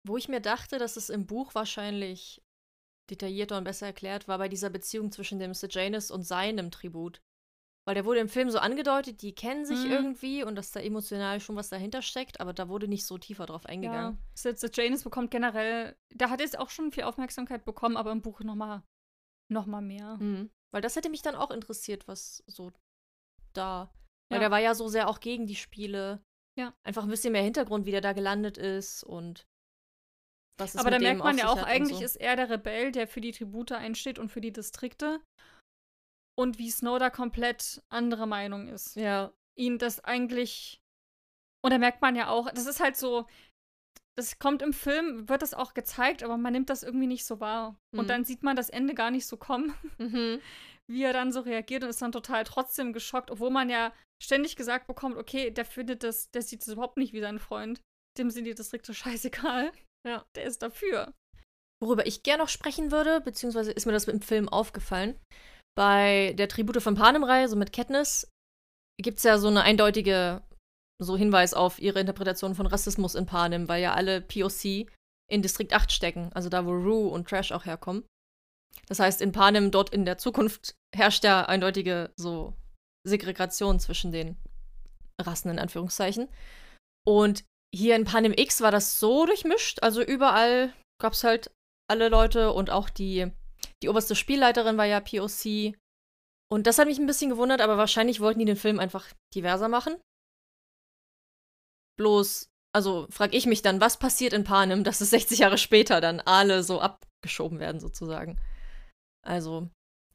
Wo 0.03 0.17
ich 0.17 0.27
mir 0.29 0.39
dachte, 0.41 0.77
dass 0.79 0.97
es 0.97 1.09
im 1.09 1.27
Buch 1.27 1.53
wahrscheinlich 1.55 2.41
detaillierter 3.09 3.57
und 3.57 3.63
besser 3.65 3.87
erklärt 3.87 4.27
war, 4.27 4.37
bei 4.37 4.47
dieser 4.49 4.69
Beziehung 4.69 5.11
zwischen 5.11 5.39
dem 5.39 5.53
Sejanus 5.53 6.11
und 6.11 6.23
seinem 6.23 6.71
Tribut. 6.71 7.21
Weil 7.85 7.95
der 7.95 8.05
wurde 8.05 8.19
im 8.19 8.29
Film 8.29 8.49
so 8.51 8.59
angedeutet, 8.59 9.21
die 9.21 9.33
kennen 9.33 9.65
sich 9.65 9.85
Mhm. 9.85 9.91
irgendwie 9.91 10.43
und 10.43 10.55
dass 10.55 10.71
da 10.71 10.79
emotional 10.79 11.39
schon 11.39 11.55
was 11.55 11.69
dahinter 11.69 12.01
steckt, 12.03 12.39
aber 12.39 12.53
da 12.53 12.69
wurde 12.69 12.87
nicht 12.87 13.05
so 13.05 13.17
tiefer 13.17 13.47
drauf 13.47 13.65
eingegangen. 13.65 14.17
Ja. 14.17 14.23
Sitze 14.35 14.69
Janus 14.71 15.03
bekommt 15.03 15.31
generell, 15.31 15.95
da 16.13 16.29
hat 16.29 16.41
es 16.41 16.55
auch 16.55 16.69
schon 16.69 16.91
viel 16.91 17.03
Aufmerksamkeit 17.03 17.65
bekommen, 17.65 17.97
aber 17.97 18.11
im 18.11 18.21
Buch 18.21 18.39
nochmal 18.41 18.83
noch 19.49 19.65
mal 19.65 19.81
mehr. 19.81 20.17
Mhm. 20.17 20.51
Weil 20.71 20.81
das 20.81 20.95
hätte 20.95 21.09
mich 21.09 21.21
dann 21.23 21.35
auch 21.35 21.51
interessiert, 21.51 22.07
was 22.07 22.43
so 22.47 22.71
da. 23.53 23.91
Weil 24.29 24.37
Ja. 24.37 24.39
der 24.41 24.51
war 24.51 24.59
ja 24.59 24.75
so 24.75 24.87
sehr 24.87 25.09
auch 25.09 25.19
gegen 25.19 25.47
die 25.47 25.55
Spiele. 25.55 26.23
Ja. 26.55 26.73
Einfach 26.83 27.03
ein 27.03 27.09
bisschen 27.09 27.33
mehr 27.33 27.43
Hintergrund, 27.43 27.85
wie 27.85 27.91
der 27.91 28.01
da 28.01 28.13
gelandet 28.13 28.57
ist 28.57 29.03
und 29.03 29.47
was 30.61 30.75
es 30.75 30.77
Aber 30.79 30.91
da 30.91 30.99
merkt 30.99 31.19
man 31.19 31.37
ja 31.37 31.49
auch, 31.49 31.63
eigentlich 31.63 31.97
so. 31.99 32.03
ist 32.03 32.15
er 32.15 32.35
der 32.35 32.49
Rebell, 32.49 32.91
der 32.91 33.07
für 33.07 33.21
die 33.21 33.31
Tribute 33.31 33.73
einsteht 33.73 34.19
und 34.19 34.29
für 34.29 34.41
die 34.41 34.53
Distrikte. 34.53 35.19
Und 36.37 36.57
wie 36.59 36.71
Snow 36.71 36.97
da 36.97 37.09
komplett 37.09 37.81
andere 37.89 38.27
Meinung 38.27 38.67
ist. 38.67 38.95
Ja. 38.95 39.31
Ihn 39.57 39.77
das 39.77 40.03
eigentlich. 40.03 40.79
Und 41.63 41.71
da 41.71 41.77
merkt 41.77 42.01
man 42.01 42.15
ja 42.15 42.29
auch, 42.29 42.49
das 42.51 42.65
ist 42.65 42.79
halt 42.79 42.95
so. 42.97 43.27
Das 44.17 44.39
kommt 44.39 44.61
im 44.61 44.73
Film, 44.73 45.29
wird 45.29 45.41
das 45.41 45.53
auch 45.53 45.73
gezeigt, 45.73 46.21
aber 46.21 46.37
man 46.37 46.51
nimmt 46.53 46.69
das 46.69 46.83
irgendwie 46.83 47.07
nicht 47.07 47.25
so 47.25 47.39
wahr. 47.39 47.77
Mhm. 47.93 47.99
Und 47.99 48.09
dann 48.09 48.25
sieht 48.25 48.43
man 48.43 48.55
das 48.55 48.69
Ende 48.69 48.93
gar 48.93 49.09
nicht 49.09 49.25
so 49.25 49.37
kommen, 49.37 49.73
Mhm. 49.99 50.41
wie 50.89 51.03
er 51.03 51.13
dann 51.13 51.31
so 51.31 51.39
reagiert 51.41 51.83
und 51.83 51.89
ist 51.89 52.01
dann 52.01 52.11
total 52.11 52.43
trotzdem 52.43 52.91
geschockt, 52.93 53.31
obwohl 53.31 53.49
man 53.51 53.69
ja 53.69 53.93
ständig 54.21 54.55
gesagt 54.57 54.87
bekommt, 54.87 55.15
okay, 55.17 55.49
der 55.51 55.65
findet 55.65 56.03
das, 56.03 56.29
der 56.31 56.41
sieht 56.41 56.61
es 56.61 56.67
überhaupt 56.67 56.97
nicht 56.97 57.13
wie 57.13 57.21
sein 57.21 57.39
Freund. 57.39 57.81
Dem 58.17 58.29
sind 58.29 58.43
die 58.45 58.53
Distrikte 58.53 58.93
scheißegal. 58.93 59.71
Ja. 60.05 60.25
Der 60.35 60.43
ist 60.43 60.61
dafür. 60.61 61.13
Worüber 61.81 62.05
ich 62.05 62.23
gerne 62.23 62.43
noch 62.43 62.49
sprechen 62.49 62.91
würde, 62.91 63.21
beziehungsweise 63.21 63.71
ist 63.71 63.85
mir 63.85 63.91
das 63.91 64.05
im 64.05 64.21
Film 64.21 64.49
aufgefallen. 64.49 65.19
Bei 65.75 66.33
der 66.37 66.47
Tribute 66.47 66.81
von 66.81 66.95
Panem-Reihe, 66.95 67.47
so 67.47 67.55
mit 67.55 67.73
Katniss, 67.73 68.29
gibt 69.01 69.17
es 69.17 69.23
ja 69.23 69.37
so 69.37 69.47
eine 69.47 69.63
eindeutige 69.63 70.43
so 71.01 71.17
Hinweis 71.17 71.53
auf 71.53 71.79
ihre 71.79 71.99
Interpretation 71.99 72.53
von 72.53 72.67
Rassismus 72.67 73.15
in 73.15 73.25
Panem, 73.25 73.67
weil 73.67 73.81
ja 73.81 73.93
alle 73.93 74.21
POC 74.21 74.87
in 75.29 75.41
Distrikt 75.41 75.73
8 75.73 75.91
stecken, 75.91 76.31
also 76.33 76.49
da, 76.49 76.65
wo 76.65 76.71
Rue 76.71 77.09
und 77.09 77.27
Trash 77.27 77.51
auch 77.51 77.65
herkommen. 77.65 78.05
Das 78.87 78.99
heißt, 78.99 79.21
in 79.21 79.31
Panem, 79.31 79.71
dort 79.71 79.89
in 79.89 80.05
der 80.05 80.17
Zukunft, 80.17 80.75
herrscht 80.95 81.23
ja 81.23 81.45
eindeutige 81.45 82.11
so 82.15 82.53
Segregation 83.07 83.79
zwischen 83.79 84.11
den 84.11 84.37
Rassen, 85.19 85.49
in 85.49 85.59
Anführungszeichen. 85.59 86.29
Und 87.07 87.43
hier 87.73 87.95
in 87.95 88.05
Panem 88.05 88.33
X 88.33 88.61
war 88.61 88.71
das 88.71 88.99
so 88.99 89.25
durchmischt, 89.25 89.81
also 89.81 90.01
überall 90.01 90.73
gab 91.01 91.13
es 91.13 91.23
halt 91.23 91.51
alle 91.89 92.09
Leute 92.09 92.53
und 92.53 92.69
auch 92.69 92.89
die, 92.89 93.31
die 93.81 93.89
oberste 93.89 94.15
Spielleiterin 94.15 94.77
war 94.77 94.85
ja 94.85 94.99
POC. 94.99 95.75
Und 96.49 96.67
das 96.67 96.77
hat 96.77 96.87
mich 96.87 96.99
ein 96.99 97.07
bisschen 97.07 97.29
gewundert, 97.29 97.61
aber 97.61 97.77
wahrscheinlich 97.77 98.19
wollten 98.19 98.39
die 98.39 98.45
den 98.45 98.57
Film 98.57 98.79
einfach 98.79 99.07
diverser 99.33 99.69
machen. 99.69 99.95
Bloß, 101.97 102.49
also 102.73 103.07
frage 103.09 103.37
ich 103.37 103.45
mich 103.45 103.61
dann, 103.61 103.79
was 103.79 103.97
passiert 103.97 104.33
in 104.33 104.43
Panem, 104.43 104.83
dass 104.83 105.01
es 105.01 105.09
60 105.11 105.39
Jahre 105.39 105.57
später 105.57 106.01
dann 106.01 106.19
alle 106.19 106.63
so 106.63 106.81
abgeschoben 106.81 107.59
werden, 107.59 107.79
sozusagen. 107.79 108.39
Also, 109.25 109.69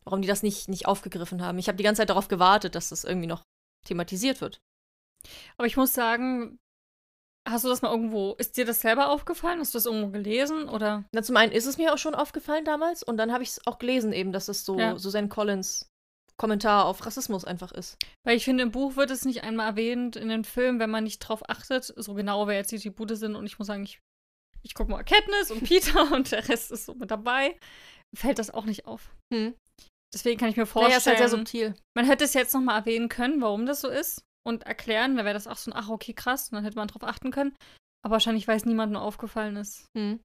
warum 0.04 0.20
die 0.20 0.28
das 0.28 0.42
nicht, 0.42 0.68
nicht 0.68 0.86
aufgegriffen 0.86 1.42
haben. 1.42 1.58
Ich 1.58 1.68
habe 1.68 1.76
die 1.76 1.84
ganze 1.84 2.00
Zeit 2.02 2.10
darauf 2.10 2.28
gewartet, 2.28 2.74
dass 2.74 2.90
das 2.90 3.04
irgendwie 3.04 3.28
noch 3.28 3.42
thematisiert 3.86 4.40
wird. 4.40 4.60
Aber 5.56 5.66
ich 5.66 5.76
muss 5.76 5.94
sagen, 5.94 6.58
hast 7.46 7.64
du 7.64 7.68
das 7.68 7.82
mal 7.82 7.90
irgendwo, 7.90 8.35
ist 8.38 8.56
dir 8.56 8.64
das 8.64 8.80
selber 8.80 9.11
aufgefallen? 9.11 9.61
Hast 9.61 9.74
du 9.74 9.78
das 9.78 9.87
irgendwo 9.87 10.09
gelesen 10.11 10.68
oder? 10.68 11.04
Na, 11.12 11.22
zum 11.22 11.37
einen 11.37 11.52
ist 11.52 11.66
es 11.66 11.78
mir 11.78 11.92
auch 11.94 11.98
schon 11.98 12.14
aufgefallen 12.14 12.64
damals 12.64 13.02
und 13.02 13.16
dann 13.16 13.32
habe 13.32 13.42
ich 13.42 13.50
es 13.50 13.66
auch 13.66 13.78
gelesen 13.78 14.12
eben, 14.12 14.32
dass 14.32 14.48
es 14.48 14.64
so 14.64 14.78
Ja. 14.78 14.98
Susan 14.98 15.28
Collins 15.28 15.88
Kommentar 16.38 16.85
auf 16.85 17.04
Rassismus 17.06 17.44
einfach 17.46 17.72
ist. 17.72 17.96
Weil 18.24 18.37
ich 18.37 18.44
finde, 18.44 18.62
im 18.64 18.70
Buch 18.70 18.96
wird 18.96 19.11
es 19.11 19.24
nicht 19.24 19.42
einmal 19.42 19.68
erwähnt, 19.68 20.16
in 20.16 20.28
den 20.28 20.44
Filmen, 20.44 20.78
wenn 20.80 20.90
man 20.90 21.04
nicht 21.04 21.20
drauf 21.20 21.48
achtet, 21.48 21.85
so 21.96 22.12
genau, 22.12 22.46
wer 22.46 22.56
jetzt 22.56 22.70
die 22.72 22.78
Tribute 22.78 23.16
sind. 23.16 23.37
Und 23.37 23.46
ich 23.46 23.59
muss 23.59 23.68
sagen, 23.68 23.85
ich, 23.85 24.00
ich 24.62 24.74
gucke 24.74 24.90
mal 24.90 25.02
Katniss 25.02 25.50
und 25.50 25.64
Peter 25.64 26.12
und 26.12 26.30
der 26.32 26.46
Rest 26.48 26.72
ist 26.72 26.85
so 26.85 26.94
mit 26.94 27.11
dabei. 27.11 27.59
Fällt 28.14 28.38
das 28.38 28.52
auch 28.52 28.66
nicht 28.66 28.85
auf. 28.87 29.14
Hm. 29.32 29.54
Deswegen 30.12 30.38
kann 30.38 30.50
ich 30.50 30.56
mir 30.56 30.66
vorstellen, 30.66 30.90
Naja, 30.90 30.98
ist 30.98 31.06
halt 31.06 31.18
sehr 31.18 31.28
subtil. 31.30 31.74
man 31.96 32.04
hätte 32.04 32.24
es 32.24 32.35
jetzt 32.35 32.52
nochmal 32.52 32.80
erwähnen 32.80 33.09
können, 33.09 33.40
warum 33.40 33.64
das 33.64 33.80
so 33.80 33.88
ist 33.88 34.22
und 34.46 34.62
erklären, 34.62 35.16
dann 35.16 35.24
wäre 35.24 35.35
das 35.35 35.48
auch 35.48 35.56
so 35.56 35.70
ein, 35.70 35.76
ach, 35.76 35.88
okay, 35.88 36.14
krass, 36.14 36.48
und 36.48 36.56
dann 36.56 36.64
hätte 36.64 36.76
man 36.76 36.88
drauf 36.88 37.02
achten 37.02 37.32
können. 37.32 37.54
Aber 38.04 38.12
wahrscheinlich, 38.12 38.46
weil 38.46 38.56
es 38.56 38.64
niemandem 38.64 39.02
aufgefallen 39.02 39.56
ist. 39.56 39.88
Hm. 39.96 40.20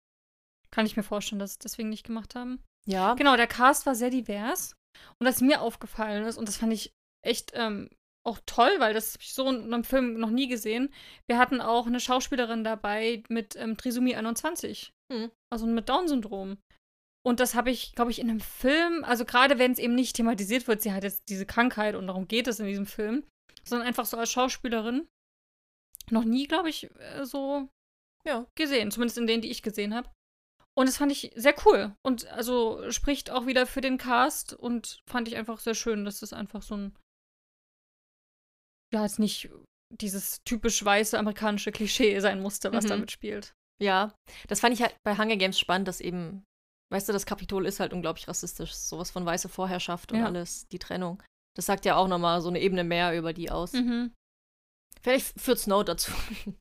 Kann 0.69 0.85
ich 0.85 0.95
mir 0.95 1.03
vorstellen, 1.03 1.39
dass 1.39 1.53
sie 1.53 1.55
es 1.55 1.71
deswegen 1.71 1.89
nicht 1.89 2.05
gemacht 2.05 2.35
haben. 2.35 2.63
Ja. 2.85 3.15
Genau, 3.15 3.35
der 3.35 3.47
Cast 3.47 3.85
war 3.87 3.95
sehr 3.95 4.11
divers. 4.11 4.75
Und 5.19 5.27
was 5.27 5.41
mir 5.41 5.61
aufgefallen 5.61 6.25
ist, 6.25 6.37
und 6.37 6.47
das 6.47 6.57
fand 6.57 6.71
ich 6.71 6.91
echt 7.25 7.51
ähm, 7.55 7.89
auch 8.23 8.39
toll, 8.45 8.71
weil 8.77 8.93
das 8.93 9.13
habe 9.13 9.23
ich 9.23 9.33
so 9.33 9.49
in 9.49 9.73
einem 9.73 9.83
Film 9.83 10.19
noch 10.19 10.29
nie 10.29 10.47
gesehen. 10.47 10.93
Wir 11.27 11.39
hatten 11.39 11.59
auch 11.59 11.87
eine 11.87 11.99
Schauspielerin 11.99 12.63
dabei 12.63 13.23
mit 13.27 13.55
ähm, 13.55 13.75
Trisomie 13.75 14.15
21. 14.15 14.91
Hm. 15.11 15.31
Also 15.51 15.65
mit 15.65 15.89
Down-Syndrom. 15.89 16.57
Und 17.23 17.39
das 17.39 17.55
habe 17.55 17.71
ich, 17.71 17.93
glaube 17.93 18.11
ich, 18.11 18.19
in 18.19 18.29
einem 18.29 18.39
Film, 18.39 19.03
also 19.03 19.25
gerade 19.25 19.59
wenn 19.59 19.71
es 19.71 19.79
eben 19.79 19.95
nicht 19.95 20.15
thematisiert 20.15 20.67
wird, 20.67 20.81
sie 20.81 20.91
hat 20.91 21.03
jetzt 21.03 21.29
diese 21.29 21.45
Krankheit 21.45 21.95
und 21.95 22.07
darum 22.07 22.27
geht 22.27 22.47
es 22.47 22.59
in 22.59 22.65
diesem 22.65 22.87
Film, 22.87 23.23
sondern 23.63 23.87
einfach 23.87 24.05
so 24.05 24.17
als 24.17 24.31
Schauspielerin 24.31 25.07
noch 26.09 26.23
nie, 26.23 26.47
glaube 26.47 26.69
ich, 26.69 26.89
äh, 26.99 27.25
so 27.25 27.69
Ja. 28.25 28.45
gesehen. 28.55 28.91
Zumindest 28.91 29.17
in 29.17 29.27
denen, 29.27 29.41
die 29.41 29.51
ich 29.51 29.61
gesehen 29.63 29.93
habe. 29.95 30.09
Und 30.73 30.87
das 30.87 30.97
fand 30.97 31.11
ich 31.11 31.31
sehr 31.35 31.55
cool. 31.65 31.95
Und 32.03 32.27
also 32.27 32.89
spricht 32.91 33.29
auch 33.29 33.45
wieder 33.45 33.67
für 33.67 33.81
den 33.81 33.97
Cast 33.97 34.53
und 34.53 35.01
fand 35.09 35.27
ich 35.27 35.35
einfach 35.35 35.59
sehr 35.59 35.75
schön, 35.75 36.05
dass 36.05 36.19
das 36.21 36.31
einfach 36.33 36.61
so 36.61 36.75
ein. 36.77 36.95
Ja, 38.93 39.03
jetzt 39.03 39.19
nicht 39.19 39.49
dieses 39.93 40.41
typisch 40.43 40.83
weiße 40.83 41.17
amerikanische 41.17 41.71
Klischee 41.71 42.19
sein 42.19 42.41
musste, 42.41 42.71
was 42.73 42.85
Mhm. 42.85 42.89
damit 42.89 43.11
spielt. 43.11 43.53
Ja. 43.81 44.13
Das 44.47 44.59
fand 44.59 44.73
ich 44.73 44.81
halt 44.81 44.95
bei 45.03 45.17
Hunger 45.17 45.37
Games 45.37 45.59
spannend, 45.59 45.87
dass 45.87 45.99
eben, 46.01 46.43
weißt 46.91 47.09
du, 47.09 47.13
das 47.13 47.25
Kapitol 47.25 47.65
ist 47.65 47.79
halt 47.79 47.93
unglaublich 47.93 48.27
rassistisch. 48.27 48.73
Sowas 48.73 49.11
von 49.11 49.25
weiße 49.25 49.49
Vorherrschaft 49.49 50.11
und 50.11 50.19
Ja. 50.19 50.25
alles, 50.25 50.67
die 50.69 50.79
Trennung. 50.79 51.21
Das 51.55 51.65
sagt 51.65 51.85
ja 51.85 51.95
auch 51.95 52.07
nochmal 52.07 52.41
so 52.41 52.49
eine 52.49 52.59
Ebene 52.61 52.83
mehr 52.83 53.17
über 53.17 53.33
die 53.33 53.51
aus. 53.51 53.73
Mhm. 53.73 54.13
Vielleicht 55.01 55.39
führt 55.39 55.59
Snow 55.59 55.83
dazu. 55.83 56.11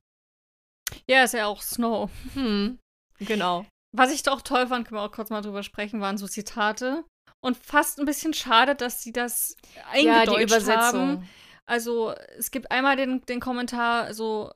Ja, 1.07 1.23
ist 1.23 1.33
ja 1.33 1.45
auch 1.47 1.61
Snow. 1.61 2.09
hm. 2.33 2.77
Genau. 3.19 3.65
Was 3.95 4.11
ich 4.11 4.23
doch 4.23 4.41
toll 4.41 4.67
fand, 4.67 4.85
können 4.87 4.99
wir 4.99 5.05
auch 5.05 5.11
kurz 5.11 5.29
mal 5.29 5.41
drüber 5.41 5.63
sprechen, 5.63 6.01
waren 6.01 6.17
so 6.17 6.27
Zitate. 6.27 7.05
Und 7.43 7.55
fast 7.57 7.97
ein 7.99 8.05
bisschen 8.05 8.33
schade, 8.33 8.75
dass 8.75 9.01
sie 9.01 9.13
das 9.13 9.55
Ja, 9.75 9.83
eingedeutscht 9.91 10.39
die 10.39 10.43
Übersetzung. 10.43 11.07
haben. 11.09 11.29
Also, 11.65 12.11
es 12.37 12.51
gibt 12.51 12.71
einmal 12.71 12.97
den, 12.97 13.21
den 13.21 13.39
Kommentar, 13.39 14.13
so 14.13 14.51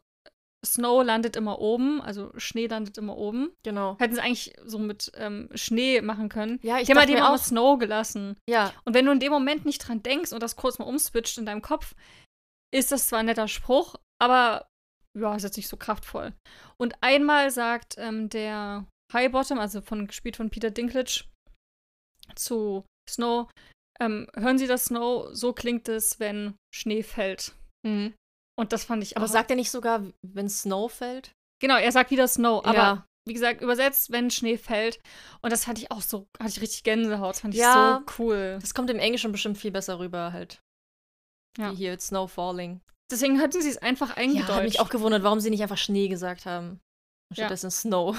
Snow 0.66 1.04
landet 1.04 1.36
immer 1.36 1.60
oben, 1.60 2.02
also 2.02 2.32
Schnee 2.38 2.68
landet 2.68 2.98
immer 2.98 3.18
oben. 3.18 3.54
Genau. 3.64 3.98
Hätten 4.00 4.16
sie 4.16 4.22
eigentlich 4.22 4.54
so 4.66 4.80
mit 4.80 5.12
ähm, 5.16 5.50
Schnee 5.56 6.02
machen 6.02 6.30
können. 6.30 6.60
Ja, 6.64 6.78
ich 6.78 6.84
Ich 6.84 6.90
habe 6.90 7.06
mal 7.06 7.14
mir 7.14 7.26
auch 7.26 7.36
auch. 7.36 7.38
Snow 7.38 7.80
gelassen. 7.80 8.38
Ja, 8.50 8.74
Und 8.84 8.94
wenn 8.94 9.06
du 9.06 9.12
in 9.12 9.20
dem 9.20 9.32
Moment 9.32 9.66
nicht 9.66 9.80
dran 9.80 10.04
denkst 10.04 10.34
und 10.34 10.42
das 10.42 10.56
kurz 10.56 10.80
mal 10.80 10.86
umswitcht 10.86 11.38
in 11.38 11.46
deinem 11.46 11.62
Kopf, 11.62 11.96
ist 12.74 12.92
das 12.92 13.08
zwar 13.08 13.20
ein 13.20 13.28
netter 13.28 13.48
Spruch, 13.48 13.96
aber 14.22 14.68
ja, 15.18 15.36
ist 15.36 15.44
jetzt 15.44 15.58
nicht 15.58 15.70
so 15.70 15.78
kraftvoll. 15.78 16.34
Und 16.78 16.96
einmal 17.02 17.50
sagt 17.52 17.96
ähm, 17.98 18.30
der 18.30 18.86
Highbottom, 19.14 19.60
also 19.60 19.82
von, 19.82 20.08
gespielt 20.08 20.36
von 20.36 20.50
Peter 20.50 20.72
Dinklage, 20.72 21.24
zu 22.36 22.86
Snow, 23.10 23.50
ähm, 24.00 24.28
hören 24.36 24.58
Sie 24.58 24.68
das 24.68 24.86
Snow, 24.86 25.30
so 25.32 25.54
klingt 25.54 25.88
es, 25.88 26.20
wenn 26.20 26.56
Schnee 26.74 27.04
fällt. 27.04 27.56
Mhm. 27.86 28.14
Und 28.58 28.72
das 28.72 28.86
fand 28.86 29.04
ich 29.04 29.18
Aber 29.18 29.26
auch- 29.26 29.30
sagt 29.30 29.50
er 29.50 29.56
nicht 29.56 29.72
sogar, 29.72 30.04
wenn 30.22 30.50
Snow 30.50 30.92
fällt? 30.92 31.34
Genau, 31.62 31.78
er 31.78 31.92
sagt 31.92 32.12
wieder 32.12 32.28
Snow, 32.28 32.66
aber 32.66 32.78
Ja. 32.78 33.08
wie 33.28 33.34
gesagt, 33.34 33.62
übersetzt, 33.62 34.12
wenn 34.12 34.30
Schnee 34.32 34.58
fällt. 34.58 35.00
Und 35.42 35.52
das 35.52 35.66
fand 35.66 35.78
ich 35.80 35.92
auch 35.92 36.02
so, 36.02 36.28
hatte 36.40 36.50
ich 36.52 36.62
richtig 36.62 36.84
Gänsehaut, 36.84 37.36
das 37.36 37.42
fand 37.42 37.54
ich 37.54 37.60
Ja. 37.62 38.04
so 38.08 38.14
cool. 38.24 38.58
Das 38.62 38.74
kommt 38.74 38.90
im 38.90 39.00
Englischen 39.00 39.32
bestimmt 39.32 39.58
viel 39.58 39.72
besser 39.72 40.00
rüber 40.00 40.32
halt. 40.34 40.60
Ja. 41.58 41.72
Wie 41.72 41.76
hier 41.76 42.00
Snow 42.00 42.32
Falling. 42.32 42.82
Deswegen 43.12 43.40
hatten 43.42 43.62
sie 43.62 43.70
es 43.70 43.78
einfach 43.78 44.10
Ja, 44.10 44.16
eingedeutscht. 44.18 44.50
hat 44.52 44.64
mich 44.64 44.80
auch 44.80 44.90
gewundert, 44.90 45.24
warum 45.24 45.40
sie 45.40 45.50
nicht 45.50 45.62
einfach 45.62 45.78
Schnee 45.78 46.08
gesagt 46.08 46.46
haben. 46.46 46.80
Stattdessen 47.34 47.72
Snow. 47.72 48.16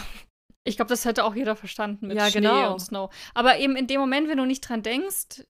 Ich 0.65 0.77
glaube, 0.77 0.89
das 0.89 1.05
hätte 1.05 1.25
auch 1.25 1.35
jeder 1.35 1.55
verstanden 1.57 2.09
mit 2.09 2.17
Ja, 2.17 2.29
Schnee 2.31 2.41
genau. 2.41 2.73
und 2.73 2.81
Snow. 2.81 3.15
Aber 3.35 3.59
eben 3.59 3.77
in 3.77 3.87
dem 3.87 4.01
Moment, 4.01 4.29
wenn 4.29 4.39
du 4.39 4.45
nicht 4.47 4.63
dran 4.69 4.83
denkst, 4.83 5.45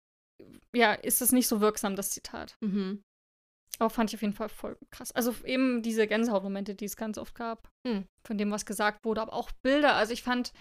ja, 0.75 0.93
ist 0.93 1.23
es 1.23 1.33
nicht 1.33 1.49
so 1.49 1.61
wirksam, 1.61 1.97
das 1.97 2.11
Zitat. 2.11 2.57
Mhm. 2.61 3.03
Aber 3.79 3.91
fand 3.91 4.11
ich 4.11 4.17
auf 4.17 4.23
jeden 4.23 4.33
Fall 4.35 4.49
voll 4.49 4.79
krass. 4.91 5.13
Also 5.13 5.35
eben 5.45 5.83
diese 5.83 6.07
Gänsehautmomente, 6.07 6.75
die 6.75 6.87
es 6.87 6.97
ganz 6.97 7.19
oft 7.19 7.35
gab, 7.35 7.69
Hm. 7.87 8.07
von 8.27 8.39
dem, 8.39 8.51
was 8.51 8.65
gesagt 8.67 9.05
wurde, 9.05 9.21
aber 9.21 9.35
auch 9.35 9.51
Bilder. 9.63 9.95
Also 9.97 10.13
ich 10.13 10.23
fand, 10.23 10.53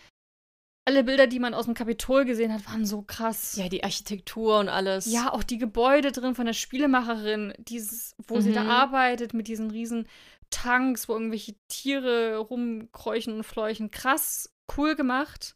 alle 0.87 1.03
Bilder, 1.03 1.25
die 1.25 1.39
man 1.39 1.53
aus 1.53 1.65
dem 1.65 1.73
Kapitol 1.73 2.25
gesehen 2.25 2.53
hat, 2.53 2.65
waren 2.67 2.85
so 2.85 3.01
krass. 3.01 3.55
Ja, 3.55 3.69
die 3.69 3.83
Architektur 3.83 4.59
und 4.59 4.69
alles. 4.69 5.05
Ja, 5.11 5.31
auch 5.33 5.43
die 5.43 5.57
Gebäude 5.57 6.11
drin 6.11 6.35
von 6.35 6.45
der 6.45 6.53
Spielemacherin, 6.53 7.53
dieses, 7.57 8.15
wo 8.27 8.39
sie 8.39 8.51
da 8.53 8.63
Mhm. 8.65 8.69
arbeitet, 8.69 9.33
mit 9.33 9.47
diesen 9.47 9.71
riesen 9.71 10.07
Tanks, 10.51 11.09
wo 11.09 11.13
irgendwelche 11.13 11.55
Tiere 11.69 12.37
rumkräuchen 12.37 13.33
und 13.37 13.43
fleuchen. 13.43 13.89
Krass, 13.89 14.53
cool 14.77 14.95
gemacht. 14.95 15.55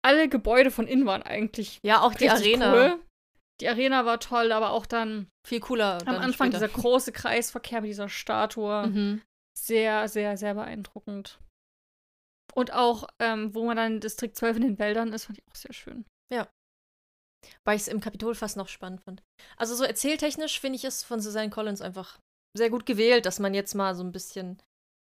Alle 0.00 0.28
Gebäude 0.28 0.70
von 0.70 0.86
innen 0.86 1.06
waren 1.06 1.22
eigentlich 1.22 1.78
Ja, 1.82 2.00
auch 2.00 2.14
die 2.14 2.30
Arena. 2.30 2.72
cool. 2.72 3.00
Die 3.62 3.68
Arena 3.68 4.04
war 4.04 4.18
toll, 4.18 4.50
aber 4.50 4.72
auch 4.72 4.86
dann 4.86 5.28
Viel 5.46 5.60
cooler. 5.60 5.98
am 6.06 6.16
Anfang 6.16 6.50
später. 6.50 6.66
dieser 6.66 6.80
große 6.82 7.12
Kreisverkehr 7.12 7.80
mit 7.80 7.90
dieser 7.90 8.08
Statue. 8.08 8.86
Mhm. 8.92 9.22
Sehr, 9.56 10.08
sehr, 10.08 10.36
sehr 10.36 10.54
beeindruckend. 10.54 11.38
Und 12.54 12.72
auch, 12.72 13.06
ähm, 13.20 13.54
wo 13.54 13.64
man 13.64 13.76
dann 13.76 13.94
in 13.94 14.00
Distrikt 14.00 14.36
12 14.36 14.56
in 14.56 14.62
den 14.62 14.78
Wäldern 14.78 15.12
ist, 15.12 15.26
fand 15.26 15.38
ich 15.38 15.44
auch 15.46 15.54
sehr 15.54 15.72
schön. 15.72 16.04
Weil 17.64 17.76
ich 17.76 17.82
es 17.82 17.88
im 17.88 18.00
Kapitol 18.00 18.34
fast 18.34 18.56
noch 18.56 18.68
spannend 18.68 19.02
fand. 19.02 19.22
Also 19.56 19.74
so 19.74 19.84
erzähltechnisch 19.84 20.60
finde 20.60 20.76
ich 20.76 20.84
es 20.84 21.02
von 21.04 21.20
Suzanne 21.20 21.50
Collins 21.50 21.80
einfach 21.80 22.18
sehr 22.56 22.70
gut 22.70 22.86
gewählt, 22.86 23.26
dass 23.26 23.38
man 23.40 23.52
jetzt 23.54 23.74
mal 23.74 23.94
so 23.94 24.02
ein 24.02 24.12
bisschen 24.12 24.62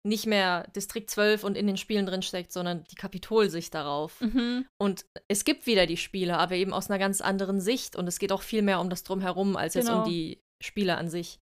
nicht 0.07 0.25
mehr 0.25 0.67
Distrikt 0.75 1.09
12 1.09 1.43
und 1.43 1.57
in 1.57 1.67
den 1.67 1.77
Spielen 1.77 2.05
drinsteckt, 2.05 2.51
sondern 2.51 2.85
die 2.85 2.95
Kapitolsicht 2.95 3.73
darauf. 3.73 4.21
Mhm. 4.21 4.65
Und 4.81 5.05
es 5.27 5.43
gibt 5.43 5.65
wieder 5.67 5.85
die 5.85 5.97
Spiele, 5.97 6.37
aber 6.37 6.55
eben 6.55 6.73
aus 6.73 6.89
einer 6.89 6.99
ganz 6.99 7.21
anderen 7.21 7.59
Sicht. 7.59 7.95
Und 7.95 8.07
es 8.07 8.19
geht 8.19 8.31
auch 8.31 8.41
viel 8.41 8.61
mehr 8.61 8.79
um 8.79 8.89
das 8.89 9.03
Drumherum, 9.03 9.57
als 9.57 9.73
jetzt 9.73 9.87
Genau. 9.87 10.03
um 10.03 10.09
die 10.09 10.39
Spiele 10.63 10.97
an 10.97 11.09
sich. 11.09 11.39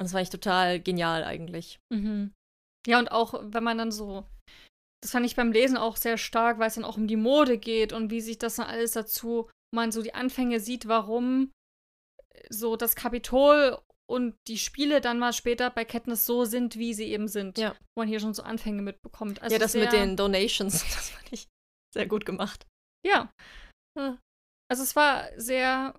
Und 0.00 0.04
das 0.04 0.12
fand 0.12 0.22
ich 0.22 0.30
total 0.30 0.80
genial 0.80 1.24
eigentlich. 1.24 1.78
Mhm. 1.92 2.32
Ja, 2.86 2.98
und 2.98 3.10
auch, 3.10 3.34
wenn 3.42 3.64
man 3.64 3.76
dann 3.76 3.92
so, 3.92 4.24
das 5.02 5.10
fand 5.10 5.26
ich 5.26 5.36
beim 5.36 5.52
Lesen 5.52 5.76
auch 5.76 5.96
sehr 5.96 6.16
stark, 6.16 6.58
weil 6.58 6.68
es 6.68 6.76
dann 6.76 6.84
auch 6.84 6.96
um 6.96 7.06
die 7.06 7.16
Mode 7.16 7.58
geht 7.58 7.92
und 7.92 8.10
wie 8.10 8.20
sich 8.20 8.38
das 8.38 8.56
dann 8.56 8.66
alles 8.66 8.92
dazu, 8.92 9.50
man 9.74 9.92
so 9.92 10.02
die 10.02 10.14
Anfänge 10.14 10.60
sieht, 10.60 10.88
warum 10.88 11.50
so 12.48 12.76
das 12.76 12.94
Kapitol 12.94 13.78
und 14.08 14.34
die 14.48 14.58
Spiele 14.58 15.00
dann 15.00 15.18
mal 15.18 15.32
später 15.32 15.70
bei 15.70 15.84
Katniss 15.84 16.24
so 16.26 16.44
sind, 16.44 16.76
wie 16.76 16.94
sie 16.94 17.04
eben 17.12 17.28
sind. 17.28 17.58
Ja. 17.58 17.72
Wo 17.94 18.02
man 18.02 18.08
hier 18.08 18.20
schon 18.20 18.34
so 18.34 18.42
Anfänge 18.42 18.82
mitbekommt. 18.82 19.42
Also 19.42 19.52
ja, 19.54 19.58
das 19.58 19.72
sehr, 19.72 19.82
mit 19.84 19.92
den 19.92 20.16
Donations, 20.16 20.72
das 20.94 21.10
fand 21.10 21.32
ich 21.32 21.46
sehr 21.94 22.06
gut 22.06 22.24
gemacht. 22.24 22.66
Ja. 23.06 23.30
Hm. 23.98 24.18
Also 24.70 24.82
es 24.82 24.96
war 24.96 25.28
sehr 25.36 25.94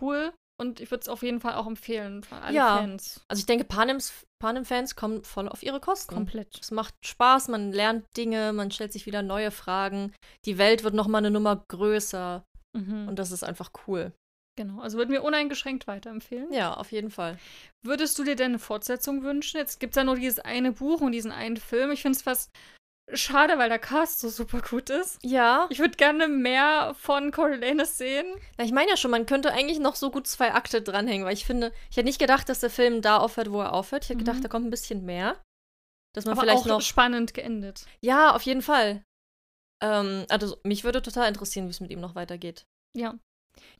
cool 0.00 0.32
und 0.58 0.80
ich 0.80 0.90
würde 0.90 1.02
es 1.02 1.08
auf 1.08 1.22
jeden 1.22 1.40
Fall 1.40 1.54
auch 1.54 1.66
empfehlen 1.66 2.22
für 2.22 2.36
alle 2.36 2.54
Ja. 2.56 2.78
Fans. 2.78 3.20
Also 3.28 3.40
ich 3.40 3.46
denke, 3.46 3.64
Panems, 3.64 4.24
Panem-Fans 4.42 4.96
kommen 4.96 5.22
voll 5.24 5.48
auf 5.48 5.62
ihre 5.62 5.80
Kosten. 5.80 6.14
Komplett. 6.14 6.58
Es 6.60 6.70
macht 6.70 6.94
Spaß, 7.04 7.48
man 7.48 7.72
lernt 7.72 8.06
Dinge, 8.16 8.52
man 8.52 8.70
stellt 8.70 8.92
sich 8.92 9.04
wieder 9.06 9.22
neue 9.22 9.50
Fragen. 9.50 10.14
Die 10.46 10.56
Welt 10.58 10.82
wird 10.82 10.94
noch 10.94 11.08
mal 11.08 11.18
eine 11.18 11.30
Nummer 11.30 11.62
größer 11.68 12.44
Mhm. 12.76 13.08
und 13.08 13.18
das 13.18 13.32
ist 13.32 13.42
einfach 13.42 13.70
cool. 13.86 14.12
Genau. 14.56 14.80
Also 14.80 14.98
würden 14.98 15.12
wir 15.12 15.22
uneingeschränkt 15.22 15.86
weiterempfehlen. 15.86 16.52
Ja, 16.52 16.74
auf 16.74 16.90
jeden 16.92 17.10
Fall. 17.10 17.38
Würdest 17.84 18.18
du 18.18 18.24
dir 18.24 18.34
denn 18.36 18.52
eine 18.52 18.58
Fortsetzung 18.58 19.22
wünschen? 19.22 19.58
Jetzt 19.58 19.78
gibt 19.80 19.92
es 19.92 19.96
ja 19.96 20.04
nur 20.04 20.16
dieses 20.16 20.40
eine 20.40 20.72
Buch 20.72 21.00
und 21.00 21.12
diesen 21.12 21.30
einen 21.32 21.56
Film. 21.56 21.90
Ich 21.92 22.02
finde 22.02 22.16
es 22.16 22.22
fast 22.22 22.50
schade, 23.12 23.56
weil 23.58 23.68
der 23.68 23.78
Cast 23.78 24.18
so 24.18 24.28
super 24.28 24.60
gut 24.60 24.90
ist. 24.90 25.18
Ja, 25.22 25.66
Ich 25.70 25.78
würde 25.78 25.96
gerne 25.96 26.26
mehr 26.26 26.94
von 26.98 27.30
Coriolanus 27.30 27.98
sehen. 27.98 28.26
na, 28.58 28.64
ich 28.64 28.72
meine 28.72 28.90
ja 28.90 28.96
schon, 28.96 29.12
man 29.12 29.26
könnte 29.26 29.52
eigentlich 29.52 29.78
noch 29.78 29.94
so 29.94 30.10
gut 30.10 30.26
zwei 30.26 30.52
Akte 30.54 30.82
dranhängen, 30.82 31.24
weil 31.24 31.34
ich 31.34 31.44
finde, 31.46 31.72
ich 31.90 31.96
hätte 31.96 32.06
nicht 32.06 32.18
gedacht, 32.18 32.48
dass 32.48 32.58
der 32.60 32.70
Film 32.70 33.02
da 33.02 33.18
aufhört, 33.18 33.52
wo 33.52 33.60
er 33.60 33.72
aufhört. 33.74 34.02
Ich 34.04 34.08
hätte 34.08 34.18
Mhm. 34.20 34.24
gedacht, 34.24 34.42
da 34.44 34.48
kommt 34.48 34.66
ein 34.66 34.70
bisschen 34.70 35.04
mehr. 35.04 35.40
Dass 36.14 36.24
man 36.24 36.32
aber 36.32 36.40
vielleicht 36.42 36.62
auch 36.62 36.66
noch. 36.66 36.80
spannend 36.80 37.32
geendet. 37.34 37.86
Ja, 38.00 38.34
auf 38.34 38.42
jeden 38.42 38.62
Fall. 38.62 39.04
Ähm, 39.82 40.24
also 40.30 40.56
mich 40.64 40.82
würde 40.82 41.02
total 41.02 41.28
interessieren, 41.28 41.66
wie 41.66 41.70
es 41.70 41.80
mit 41.80 41.90
ihm 41.90 42.00
noch 42.00 42.14
weitergeht. 42.14 42.66
Ja. 42.96 43.14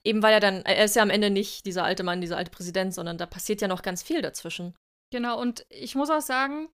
Eben 0.05 0.22
weil 0.22 0.33
er 0.35 0.41
dann, 0.41 0.62
er 0.64 0.85
ist 0.85 0.97
ja 0.97 1.03
am 1.03 1.11
Ende 1.11 1.31
nicht 1.31 1.66
dieser 1.66 1.85
alte 1.85 2.03
Mann, 2.03 2.20
dieser 2.20 2.37
alte 2.37 2.51
Präsident, 2.51 2.95
sondern 2.95 3.18
da 3.18 3.27
passiert 3.27 3.61
ja 3.61 3.68
noch 3.68 3.83
ganz 3.83 4.03
viel 4.03 4.22
dazwischen. 4.22 4.74
Genau. 5.12 5.41
Und 5.41 5.66
ich 5.68 5.95
muss 5.95 6.11
auch 6.11 6.20
sagen, 6.20 6.68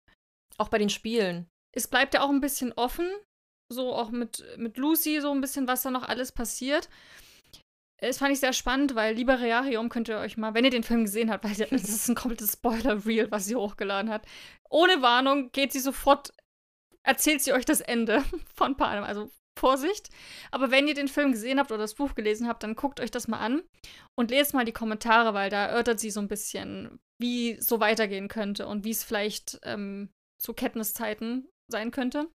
Auch 0.59 0.69
bei 0.69 0.79
den 0.79 0.91
Spielen. 0.91 1.47
es 1.75 1.89
bleibt 1.89 2.15
ja 2.15 2.23
auch 2.23 2.31
ein 2.31 2.41
bisschen 2.41 2.73
offen. 2.75 3.09
So 3.73 3.95
auch 3.95 4.11
mit, 4.11 4.45
mit 4.59 4.77
Lucy, 4.77 5.21
so 5.21 5.31
ein 5.33 5.41
bisschen, 5.41 5.67
was 5.67 5.83
da 5.83 5.91
noch 5.91 6.03
alles 6.07 6.33
passiert. 6.33 6.89
Es 8.03 8.19
fand 8.19 8.33
ich 8.33 8.41
sehr 8.41 8.53
spannend, 8.53 8.95
weil 8.97 9.15
Liberarium 9.15 9.89
könnt 9.89 10.09
ihr 10.09 10.19
euch 10.19 10.37
mal, 10.37 10.55
wenn 10.55 10.65
ihr 10.65 10.71
den 10.71 10.83
Film 10.83 11.05
gesehen 11.05 11.31
habt, 11.31 11.45
weil 11.45 11.55
das 11.55 11.71
ist 11.71 12.09
ein 12.09 12.15
komplettes 12.15 12.53
Spoiler-Reel, 12.55 13.31
was 13.31 13.47
sie 13.47 13.57
hochgeladen 13.57 14.11
hat. 14.11 14.27
Ohne 14.69 15.01
Warnung 15.03 15.53
geht 15.53 15.73
sie 15.73 15.81
sofort, 15.81 16.33
erzählt 17.03 17.43
sie 17.43 17.53
euch 17.53 17.65
das 17.65 17.81
Ende 17.81 18.23
von 18.55 18.77
Panem. 18.77 19.05
Also 19.05 19.31
Vorsicht. 19.59 20.09
Aber 20.51 20.71
wenn 20.71 20.89
ihr 20.89 20.95
den 20.95 21.09
Film 21.09 21.33
gesehen 21.33 21.59
habt 21.59 21.71
oder 21.71 21.83
das 21.83 21.95
Buch 21.95 22.15
gelesen 22.15 22.49
habt, 22.49 22.63
dann 22.63 22.75
guckt 22.75 23.01
euch 23.01 23.11
das 23.11 23.29
mal 23.29 23.39
an 23.39 23.63
und 24.19 24.31
lest 24.31 24.55
mal 24.55 24.65
die 24.65 24.73
Kommentare, 24.73 25.35
weil 25.35 25.51
da 25.51 25.67
erörtert 25.67 26.01
sie 26.01 26.11
so 26.11 26.21
ein 26.21 26.29
bisschen, 26.29 26.99
wie 27.21 27.61
so 27.61 27.79
weitergehen 27.81 28.29
könnte 28.29 28.67
und 28.67 28.85
wie 28.85 28.91
es 28.91 29.05
vielleicht 29.05 29.61
ähm, 29.65 30.11
zu 30.41 30.55
Katniss-Zeiten 30.55 31.49
sein 31.71 31.91
könnte 31.91 32.29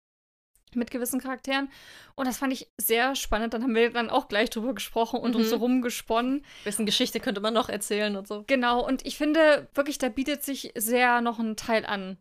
mit 0.76 0.92
gewissen 0.92 1.22
Charakteren. 1.22 1.70
Und 2.16 2.28
das 2.28 2.38
fand 2.38 2.52
ich 2.52 2.70
sehr 2.80 3.16
spannend. 3.16 3.54
Dann 3.54 3.64
haben 3.64 3.74
wir 3.74 3.90
dann 3.90 4.10
auch 4.10 4.28
gleich 4.28 4.50
drüber 4.50 4.74
gesprochen 4.74 5.20
und 5.20 5.36
uns 5.36 5.46
Mhm. 5.48 5.50
so 5.50 5.56
rumgesponnen. 5.58 6.46
Wessen 6.66 6.86
Geschichte 6.86 7.20
könnte 7.22 7.40
man 7.42 7.54
noch 7.54 7.70
erzählen 7.70 8.16
und 8.18 8.28
so. 8.28 8.44
Genau, 8.48 8.86
und 8.86 9.06
ich 9.06 9.18
finde 9.18 9.70
wirklich, 9.74 9.98
da 9.98 10.10
bietet 10.10 10.44
sich 10.44 10.74
sehr 10.76 11.22
noch 11.22 11.40
ein 11.40 11.56
Teil 11.56 11.86
an. 11.86 12.18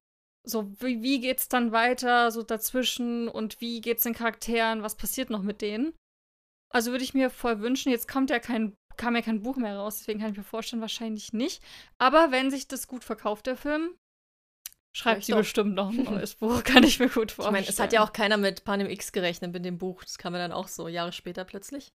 So, 0.49 0.71
wie, 0.81 1.03
wie 1.03 1.21
geht's 1.21 1.49
dann 1.49 1.73
weiter, 1.73 2.31
so 2.31 2.43
dazwischen 2.43 3.29
und 3.29 3.61
wie 3.61 3.81
geht's 3.81 4.05
den 4.05 4.15
Charakteren, 4.15 4.83
was 4.83 4.97
passiert 4.97 5.29
noch 5.29 5.43
mit 5.43 5.61
denen? 5.61 5.93
Also 6.71 6.91
würde 6.93 7.05
ich 7.05 7.15
mir 7.15 7.31
voll 7.31 7.61
wünschen, 7.61 7.91
jetzt 7.91 8.07
kommt 8.09 8.31
ja 8.31 8.39
kein, 8.39 8.77
kam 8.97 9.17
ja 9.17 9.23
kein 9.23 9.43
Buch 9.43 9.57
mehr 9.57 9.77
raus, 9.77 9.99
deswegen 9.99 10.21
kann 10.21 10.31
ich 10.31 10.37
mir 10.37 10.45
vorstellen, 10.45 10.83
wahrscheinlich 10.83 11.33
nicht. 11.33 11.63
Aber 11.99 12.31
wenn 12.31 12.51
sich 12.51 12.69
das 12.69 12.87
gut 12.87 13.03
verkauft, 13.03 13.47
der 13.47 13.57
Film, 13.57 13.97
schreibt 14.97 15.25
Vielleicht 15.25 15.27
sie 15.27 15.33
doch. 15.33 15.39
bestimmt 15.39 15.75
noch 15.75 15.91
ein 15.91 16.05
neues 16.05 16.35
Buch, 16.37 16.63
kann 16.63 16.85
ich 16.85 17.01
mir 17.01 17.09
gut 17.09 17.31
Ich 17.31 17.35
vorstellen. 17.35 17.53
meine, 17.55 17.67
es 17.69 17.81
hat 17.81 17.93
ja 17.93 18.05
auch 18.05 18.13
keiner 18.13 18.37
mit 18.37 18.65
Panem 18.65 18.89
X 18.89 19.13
gerechnet 19.13 19.53
mit 19.53 19.65
dem 19.65 19.79
Buch. 19.79 20.03
Das 20.05 20.17
kam 20.19 20.33
ja 20.35 20.39
dann 20.39 20.53
auch 20.53 20.69
so 20.69 20.87
Jahre 20.89 21.13
später 21.13 21.45
plötzlich. 21.45 21.89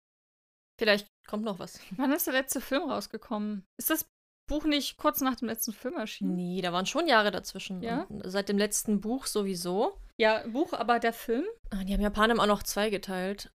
Vielleicht 0.79 1.07
kommt 1.27 1.43
noch 1.43 1.59
was. 1.59 1.79
Wann 1.91 2.11
ist 2.11 2.27
der 2.27 2.33
letzte 2.33 2.59
Film 2.59 2.89
rausgekommen? 2.89 3.63
Ist 3.77 3.89
das 3.89 4.05
Buch 4.51 4.65
nicht 4.65 4.97
kurz 4.97 5.21
nach 5.21 5.35
dem 5.35 5.47
letzten 5.47 5.73
Film 5.73 5.95
erschienen? 5.95 6.35
Nee, 6.35 6.61
da 6.61 6.71
waren 6.73 6.85
schon 6.85 7.07
Jahre 7.07 7.31
dazwischen. 7.31 7.81
Ja? 7.81 8.03
Und 8.03 8.21
seit 8.29 8.49
dem 8.49 8.57
letzten 8.57 9.01
Buch 9.01 9.25
sowieso. 9.25 9.97
Ja, 10.17 10.45
Buch, 10.47 10.73
aber 10.73 10.99
der 10.99 11.13
Film? 11.13 11.45
Ah, 11.71 11.83
Die 11.83 11.93
haben 11.93 12.01
ja 12.01 12.09
Panem 12.09 12.39
auch 12.39 12.45
noch 12.47 12.63
zwei 12.63 12.89
geteilt. 12.89 13.51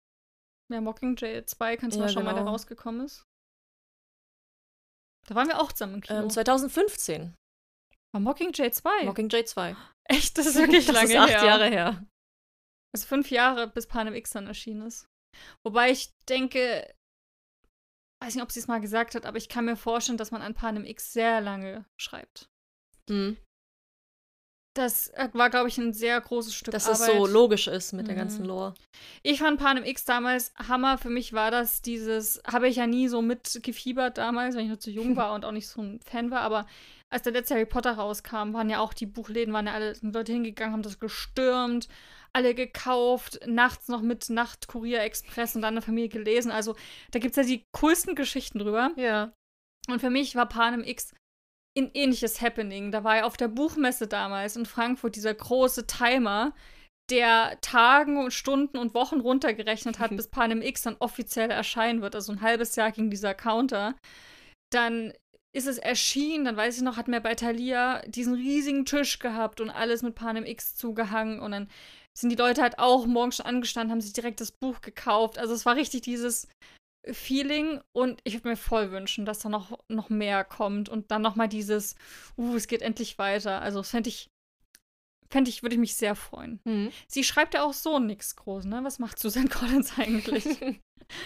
Ja, 0.73 0.81
Mockingjay 0.81 1.45
2, 1.45 1.77
kannst 1.77 1.97
du 1.97 2.01
Ja, 2.01 2.07
mal 2.07 2.13
schauen, 2.13 2.25
wann 2.25 2.35
der 2.35 2.43
genau. 2.45 2.53
rausgekommen 2.53 3.05
ist? 3.05 3.25
Da 5.27 5.35
waren 5.35 5.49
wir 5.49 5.61
auch 5.61 5.73
zusammen 5.73 5.95
im 5.95 6.01
Kino. 6.01 6.21
Ähm, 6.23 6.31
2015. 6.31 7.35
War 8.13 8.21
Mockingjay 8.21 8.71
2? 8.71 9.05
Mockingjay 9.05 9.45
2. 9.45 9.77
Echt, 10.05 10.39
das 10.39 10.47
ist 10.47 10.55
wirklich 10.59 10.87
das 10.87 10.95
lange 10.95 11.11
ist 11.13 11.19
acht 11.19 11.31
her. 11.31 11.45
Jahre 11.45 11.69
her. 11.69 12.07
Also 12.95 13.07
fünf 13.07 13.31
Jahre, 13.31 13.67
bis 13.69 13.87
Panem 13.87 14.15
X 14.15 14.31
dann 14.31 14.47
erschienen 14.47 14.87
ist. 14.87 15.07
Wobei 15.65 15.91
ich 15.91 16.13
denke, 16.29 16.95
weiß 18.25 18.35
nicht, 18.35 18.43
ob 18.43 18.53
sie 18.53 18.61
es 18.61 18.68
mal 18.68 18.81
gesagt 18.81 19.14
hat, 19.14 19.27
aber 19.27 19.37
ich 19.37 19.49
kann 19.49 19.64
mir 19.66 19.77
vorstellen, 19.77 20.18
dass 20.18 20.31
man 20.31 20.43
an 20.43 20.55
Panem 20.55 20.85
X 20.85 21.12
sehr 21.12 21.41
lange 21.41 21.85
schreibt. 21.97 22.49
Hm. 23.09 23.37
Das 24.75 25.09
äh, 25.11 25.29
war, 25.33 25.51
glaube 25.51 25.68
ich, 25.68 25.79
ein 25.79 25.93
sehr 25.93 26.20
großes 26.20 26.53
Stück 26.55 26.72
Dass 26.72 26.87
Arbeit. 26.89 27.09
es 27.09 27.14
so 27.16 27.27
logisch 27.27 27.68
ist 27.68 27.93
mit 27.93 28.09
der 28.09 28.14
Mhm. 28.14 28.18
ganzen 28.18 28.45
Lore. 28.45 28.75
Ich 29.22 29.39
fand 29.39 29.61
Panem 29.61 29.85
X 29.85 30.05
damals 30.05 30.53
Hammer. 30.68 30.99
Für 30.99 31.11
mich 31.11 31.33
war 31.33 31.51
das 31.53 31.81
dieses, 31.81 32.43
habe 32.47 32.68
ich 32.68 32.77
ja 32.77 32.87
nie 32.89 33.07
so 33.09 33.22
mitgefiebert 33.22 34.18
damals, 34.18 34.57
wenn 34.57 34.64
ich 34.64 34.70
noch 34.70 34.79
zu 34.79 34.91
jung 34.91 35.14
war 35.16 35.33
und 35.35 35.45
auch 35.45 35.53
nicht 35.53 35.68
so 35.68 35.81
ein 35.81 36.01
Fan 36.01 36.31
war. 36.33 36.41
Aber 36.41 36.66
als 37.09 37.22
der 37.22 37.33
letzte 37.33 37.55
Harry 37.55 37.66
Potter 37.66 37.93
rauskam, 37.93 38.53
waren 38.53 38.68
ja 38.68 38.81
auch 38.81 38.93
die 38.95 39.07
Buchläden, 39.07 39.55
waren 39.55 39.66
ja 39.68 39.75
alle 39.75 39.95
Leute 40.03 40.33
hingegangen, 40.33 40.72
haben 40.72 40.83
das 40.83 40.99
gestürmt, 40.99 41.89
alle 42.33 42.57
gekauft, 42.57 43.39
nachts 43.47 43.87
noch 43.87 44.03
mit 44.03 44.29
Nachtkurier 44.29 45.03
Express 45.03 45.55
und 45.55 45.62
dann 45.62 45.75
der 45.75 45.83
Familie 45.83 46.09
gelesen. 46.09 46.51
Also 46.51 46.75
da 47.12 47.20
gibt 47.20 47.37
es 47.37 47.37
ja 47.37 47.45
die 47.49 47.62
coolsten 47.70 48.16
Geschichten 48.16 48.59
drüber. 48.59 48.91
Ja. 48.97 49.33
Und 49.89 50.01
für 50.01 50.11
mich 50.11 50.35
war 50.35 50.49
Panem 50.49 50.83
X 50.83 51.12
ein 51.77 51.91
ähnliches 51.95 52.41
Happening. 52.41 52.93
Da 52.93 53.05
war 53.05 53.16
ja 53.16 53.25
auf 53.25 53.37
der 53.37 53.49
Buchmesse 53.49 54.07
damals 54.07 54.57
in 54.57 54.66
Frankfurt 54.66 55.16
dieser 55.16 55.35
große 55.35 55.87
Timer, 55.87 56.55
der 57.11 57.59
Tagen 57.61 58.16
und 58.16 58.33
Stunden 58.33 58.79
und 58.79 58.95
Wochen 58.95 59.20
runtergerechnet 59.20 59.99
hat, 59.99 60.16
bis 60.16 60.29
Panem 60.29 60.62
X 60.62 60.83
dann 60.83 60.97
offiziell 61.01 61.51
erscheinen 61.51 62.01
wird. 62.01 62.14
Also 62.14 62.33
ein 62.33 62.41
halbes 62.41 62.77
Jahr 62.77 62.93
ging 62.93 63.11
dieser 63.11 63.35
Counter. 63.35 63.95
Dann 64.72 65.12
ist 65.55 65.66
es 65.68 65.79
erschienen, 65.79 66.47
dann 66.47 66.57
weiß 66.57 66.77
ich 66.77 66.83
noch, 66.83 66.97
hat 66.97 67.07
mir 67.07 67.20
bei 67.20 67.35
Thalia 67.35 68.03
diesen 68.07 68.35
riesigen 68.35 68.85
Tisch 68.85 69.18
gehabt 69.20 69.61
und 69.61 69.70
alles 69.70 70.03
mit 70.03 70.14
Panem 70.14 70.47
X 70.47 70.75
zugehangen 70.75 71.39
und 71.39 71.53
dann 71.53 71.68
sind 72.16 72.31
die 72.31 72.37
Leute 72.37 72.62
halt 72.62 72.79
auch 72.79 73.07
morgens 73.07 73.37
schon 73.37 73.47
angestanden, 73.47 73.93
haben 73.93 74.01
sich 74.01 74.12
direkt 74.12 74.41
das 74.41 74.53
Buch 74.53 74.81
gekauft. 74.81 75.39
Also 75.39 75.55
es 75.55 75.66
war 75.66 75.77
richtig 75.77 76.03
dieses 76.03 76.49
Feeling 77.13 77.81
und 77.93 78.21
ich 78.25 78.35
würde 78.35 78.49
mir 78.49 78.57
voll 78.57 78.91
wünschen, 78.91 79.25
dass 79.27 79.41
da 79.41 79.49
noch, 79.49 79.79
noch 79.89 80.09
mehr 80.11 80.45
kommt 80.45 80.89
und 80.89 81.11
dann 81.11 81.23
noch 81.23 81.37
mal 81.37 81.49
dieses, 81.49 81.97
uh, 82.39 82.57
es 82.57 82.67
geht 82.67 82.83
endlich 82.83 83.19
weiter. 83.19 83.61
Also 83.61 83.81
das 83.81 83.91
fände 83.91 84.09
ich, 84.09 84.29
fände 85.31 85.51
ich, 85.51 85.63
würde 85.63 85.75
ich 85.75 85.81
mich 85.81 85.97
sehr 85.97 86.15
freuen. 86.15 86.61
Hm. 86.67 86.91
Sie 87.09 87.25
schreibt 87.25 87.55
ja 87.55 87.63
auch 87.65 87.73
so 87.75 87.99
nichts 87.99 88.37
groß, 88.37 88.65
ne? 88.65 88.81
Was 88.85 88.99
macht 88.99 89.19
Susan 89.19 89.49
Collins 89.51 89.99
eigentlich? 89.99 90.47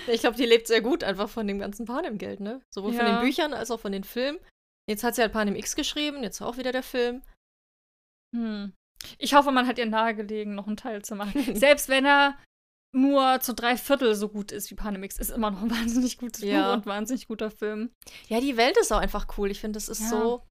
Ich 0.09 0.22
glaube, 0.22 0.37
die 0.37 0.45
lebt 0.45 0.66
sehr 0.66 0.81
gut 0.83 1.05
einfach 1.05 1.29
von 1.29 1.47
dem 1.47 1.61
ganzen 1.61 1.87
Panem-Geld, 1.87 2.41
ne? 2.41 2.61
Sowohl 2.74 2.93
von 2.93 3.07
Ja. 3.07 3.20
den 3.20 3.24
Büchern 3.24 3.55
als 3.55 3.70
auch 3.70 3.79
von 3.79 3.93
den 3.93 4.03
Filmen. 4.03 4.41
Jetzt 4.91 5.05
hat 5.05 5.14
sie 5.14 5.22
halt 5.22 5.33
Panem 5.33 5.55
X 5.55 5.76
geschrieben, 5.76 6.24
jetzt 6.24 6.43
auch 6.43 6.57
wieder 6.57 6.72
der 6.72 6.83
Film. 6.83 7.22
hm. 8.35 8.72
Ich 9.18 9.35
hoffe, 9.35 9.53
man 9.53 9.68
hat 9.68 9.79
ihr 9.79 9.87
nahegelegen, 9.87 10.57
noch 10.57 10.66
einen 10.66 10.76
Teil 10.76 11.03
zu 11.03 11.14
machen. 11.14 11.33
Selbst 11.57 11.89
wenn 11.89 12.05
er 12.05 12.37
nur 13.01 13.40
zu 13.40 13.55
drei 13.55 13.76
Viertel 13.76 14.14
so 14.14 14.28
gut 14.28 14.53
ist 14.53 14.70
wie 14.70 14.74
Panemix, 14.74 15.18
ist 15.18 15.30
immer 15.30 15.51
noch 15.51 15.62
ein 15.62 15.70
wahnsinnig 15.70 16.18
gutes 16.18 16.42
Ja. 16.42 16.68
Buch 16.68 16.76
und 16.78 16.86
wahnsinnig 16.86 17.26
guter 17.28 17.51
Film. 17.51 17.90
Ja, 18.28 18.40
die 18.40 18.57
Welt 18.57 18.76
ist 18.78 18.92
auch 18.92 18.99
einfach 19.01 19.26
cool. 19.38 19.51
Ich 19.51 19.61
finde, 19.61 19.78
es 19.78 19.88
ist 19.88 20.01
Ja. 20.03 20.09
so. 20.09 20.46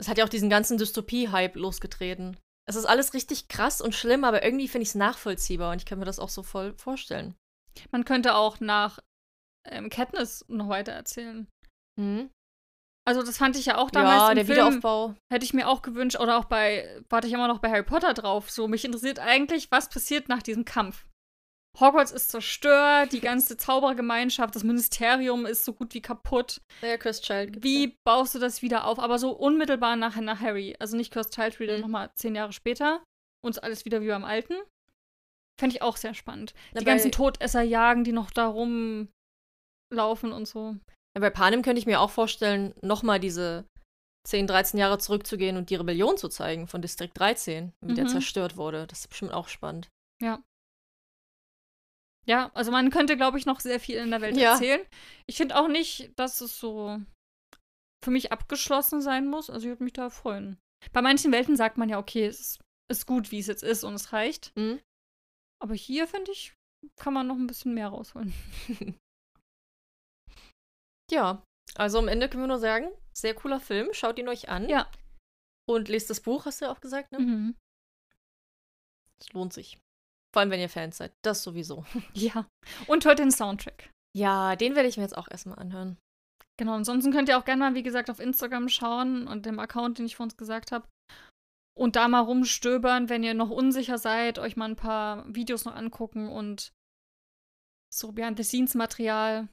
Es 0.00 0.08
hat 0.08 0.18
ja 0.18 0.24
auch 0.24 0.28
diesen 0.28 0.50
ganzen 0.50 0.76
Dystopie-Hype 0.78 1.54
losgetreten. 1.56 2.36
Es 2.66 2.76
ist 2.76 2.86
alles 2.86 3.14
richtig 3.14 3.48
krass 3.48 3.80
und 3.80 3.94
schlimm, 3.94 4.24
aber 4.24 4.42
irgendwie 4.42 4.68
finde 4.68 4.82
ich 4.84 4.88
es 4.88 4.94
nachvollziehbar 4.94 5.70
und 5.72 5.78
ich 5.78 5.86
kann 5.86 5.98
mir 5.98 6.04
das 6.06 6.18
auch 6.18 6.30
so 6.30 6.42
voll 6.42 6.74
vorstellen. 6.78 7.34
Man 7.92 8.04
könnte 8.04 8.34
auch 8.34 8.58
nach 8.60 8.98
ähm, 9.68 9.90
Katniss 9.90 10.44
noch 10.48 10.68
weiter 10.68 10.92
erzählen. 10.92 11.46
Mhm. 12.00 12.30
Also 13.06 13.22
das 13.22 13.36
fand 13.36 13.56
ich 13.56 13.66
ja 13.66 13.76
auch 13.76 13.90
damals 13.90 14.22
Ja, 14.22 14.28
im 14.30 14.34
der 14.36 14.46
Film, 14.46 14.56
Wiederaufbau. 14.56 15.14
hätte 15.30 15.44
ich 15.44 15.52
mir 15.52 15.68
auch 15.68 15.82
gewünscht 15.82 16.18
oder 16.18 16.38
auch 16.38 16.46
bei 16.46 17.02
warte 17.10 17.26
ich 17.26 17.34
immer 17.34 17.48
noch 17.48 17.58
bei 17.58 17.70
Harry 17.70 17.82
Potter 17.82 18.14
drauf. 18.14 18.50
So 18.50 18.66
mich 18.66 18.84
interessiert 18.84 19.18
eigentlich, 19.18 19.70
was 19.70 19.90
passiert 19.90 20.28
nach 20.30 20.42
diesem 20.42 20.64
Kampf. 20.64 21.06
Hogwarts 21.80 22.12
ist 22.12 22.30
zerstört, 22.30 23.12
die 23.12 23.20
ganze 23.20 23.56
Zaubergemeinschaft, 23.56 24.54
das 24.54 24.62
Ministerium 24.62 25.44
ist 25.44 25.64
so 25.64 25.72
gut 25.72 25.92
wie 25.94 26.00
kaputt. 26.02 26.60
Ja, 26.82 26.96
Chris 26.96 27.20
Child. 27.20 27.62
Wie 27.64 27.96
baust 28.06 28.34
du 28.34 28.38
das 28.38 28.62
wieder 28.62 28.86
auf? 28.86 28.98
Aber 29.00 29.18
so 29.18 29.30
unmittelbar 29.32 29.96
nach, 29.96 30.16
nach 30.16 30.40
Harry. 30.40 30.76
Also 30.78 30.96
nicht 30.96 31.12
Cursed 31.12 31.34
Child 31.34 31.58
Reader 31.60 31.74
Mhm. 31.76 31.80
nochmal 31.82 32.10
zehn 32.14 32.34
Jahre 32.36 32.52
später. 32.52 33.02
Und 33.44 33.62
alles 33.64 33.84
wieder 33.84 34.00
wie 34.02 34.08
beim 34.08 34.24
Alten. 34.24 34.54
Fände 35.60 35.76
ich 35.76 35.82
auch 35.82 35.96
sehr 35.96 36.14
spannend. 36.14 36.54
Ja, 36.74 36.80
die 36.80 36.84
ganzen 36.84 37.12
Todesser 37.12 37.62
jagen, 37.62 38.04
die 38.04 38.12
noch 38.12 38.30
da 38.30 38.46
rumlaufen 38.46 40.32
und 40.32 40.46
so. 40.46 40.76
Ja, 41.16 41.20
bei 41.20 41.30
Panem 41.30 41.62
könnte 41.62 41.78
ich 41.78 41.86
mir 41.86 42.00
auch 42.00 42.10
vorstellen, 42.10 42.74
nochmal 42.82 43.20
diese 43.20 43.66
10, 44.26 44.46
13 44.46 44.78
Jahre 44.80 44.98
zurückzugehen 44.98 45.56
und 45.56 45.70
die 45.70 45.74
Rebellion 45.76 46.16
zu 46.16 46.28
zeigen 46.28 46.66
von 46.66 46.82
Distrikt 46.82 47.18
13, 47.18 47.72
wie 47.82 47.94
der 47.94 48.04
Mhm. 48.04 48.08
zerstört 48.08 48.56
wurde. 48.56 48.86
Das 48.86 49.00
ist 49.00 49.08
bestimmt 49.08 49.32
auch 49.32 49.48
spannend. 49.48 49.88
Ja, 50.22 50.42
also 52.26 52.70
man 52.70 52.90
könnte, 52.90 53.16
glaube 53.16 53.38
ich, 53.38 53.46
noch 53.46 53.60
sehr 53.60 53.80
viel 53.80 53.98
in 53.98 54.10
der 54.10 54.20
Welt 54.20 54.36
Ja. 54.36 54.52
erzählen. 54.52 54.80
Ich 55.26 55.36
finde 55.36 55.56
auch 55.56 55.68
nicht, 55.68 56.18
dass 56.18 56.40
es 56.40 56.58
so 56.58 57.00
für 58.04 58.10
mich 58.10 58.32
abgeschlossen 58.32 59.00
sein 59.00 59.26
muss. 59.26 59.50
Also 59.50 59.66
ich 59.66 59.70
würde 59.70 59.84
mich 59.84 59.92
da 59.92 60.10
freuen. 60.10 60.58
Bei 60.92 61.00
manchen 61.02 61.32
Welten 61.32 61.56
sagt 61.56 61.78
man 61.78 61.88
ja, 61.88 61.98
okay, 61.98 62.26
es 62.26 62.40
ist, 62.40 62.60
ist 62.90 63.06
gut, 63.06 63.30
wie 63.30 63.38
es 63.38 63.46
jetzt 63.46 63.62
ist 63.62 63.84
und 63.84 63.94
es 63.94 64.12
reicht. 64.12 64.52
Mhm. 64.56 64.80
Aber 65.62 65.74
hier, 65.74 66.06
finde 66.06 66.32
ich, 66.32 66.54
kann 66.96 67.14
man 67.14 67.26
noch 67.26 67.36
ein 67.36 67.46
bisschen 67.46 67.74
mehr 67.74 67.88
rausholen. 67.88 68.32
Ja, 71.10 71.42
also 71.74 71.98
am 71.98 72.08
Ende 72.08 72.28
können 72.28 72.44
wir 72.44 72.48
nur 72.48 72.58
sagen, 72.58 72.88
sehr 73.12 73.34
cooler 73.34 73.60
Film, 73.60 73.92
schaut 73.92 74.18
ihn 74.18 74.28
euch 74.28 74.48
an. 74.48 74.68
Ja. 74.70 74.90
Und 75.68 75.88
lest 75.88 76.10
das 76.10 76.20
Buch, 76.20 76.46
hast 76.46 76.60
du 76.60 76.64
ja 76.64 76.72
auch 76.72 76.80
gesagt, 76.80 77.12
ne? 77.12 77.18
Mhm. 77.18 77.56
Es 79.20 79.32
lohnt 79.32 79.52
sich. 79.52 79.78
Vor 80.34 80.40
allem, 80.40 80.50
wenn 80.50 80.58
ihr 80.58 80.68
Fans 80.68 80.96
seid. 80.96 81.12
Das 81.22 81.44
sowieso. 81.44 81.84
Ja. 82.12 82.48
Und 82.88 83.04
hört 83.04 83.20
den 83.20 83.30
Soundtrack. 83.30 83.88
Ja, 84.16 84.56
den 84.56 84.74
werde 84.74 84.88
ich 84.88 84.96
mir 84.96 85.04
jetzt 85.04 85.16
auch 85.16 85.28
erstmal 85.30 85.60
anhören. 85.60 85.96
Genau, 86.58 86.74
ansonsten 86.74 87.12
könnt 87.12 87.28
ihr 87.28 87.38
auch 87.38 87.44
gerne 87.44 87.60
mal, 87.60 87.74
wie 87.76 87.84
gesagt, 87.84 88.10
auf 88.10 88.18
Instagram 88.18 88.68
schauen 88.68 89.28
und 89.28 89.46
dem 89.46 89.60
Account, 89.60 89.98
den 89.98 90.06
ich 90.06 90.16
vor 90.16 90.24
uns 90.24 90.36
gesagt 90.36 90.72
habe. 90.72 90.88
Und 91.78 91.94
da 91.94 92.08
mal 92.08 92.18
rumstöbern, 92.18 93.08
wenn 93.08 93.22
ihr 93.22 93.34
noch 93.34 93.50
unsicher 93.50 93.96
seid, 93.96 94.40
euch 94.40 94.56
mal 94.56 94.70
ein 94.70 94.76
paar 94.76 95.24
Videos 95.32 95.64
noch 95.64 95.76
angucken 95.76 96.28
und 96.28 96.72
so 97.92 98.10
Behind-the-Scenes-Material, 98.10 99.48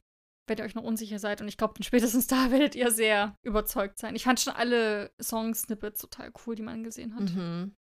wenn 0.48 0.58
ihr 0.58 0.64
euch 0.64 0.74
noch 0.74 0.82
unsicher 0.82 1.20
seid. 1.20 1.40
Und 1.40 1.46
ich 1.46 1.56
glaube, 1.56 1.80
spätestens 1.80 2.26
da 2.28 2.50
werdet 2.50 2.74
ihr 2.74 2.90
sehr 2.90 3.36
überzeugt 3.46 3.98
sein. 3.98 4.16
Ich 4.16 4.24
fand 4.24 4.40
schon 4.40 4.52
alle 4.52 5.12
Song-Snippets 5.22 6.00
total 6.00 6.32
cool, 6.44 6.56
die 6.56 6.62
man 6.62 6.82
gesehen 6.82 7.14
hat. 7.14 7.30
Mhm. 7.30 7.76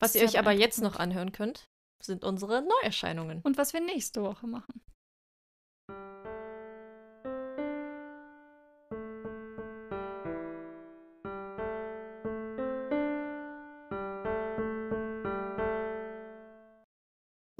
Was 0.00 0.14
ihr 0.14 0.22
euch 0.22 0.38
aber 0.38 0.52
jetzt 0.52 0.80
noch 0.80 0.96
anhören 0.96 1.32
könnt, 1.32 1.68
sind 2.00 2.24
unsere 2.24 2.62
Neuerscheinungen. 2.62 3.40
Und 3.42 3.58
was 3.58 3.72
wir 3.72 3.80
nächste 3.80 4.22
Woche 4.22 4.46
machen. 4.46 4.80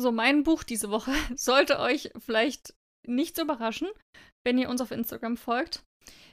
So, 0.01 0.13
mein 0.13 0.45
Buch 0.45 0.63
diese 0.63 0.91
Woche 0.91 1.13
sollte 1.35 1.81
euch 1.81 2.13
vielleicht 2.19 2.75
nicht 3.05 3.35
so 3.35 3.43
überraschen, 3.43 3.89
wenn 4.45 4.59
ihr 4.59 4.69
uns 4.69 4.81
auf 4.81 4.93
Instagram 4.93 5.37
folgt. 5.37 5.85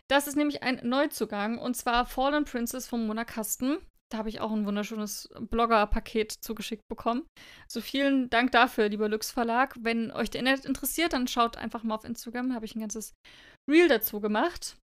Das 0.07 0.27
ist 0.27 0.35
nämlich 0.35 0.61
ein 0.61 0.81
Neuzugang 0.87 1.57
und 1.57 1.75
zwar 1.75 2.05
Fallen 2.05 2.45
Princess 2.45 2.87
von 2.87 3.07
Mona 3.07 3.25
Kasten. 3.25 3.79
Da 4.11 4.19
habe 4.19 4.29
ich 4.29 4.39
auch 4.39 4.51
ein 4.51 4.65
wunderschönes 4.65 5.29
Blogger-Paket 5.39 6.31
zugeschickt 6.31 6.87
bekommen. 6.87 7.25
So 7.67 7.81
vielen 7.81 8.29
Dank 8.29 8.51
dafür, 8.51 8.89
lieber 8.89 9.09
Lux 9.09 9.31
Verlag. 9.31 9.75
Wenn 9.79 10.11
euch 10.11 10.29
der 10.29 10.41
Inhalt 10.41 10.65
interessiert, 10.65 11.13
dann 11.13 11.27
schaut 11.27 11.57
einfach 11.57 11.83
mal 11.83 11.95
auf 11.95 12.05
Instagram. 12.05 12.49
Da 12.49 12.55
habe 12.55 12.65
ich 12.65 12.75
ein 12.75 12.81
ganzes 12.81 13.13
Reel 13.69 13.87
dazu 13.87 14.21
gemacht. 14.21 14.77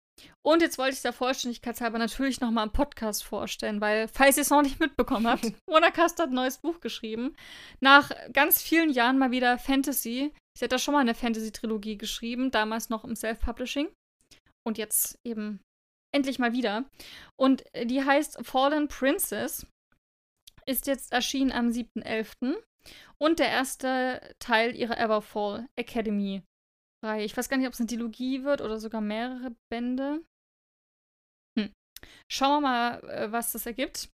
Und 0.44 0.62
jetzt 0.62 0.78
wollte 0.78 0.90
ich 0.90 0.96
es 0.96 1.02
der 1.02 1.12
Vollständigkeitshalber 1.12 1.98
natürlich 1.98 2.40
nochmal 2.40 2.66
im 2.66 2.72
Podcast 2.72 3.24
vorstellen, 3.24 3.80
weil, 3.80 4.08
falls 4.08 4.36
ihr 4.36 4.42
es 4.42 4.50
noch 4.50 4.62
nicht 4.62 4.80
mitbekommen 4.80 5.26
habt, 5.26 5.44
Mona 5.68 5.90
Kast 5.90 6.18
hat 6.18 6.30
ein 6.30 6.34
neues 6.34 6.58
Buch 6.58 6.80
geschrieben. 6.80 7.36
Nach 7.80 8.10
ganz 8.32 8.60
vielen 8.60 8.90
Jahren 8.90 9.18
mal 9.18 9.30
wieder 9.30 9.58
Fantasy. 9.58 10.32
Sie 10.56 10.64
hat 10.64 10.72
da 10.72 10.78
schon 10.78 10.94
mal 10.94 11.00
eine 11.00 11.14
Fantasy-Trilogie 11.14 11.98
geschrieben, 11.98 12.50
damals 12.50 12.88
noch 12.88 13.04
im 13.04 13.14
Self-Publishing. 13.14 13.88
Und 14.66 14.78
jetzt 14.78 15.18
eben 15.24 15.60
endlich 16.14 16.38
mal 16.38 16.52
wieder. 16.52 16.84
Und 17.36 17.64
äh, 17.74 17.86
die 17.86 18.04
heißt 18.04 18.44
Fallen 18.46 18.88
Princess. 18.88 19.66
Ist 20.66 20.86
jetzt 20.86 21.12
erschienen 21.12 21.52
am 21.52 21.68
7.11. 21.68 22.54
Und 23.18 23.38
der 23.38 23.48
erste 23.48 24.34
Teil 24.38 24.76
ihrer 24.76 24.98
Everfall 24.98 25.66
Academy 25.76 26.42
Reihe. 27.04 27.24
Ich 27.24 27.36
weiß 27.36 27.48
gar 27.48 27.56
nicht, 27.56 27.66
ob 27.66 27.74
es 27.74 27.80
eine 27.80 27.86
Dilogie 27.86 28.44
wird 28.44 28.60
oder 28.60 28.78
sogar 28.78 29.00
mehrere 29.00 29.54
Bände. 29.70 30.24
Hm. 31.58 31.72
Schauen 32.30 32.62
wir 32.62 32.68
mal, 32.68 33.08
äh, 33.08 33.32
was 33.32 33.52
das 33.52 33.66
ergibt. 33.66 34.10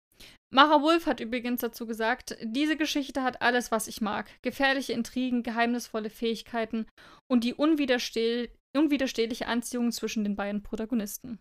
Mara 0.54 0.82
Wolf 0.82 1.08
hat 1.08 1.20
übrigens 1.20 1.62
dazu 1.62 1.88
gesagt, 1.88 2.38
diese 2.44 2.78
Geschichte 2.78 3.24
hat 3.24 3.42
alles, 3.42 3.72
was 3.72 3.88
ich 3.88 4.02
mag. 4.02 4.30
Gefährliche 4.44 4.94
Intrigen, 4.94 5.42
geheimnisvolle 5.42 6.12
Fähigkeiten 6.12 6.86
und 7.28 7.44
die 7.44 7.56
unwidersteh 7.56 8.52
unwiderstehliche 8.76 9.48
Anziehung 9.48 9.92
zwischen 9.92 10.24
den 10.24 10.36
beiden 10.36 10.64
Protagonisten. 10.64 11.40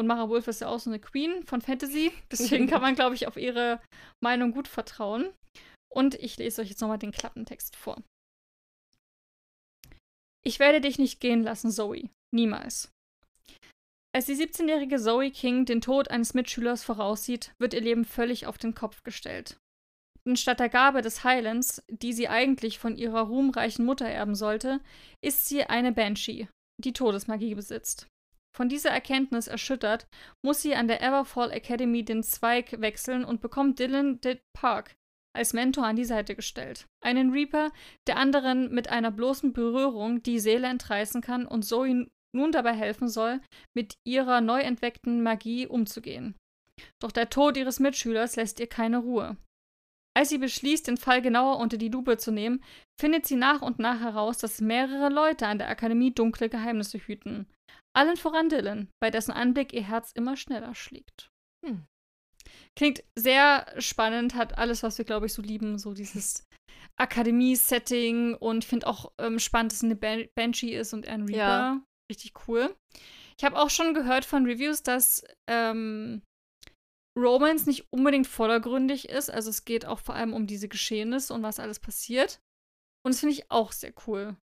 Und 0.00 0.06
Mara 0.06 0.30
Wolf 0.30 0.48
ist 0.48 0.62
ja 0.62 0.68
auch 0.68 0.78
so 0.78 0.88
eine 0.88 0.98
Queen 0.98 1.44
von 1.44 1.60
Fantasy, 1.60 2.10
deswegen 2.32 2.66
kann 2.66 2.80
man, 2.80 2.94
glaube 2.94 3.14
ich, 3.14 3.26
auf 3.26 3.36
ihre 3.36 3.82
Meinung 4.24 4.52
gut 4.52 4.66
vertrauen. 4.66 5.30
Und 5.92 6.14
ich 6.14 6.38
lese 6.38 6.62
euch 6.62 6.70
jetzt 6.70 6.80
nochmal 6.80 6.98
den 6.98 7.12
Klappentext 7.12 7.76
vor. 7.76 8.02
Ich 10.42 10.58
werde 10.58 10.80
dich 10.80 10.98
nicht 10.98 11.20
gehen 11.20 11.42
lassen, 11.42 11.70
Zoe. 11.70 12.08
Niemals. 12.34 12.90
Als 14.16 14.24
die 14.24 14.36
17-jährige 14.36 14.98
Zoe 14.98 15.30
King 15.30 15.66
den 15.66 15.82
Tod 15.82 16.10
eines 16.10 16.32
Mitschülers 16.32 16.82
voraussieht, 16.82 17.52
wird 17.60 17.74
ihr 17.74 17.82
Leben 17.82 18.06
völlig 18.06 18.46
auf 18.46 18.56
den 18.56 18.74
Kopf 18.74 19.02
gestellt. 19.02 19.58
Denn 20.26 20.38
statt 20.38 20.60
der 20.60 20.70
Gabe 20.70 21.02
des 21.02 21.24
Heilens, 21.24 21.82
die 21.90 22.14
sie 22.14 22.28
eigentlich 22.28 22.78
von 22.78 22.96
ihrer 22.96 23.20
ruhmreichen 23.20 23.84
Mutter 23.84 24.06
erben 24.06 24.34
sollte, 24.34 24.80
ist 25.22 25.46
sie 25.46 25.64
eine 25.64 25.92
Banshee, 25.92 26.48
die 26.82 26.94
Todesmagie 26.94 27.54
besitzt. 27.54 28.06
Von 28.56 28.68
dieser 28.68 28.90
Erkenntnis 28.90 29.46
erschüttert, 29.46 30.06
muss 30.42 30.62
sie 30.62 30.74
an 30.74 30.88
der 30.88 31.02
Everfall 31.02 31.50
Academy 31.52 32.04
den 32.04 32.22
Zweig 32.22 32.80
wechseln 32.80 33.24
und 33.24 33.40
bekommt 33.40 33.78
Dylan 33.78 34.20
Ditt 34.20 34.42
Park 34.52 34.96
als 35.32 35.52
Mentor 35.52 35.86
an 35.86 35.96
die 35.96 36.04
Seite 36.04 36.34
gestellt. 36.34 36.86
Einen 37.04 37.30
Reaper, 37.30 37.70
der 38.06 38.16
anderen 38.16 38.72
mit 38.72 38.88
einer 38.88 39.10
bloßen 39.10 39.52
Berührung 39.52 40.22
die 40.22 40.40
Seele 40.40 40.66
entreißen 40.66 41.20
kann 41.20 41.46
und 41.46 41.62
Zoe 41.62 42.08
nun 42.32 42.52
dabei 42.52 42.72
helfen 42.72 43.08
soll, 43.08 43.40
mit 43.74 43.94
ihrer 44.04 44.40
neu 44.40 44.60
entweckten 44.60 45.22
Magie 45.22 45.66
umzugehen. 45.66 46.36
Doch 47.00 47.12
der 47.12 47.30
Tod 47.30 47.56
ihres 47.56 47.80
Mitschülers 47.80 48.36
lässt 48.36 48.60
ihr 48.60 48.68
keine 48.68 48.98
Ruhe. 48.98 49.36
Als 50.16 50.28
sie 50.28 50.38
beschließt, 50.38 50.88
den 50.88 50.96
Fall 50.96 51.22
genauer 51.22 51.58
unter 51.58 51.76
die 51.76 51.88
Lupe 51.88 52.18
zu 52.18 52.32
nehmen, 52.32 52.64
findet 53.00 53.26
sie 53.26 53.36
nach 53.36 53.62
und 53.62 53.78
nach 53.78 54.00
heraus, 54.00 54.38
dass 54.38 54.60
mehrere 54.60 55.08
Leute 55.08 55.46
an 55.46 55.58
der 55.58 55.68
Akademie 55.68 56.12
dunkle 56.12 56.48
Geheimnisse 56.48 56.98
hüten. 56.98 57.46
Allen 57.96 58.16
voran 58.16 58.48
Dylan, 58.48 58.88
bei 59.00 59.10
dessen 59.10 59.32
Anblick 59.32 59.72
ihr 59.72 59.82
Herz 59.82 60.12
immer 60.12 60.36
schneller 60.36 60.74
schlägt. 60.74 61.30
Hm. 61.64 61.86
Klingt 62.76 63.04
sehr 63.16 63.66
spannend, 63.78 64.34
hat 64.34 64.58
alles, 64.58 64.82
was 64.82 64.98
wir, 64.98 65.04
glaube 65.04 65.26
ich, 65.26 65.32
so 65.32 65.42
lieben, 65.42 65.78
so 65.78 65.92
dieses 65.92 66.46
Akademie-Setting 66.96 68.34
und 68.34 68.64
finde 68.64 68.86
auch 68.86 69.12
ähm, 69.18 69.38
spannend, 69.38 69.72
dass 69.72 69.78
es 69.78 69.84
eine 69.84 69.96
Ban 69.96 70.26
Banshee 70.34 70.76
ist 70.76 70.92
und 70.92 71.06
ein 71.06 71.22
Reaper. 71.22 71.36
Ja. 71.36 71.82
Richtig 72.10 72.32
cool. 72.48 72.74
Ich 73.38 73.44
habe 73.44 73.58
auch 73.58 73.70
schon 73.70 73.94
gehört 73.94 74.24
von 74.24 74.44
Reviews, 74.44 74.82
dass 74.82 75.24
ähm, 75.48 76.22
Romance 77.18 77.66
nicht 77.66 77.86
unbedingt 77.92 78.26
vordergründig 78.26 79.08
ist. 79.08 79.30
Also 79.30 79.50
es 79.50 79.64
geht 79.64 79.84
auch 79.86 79.98
vor 80.00 80.14
allem 80.14 80.32
um 80.32 80.46
diese 80.46 80.68
Geschehnisse 80.68 81.34
und 81.34 81.42
was 81.42 81.58
alles 81.60 81.78
passiert. 81.80 82.40
Und 83.04 83.14
das 83.14 83.20
finde 83.20 83.34
ich 83.34 83.50
auch 83.50 83.72
sehr 83.72 83.92
cool. 84.06 84.36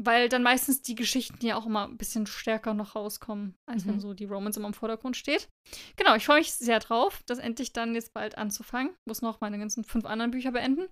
weil 0.00 0.28
dann 0.28 0.44
meistens 0.44 0.80
die 0.80 0.94
Geschichten 0.94 1.44
ja 1.44 1.56
auch 1.56 1.66
immer 1.66 1.88
ein 1.88 1.96
bisschen 1.98 2.28
stärker 2.28 2.72
noch 2.72 2.94
rauskommen, 2.94 3.56
als 3.66 3.84
Mhm. 3.84 3.88
wenn 3.88 4.00
so 4.00 4.14
die 4.14 4.26
Romance 4.26 4.56
immer 4.56 4.68
im 4.68 4.72
Vordergrund 4.74 5.16
steht. 5.16 5.48
Genau, 5.96 6.14
ich 6.14 6.24
freue 6.24 6.38
mich 6.38 6.52
sehr 6.54 6.78
drauf, 6.78 7.20
das 7.26 7.40
endlich 7.40 7.72
dann 7.72 7.96
jetzt 7.96 8.12
bald 8.12 8.38
anzufangen. 8.38 8.94
Muss 9.08 9.22
noch 9.22 9.40
meine 9.40 9.58
ganzen 9.58 9.82
fünf 9.82 10.04
anderen 10.04 10.30
Bücher 10.30 10.52
beenden. 10.52 10.86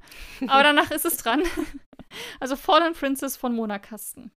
Aber 0.48 0.62
danach 0.64 0.90
ist 0.90 1.04
es 1.04 1.18
dran. 1.18 1.42
Also 2.40 2.56
Fallen 2.56 2.94
Princess 2.94 3.36
von 3.36 3.54
Mona 3.54 3.78
Kasten. 3.78 4.32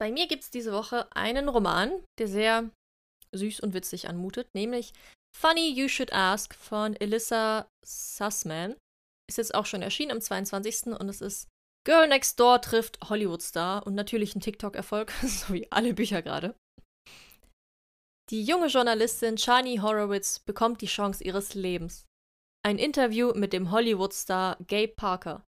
Bei 0.00 0.10
mir 0.10 0.26
gibt 0.26 0.44
es 0.44 0.50
diese 0.50 0.72
Woche 0.72 1.14
einen 1.14 1.48
Roman, 1.50 1.92
der 2.18 2.26
sehr 2.28 2.70
süß 3.34 3.60
und 3.60 3.74
witzig 3.74 4.08
anmutet, 4.08 4.48
nämlich 4.54 4.92
Funny 5.36 5.72
You 5.72 5.88
Should 5.88 6.12
Ask 6.12 6.54
von 6.54 6.96
Elissa 6.96 7.68
Sussman. 7.84 8.76
Ist 9.28 9.38
jetzt 9.38 9.54
auch 9.54 9.66
schon 9.66 9.82
erschienen 9.82 10.12
am 10.12 10.20
22. 10.20 10.86
und 10.98 11.08
es 11.08 11.20
ist 11.20 11.48
Girl 11.86 12.08
Next 12.08 12.38
Door 12.38 12.60
trifft 12.60 12.98
Hollywood-Star 13.08 13.86
und 13.86 13.94
natürlich 13.94 14.34
ein 14.34 14.40
TikTok-Erfolg, 14.40 15.12
so 15.22 15.54
wie 15.54 15.70
alle 15.70 15.94
Bücher 15.94 16.22
gerade. 16.22 16.54
Die 18.30 18.44
junge 18.44 18.66
Journalistin 18.66 19.38
Shani 19.38 19.78
Horowitz 19.78 20.38
bekommt 20.40 20.82
die 20.82 20.86
Chance 20.86 21.24
ihres 21.24 21.54
Lebens. 21.54 22.06
Ein 22.62 22.78
Interview 22.78 23.32
mit 23.34 23.52
dem 23.52 23.70
Hollywood-Star 23.70 24.56
Gabe 24.68 24.94
Parker. 24.94 25.44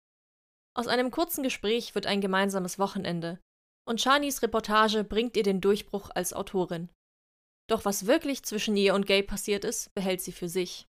Aus 0.75 0.88
einem 0.88 1.11
kurzen 1.11 1.43
Gespräch 1.43 1.95
wird 1.95 2.05
ein 2.05 2.21
gemeinsames 2.21 2.79
Wochenende 2.79 3.39
und 3.88 3.99
Shanis 3.99 4.41
Reportage 4.41 5.03
bringt 5.03 5.36
ihr 5.36 5.43
den 5.43 5.61
Durchbruch 5.61 6.09
als 6.13 6.34
Autorin. 6.34 6.89
Doch 7.72 7.86
was 7.86 8.05
wirklich 8.05 8.43
zwischen 8.43 8.76
ihr 8.76 8.93
und 8.93 9.07
Gabe 9.07 9.24
passiert 9.24 9.63
ist, 9.63 9.93
behält 9.93 10.19
sie 10.19 10.34
für 10.34 10.49
sich. 10.49 10.88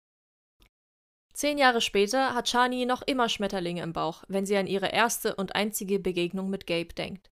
Zehn 1.33 1.57
Jahre 1.57 1.79
später 1.79 2.35
hat 2.35 2.49
Shani 2.49 2.85
noch 2.85 3.01
immer 3.01 3.29
Schmetterlinge 3.29 3.81
im 3.81 3.93
Bauch, 3.93 4.25
wenn 4.27 4.45
sie 4.45 4.57
an 4.57 4.67
ihre 4.67 4.89
erste 4.89 5.35
und 5.35 5.55
einzige 5.55 5.99
Begegnung 5.99 6.49
mit 6.49 6.67
Gabe 6.67 6.93
denkt. 6.93 7.29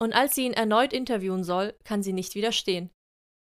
Und 0.00 0.12
als 0.12 0.36
sie 0.36 0.44
ihn 0.44 0.52
erneut 0.52 0.92
interviewen 0.92 1.42
soll, 1.42 1.74
kann 1.82 2.04
sie 2.04 2.12
nicht 2.12 2.36
widerstehen. 2.36 2.90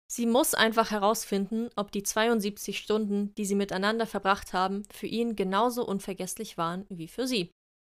Sie 0.10 0.26
muss 0.26 0.54
einfach 0.54 0.92
herausfinden, 0.92 1.72
ob 1.76 1.92
die 1.92 2.04
72 2.04 2.80
Stunden, 2.80 3.36
die 3.36 3.44
sie 3.44 3.56
miteinander 3.56 4.08
verbracht 4.08 4.54
haben, 4.54 4.86
für 4.94 5.08
ihn 5.08 5.36
genauso 5.36 5.86
unvergesslich 5.86 6.58
waren 6.58 6.86
wie 6.88 7.10
für 7.10 7.28
sie. 7.28 7.52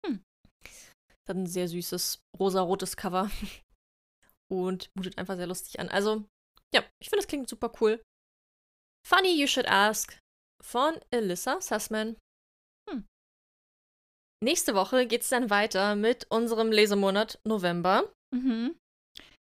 Hm. 0.04 0.24
Das 0.64 1.30
hat 1.30 1.38
ein 1.38 1.46
sehr 1.46 1.68
süßes 1.68 2.24
rosarotes 2.40 2.98
Cover 2.98 3.30
und 4.52 4.90
mutet 4.96 5.20
einfach 5.20 5.36
sehr 5.36 5.46
lustig 5.46 5.80
an. 5.80 5.90
Also, 5.90 6.26
ja, 6.74 6.84
ich 7.02 7.10
finde, 7.10 7.22
das 7.22 7.28
klingt 7.28 7.50
super 7.50 7.72
cool. 7.80 8.02
Funny 9.08 9.40
You 9.40 9.48
Should 9.48 9.68
Ask 9.68 10.20
von 10.62 11.00
Alyssa 11.14 11.62
Sussman. 11.62 12.18
Hm. 12.90 13.06
Nächste 14.44 14.76
Woche 14.76 15.08
geht 15.08 15.22
es 15.22 15.30
dann 15.30 15.50
weiter 15.50 15.96
mit 15.96 16.28
unserem 16.30 16.72
Lesemonat 16.72 17.40
November. 17.46 18.14
Mhm. 18.34 18.78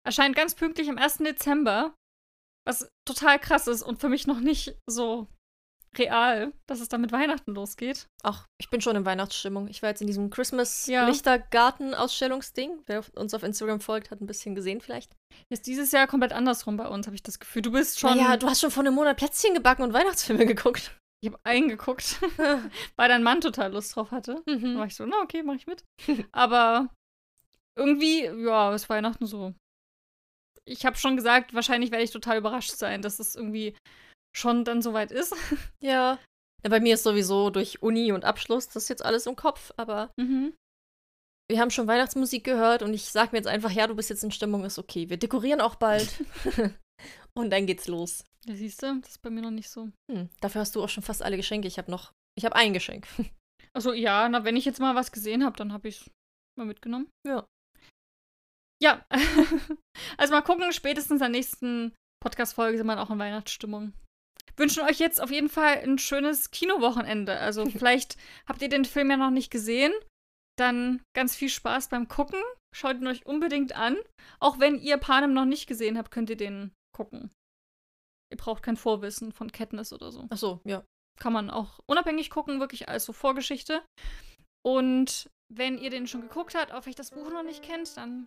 Erscheint 0.06 0.36
ganz 0.36 0.54
pünktlich 0.54 0.88
am 0.88 0.98
1. 0.98 1.18
Dezember. 1.18 1.94
Was 2.66 2.88
total 3.06 3.38
krass 3.38 3.66
ist 3.66 3.82
und 3.82 4.00
für 4.00 4.08
mich 4.08 4.26
noch 4.26 4.40
nicht 4.40 4.76
so 4.88 5.28
real, 5.98 6.52
dass 6.66 6.80
es 6.80 6.88
dann 6.88 7.00
mit 7.00 7.12
Weihnachten 7.12 7.54
losgeht. 7.54 8.08
Ach, 8.22 8.46
ich 8.58 8.70
bin 8.70 8.80
schon 8.80 8.96
in 8.96 9.04
Weihnachtsstimmung. 9.04 9.68
Ich 9.68 9.82
war 9.82 9.90
jetzt 9.90 10.00
in 10.00 10.06
diesem. 10.06 10.30
Christmas-Lichtergarten-Ausstellungsding. 10.30 12.82
Wer 12.86 13.04
uns 13.14 13.34
auf 13.34 13.42
Instagram 13.42 13.80
folgt, 13.80 14.10
hat 14.10 14.20
ein 14.20 14.26
bisschen 14.26 14.54
gesehen 14.54 14.80
vielleicht. 14.80 15.12
Ist 15.50 15.66
dieses 15.66 15.92
Jahr 15.92 16.06
komplett 16.06 16.32
andersrum 16.32 16.76
bei 16.76 16.88
uns, 16.88 17.06
habe 17.06 17.16
ich 17.16 17.22
das 17.22 17.38
Gefühl. 17.38 17.62
Du 17.62 17.72
bist 17.72 18.00
schon. 18.00 18.18
Ja, 18.18 18.36
du 18.36 18.46
hast 18.46 18.60
schon 18.60 18.70
vor 18.70 18.82
einem 18.82 18.94
Monat 18.94 19.16
Plätzchen 19.16 19.54
gebacken 19.54 19.82
und 19.82 19.92
Weihnachtsfilme 19.92 20.46
geguckt. 20.46 20.96
ich 21.22 21.30
habe 21.30 21.40
eingeguckt, 21.44 22.20
weil 22.96 23.08
dein 23.08 23.22
Mann 23.22 23.40
total 23.40 23.72
Lust 23.72 23.96
drauf 23.96 24.10
hatte. 24.10 24.42
Dann 24.46 24.60
mhm. 24.60 24.78
war 24.78 24.86
ich 24.86 24.94
so, 24.94 25.06
na 25.06 25.20
okay, 25.22 25.42
mach 25.42 25.54
ich 25.54 25.66
mit. 25.66 25.84
Aber 26.32 26.88
irgendwie, 27.76 28.24
ja, 28.24 28.74
ist 28.74 28.88
Weihnachten 28.88 29.26
so. 29.26 29.54
Ich 30.64 30.84
habe 30.84 30.96
schon 30.96 31.16
gesagt, 31.16 31.54
wahrscheinlich 31.54 31.92
werde 31.92 32.02
ich 32.02 32.10
total 32.10 32.38
überrascht 32.38 32.72
sein, 32.72 33.02
dass 33.02 33.20
es 33.20 33.36
irgendwie 33.36 33.76
schon 34.36 34.64
dann 34.64 34.82
soweit 34.82 35.10
ist. 35.10 35.34
Ja. 35.80 36.18
ja. 36.64 36.70
Bei 36.70 36.80
mir 36.80 36.94
ist 36.94 37.04
sowieso 37.04 37.50
durch 37.50 37.80
Uni 37.82 38.10
und 38.12 38.24
Abschluss 38.24 38.68
das 38.68 38.88
jetzt 38.88 39.04
alles 39.04 39.26
im 39.26 39.36
Kopf, 39.36 39.72
aber 39.76 40.10
Mhm. 40.18 40.52
wir 41.48 41.60
haben 41.60 41.70
schon 41.70 41.86
Weihnachtsmusik 41.86 42.42
gehört 42.44 42.82
und 42.82 42.92
ich 42.92 43.04
sag 43.04 43.32
mir 43.32 43.38
jetzt 43.38 43.46
einfach, 43.46 43.70
ja, 43.70 43.86
du 43.86 43.94
bist 43.94 44.10
jetzt 44.10 44.24
in 44.24 44.32
Stimmung, 44.32 44.64
ist 44.64 44.78
okay. 44.78 45.08
Wir 45.08 45.16
dekorieren 45.16 45.60
auch 45.60 45.76
bald. 45.76 46.24
und 47.38 47.50
dann 47.50 47.66
geht's 47.66 47.86
los. 47.86 48.24
Ja, 48.46 48.54
siehst 48.56 48.82
du, 48.82 49.00
das 49.00 49.10
ist 49.10 49.22
bei 49.22 49.30
mir 49.30 49.42
noch 49.42 49.50
nicht 49.50 49.68
so. 49.70 49.90
Hm, 50.10 50.28
dafür 50.40 50.60
hast 50.62 50.74
du 50.76 50.82
auch 50.82 50.88
schon 50.88 51.02
fast 51.02 51.22
alle 51.22 51.36
Geschenke. 51.36 51.68
Ich 51.68 51.78
habe 51.78 51.90
noch, 51.90 52.12
ich 52.38 52.44
habe 52.44 52.56
ein 52.56 52.72
Geschenk. 52.72 53.06
Also 53.74 53.92
ja, 53.92 54.28
na, 54.28 54.44
wenn 54.44 54.56
ich 54.56 54.64
jetzt 54.64 54.80
mal 54.80 54.94
was 54.94 55.12
gesehen 55.12 55.44
habe, 55.44 55.56
dann 55.56 55.72
habe 55.72 55.88
ich 55.88 56.00
es 56.00 56.10
mal 56.58 56.64
mitgenommen. 56.64 57.08
Ja. 57.26 57.44
Ja, 58.82 59.04
also 60.18 60.32
mal 60.34 60.42
gucken, 60.42 60.72
spätestens 60.72 61.16
in 61.16 61.18
der 61.20 61.28
nächsten 61.28 61.94
Podcast-Folge 62.22 62.76
sind 62.78 62.86
wir 62.86 63.00
auch 63.00 63.10
in 63.10 63.18
Weihnachtsstimmung. 63.18 63.92
Wünschen 64.56 64.82
euch 64.84 64.98
jetzt 64.98 65.20
auf 65.20 65.30
jeden 65.30 65.48
Fall 65.48 65.78
ein 65.78 65.98
schönes 65.98 66.50
Kinowochenende. 66.50 67.38
Also 67.38 67.66
vielleicht 67.70 68.16
habt 68.46 68.62
ihr 68.62 68.68
den 68.68 68.84
Film 68.84 69.10
ja 69.10 69.16
noch 69.16 69.30
nicht 69.30 69.50
gesehen. 69.50 69.92
Dann 70.58 71.02
ganz 71.14 71.36
viel 71.36 71.50
Spaß 71.50 71.88
beim 71.88 72.08
Gucken. 72.08 72.40
Schaut 72.74 72.96
ihn 72.96 73.06
euch 73.06 73.26
unbedingt 73.26 73.74
an. 73.74 73.96
Auch 74.40 74.58
wenn 74.58 74.78
ihr 74.78 74.96
Panem 74.96 75.34
noch 75.34 75.44
nicht 75.44 75.66
gesehen 75.66 75.98
habt, 75.98 76.10
könnt 76.10 76.30
ihr 76.30 76.36
den 76.36 76.72
gucken. 76.94 77.30
Ihr 78.32 78.38
braucht 78.38 78.62
kein 78.62 78.76
Vorwissen 78.76 79.32
von 79.32 79.52
Katniss 79.52 79.92
oder 79.92 80.10
so 80.10 80.26
Ach 80.30 80.36
so, 80.36 80.60
ja. 80.64 80.82
kann 81.20 81.32
man 81.32 81.48
auch 81.50 81.78
unabhängig 81.86 82.30
gucken, 82.30 82.58
wirklich 82.58 82.88
als 82.88 83.04
so 83.04 83.12
Vorgeschichte. 83.12 83.84
Und 84.64 85.30
wenn 85.48 85.78
ihr 85.78 85.90
den 85.90 86.08
schon 86.08 86.22
geguckt 86.22 86.54
habt, 86.54 86.72
auch 86.72 86.84
wenn 86.84 86.90
ich 86.90 86.96
das 86.96 87.12
Buch 87.12 87.30
noch 87.30 87.44
nicht 87.44 87.62
kennt, 87.62 87.96
dann 87.96 88.26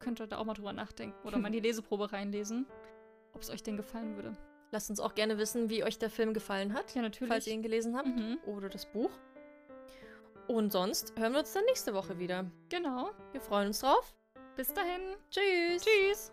könnt 0.00 0.20
ihr 0.20 0.28
da 0.28 0.38
auch 0.38 0.44
mal 0.44 0.54
drüber 0.54 0.72
nachdenken 0.72 1.18
oder 1.26 1.38
mal 1.38 1.48
in 1.48 1.54
die 1.54 1.60
Leseprobe 1.68 2.12
reinlesen, 2.12 2.66
ob 3.32 3.42
es 3.42 3.50
euch 3.50 3.62
denn 3.62 3.76
gefallen 3.76 4.14
würde. 4.14 4.36
Lasst 4.72 4.88
uns 4.90 5.00
auch 5.00 5.14
gerne 5.14 5.36
wissen, 5.38 5.68
wie 5.68 5.82
euch 5.84 5.98
der 5.98 6.10
Film 6.10 6.32
gefallen 6.32 6.74
hat, 6.74 6.94
Ja, 6.94 7.02
natürlich. 7.02 7.28
falls 7.32 7.46
ihr 7.46 7.54
ihn 7.54 7.62
gelesen 7.62 7.96
habt 7.96 8.06
Mhm. 8.08 8.38
oder 8.46 8.68
das 8.68 8.86
Buch. 8.86 9.10
Und 10.46 10.72
sonst 10.72 11.18
hören 11.18 11.32
wir 11.32 11.40
uns 11.40 11.52
dann 11.52 11.64
nächste 11.64 11.94
Woche 11.94 12.18
wieder. 12.18 12.50
Genau. 12.68 13.10
Wir 13.32 13.40
freuen 13.40 13.68
uns 13.68 13.80
drauf. 13.80 14.14
Bis 14.56 14.72
dahin. 14.72 15.00
Tschüss. 15.30 15.84
Tschüss. 15.84 16.32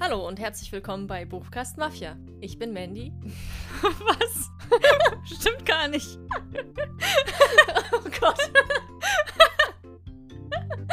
Hallo 0.00 0.26
und 0.26 0.38
herzlich 0.38 0.70
willkommen 0.72 1.06
bei 1.06 1.24
Buchkast 1.24 1.78
Mafia. 1.78 2.16
Ich 2.40 2.58
bin 2.58 2.72
Mandy. 2.72 3.12
Was? 3.82 4.50
Stimmt 5.40 5.64
gar 5.66 5.88
nicht. 5.88 6.18
Oh 7.92 8.10
Gott. 8.20 8.38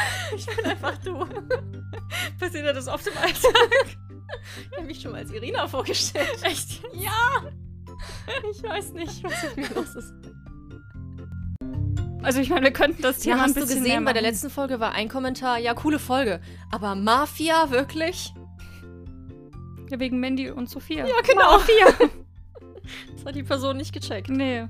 Ich 0.35 0.45
bin 0.45 0.65
einfach 0.65 0.97
du. 0.97 1.25
Passiert 2.39 2.65
dir 2.65 2.73
das 2.73 2.87
oft 2.87 3.05
im 3.07 3.17
Alltag? 3.17 3.97
Ich 4.71 4.77
habe 4.77 4.87
mich 4.87 5.01
schon 5.01 5.11
mal 5.11 5.19
als 5.19 5.31
Irina 5.31 5.67
vorgestellt. 5.67 6.39
Echt? 6.43 6.81
Ja. 6.93 7.43
Ich 8.51 8.63
weiß 8.63 8.93
nicht, 8.93 9.23
was 9.23 9.43
mit 9.43 9.57
mir 9.57 9.75
los 9.75 9.95
ist. 9.95 10.13
Also 12.23 12.39
ich 12.39 12.49
meine, 12.49 12.65
wir 12.65 12.71
könnten 12.71 13.01
das 13.01 13.19
Thema 13.19 13.35
Ja, 13.35 13.41
ein 13.41 13.47
hast 13.47 13.55
du 13.55 13.61
bisschen 13.61 13.83
gesehen, 13.83 14.05
bei 14.05 14.13
der 14.13 14.21
letzten 14.21 14.49
Folge 14.49 14.79
war 14.79 14.93
ein 14.93 15.09
Kommentar, 15.09 15.57
ja, 15.57 15.73
coole 15.73 15.99
Folge. 15.99 16.39
Aber 16.71 16.95
Mafia, 16.95 17.71
wirklich? 17.71 18.33
Ja, 19.89 19.99
wegen 19.99 20.19
Mandy 20.19 20.49
und 20.49 20.69
Sophia. 20.69 21.05
Ja, 21.05 21.15
genau. 21.27 21.53
Mafia. 21.53 22.09
Das 23.15 23.25
hat 23.25 23.35
die 23.35 23.43
Person 23.43 23.77
nicht 23.77 23.91
gecheckt. 23.91 24.29
Nee. 24.29 24.67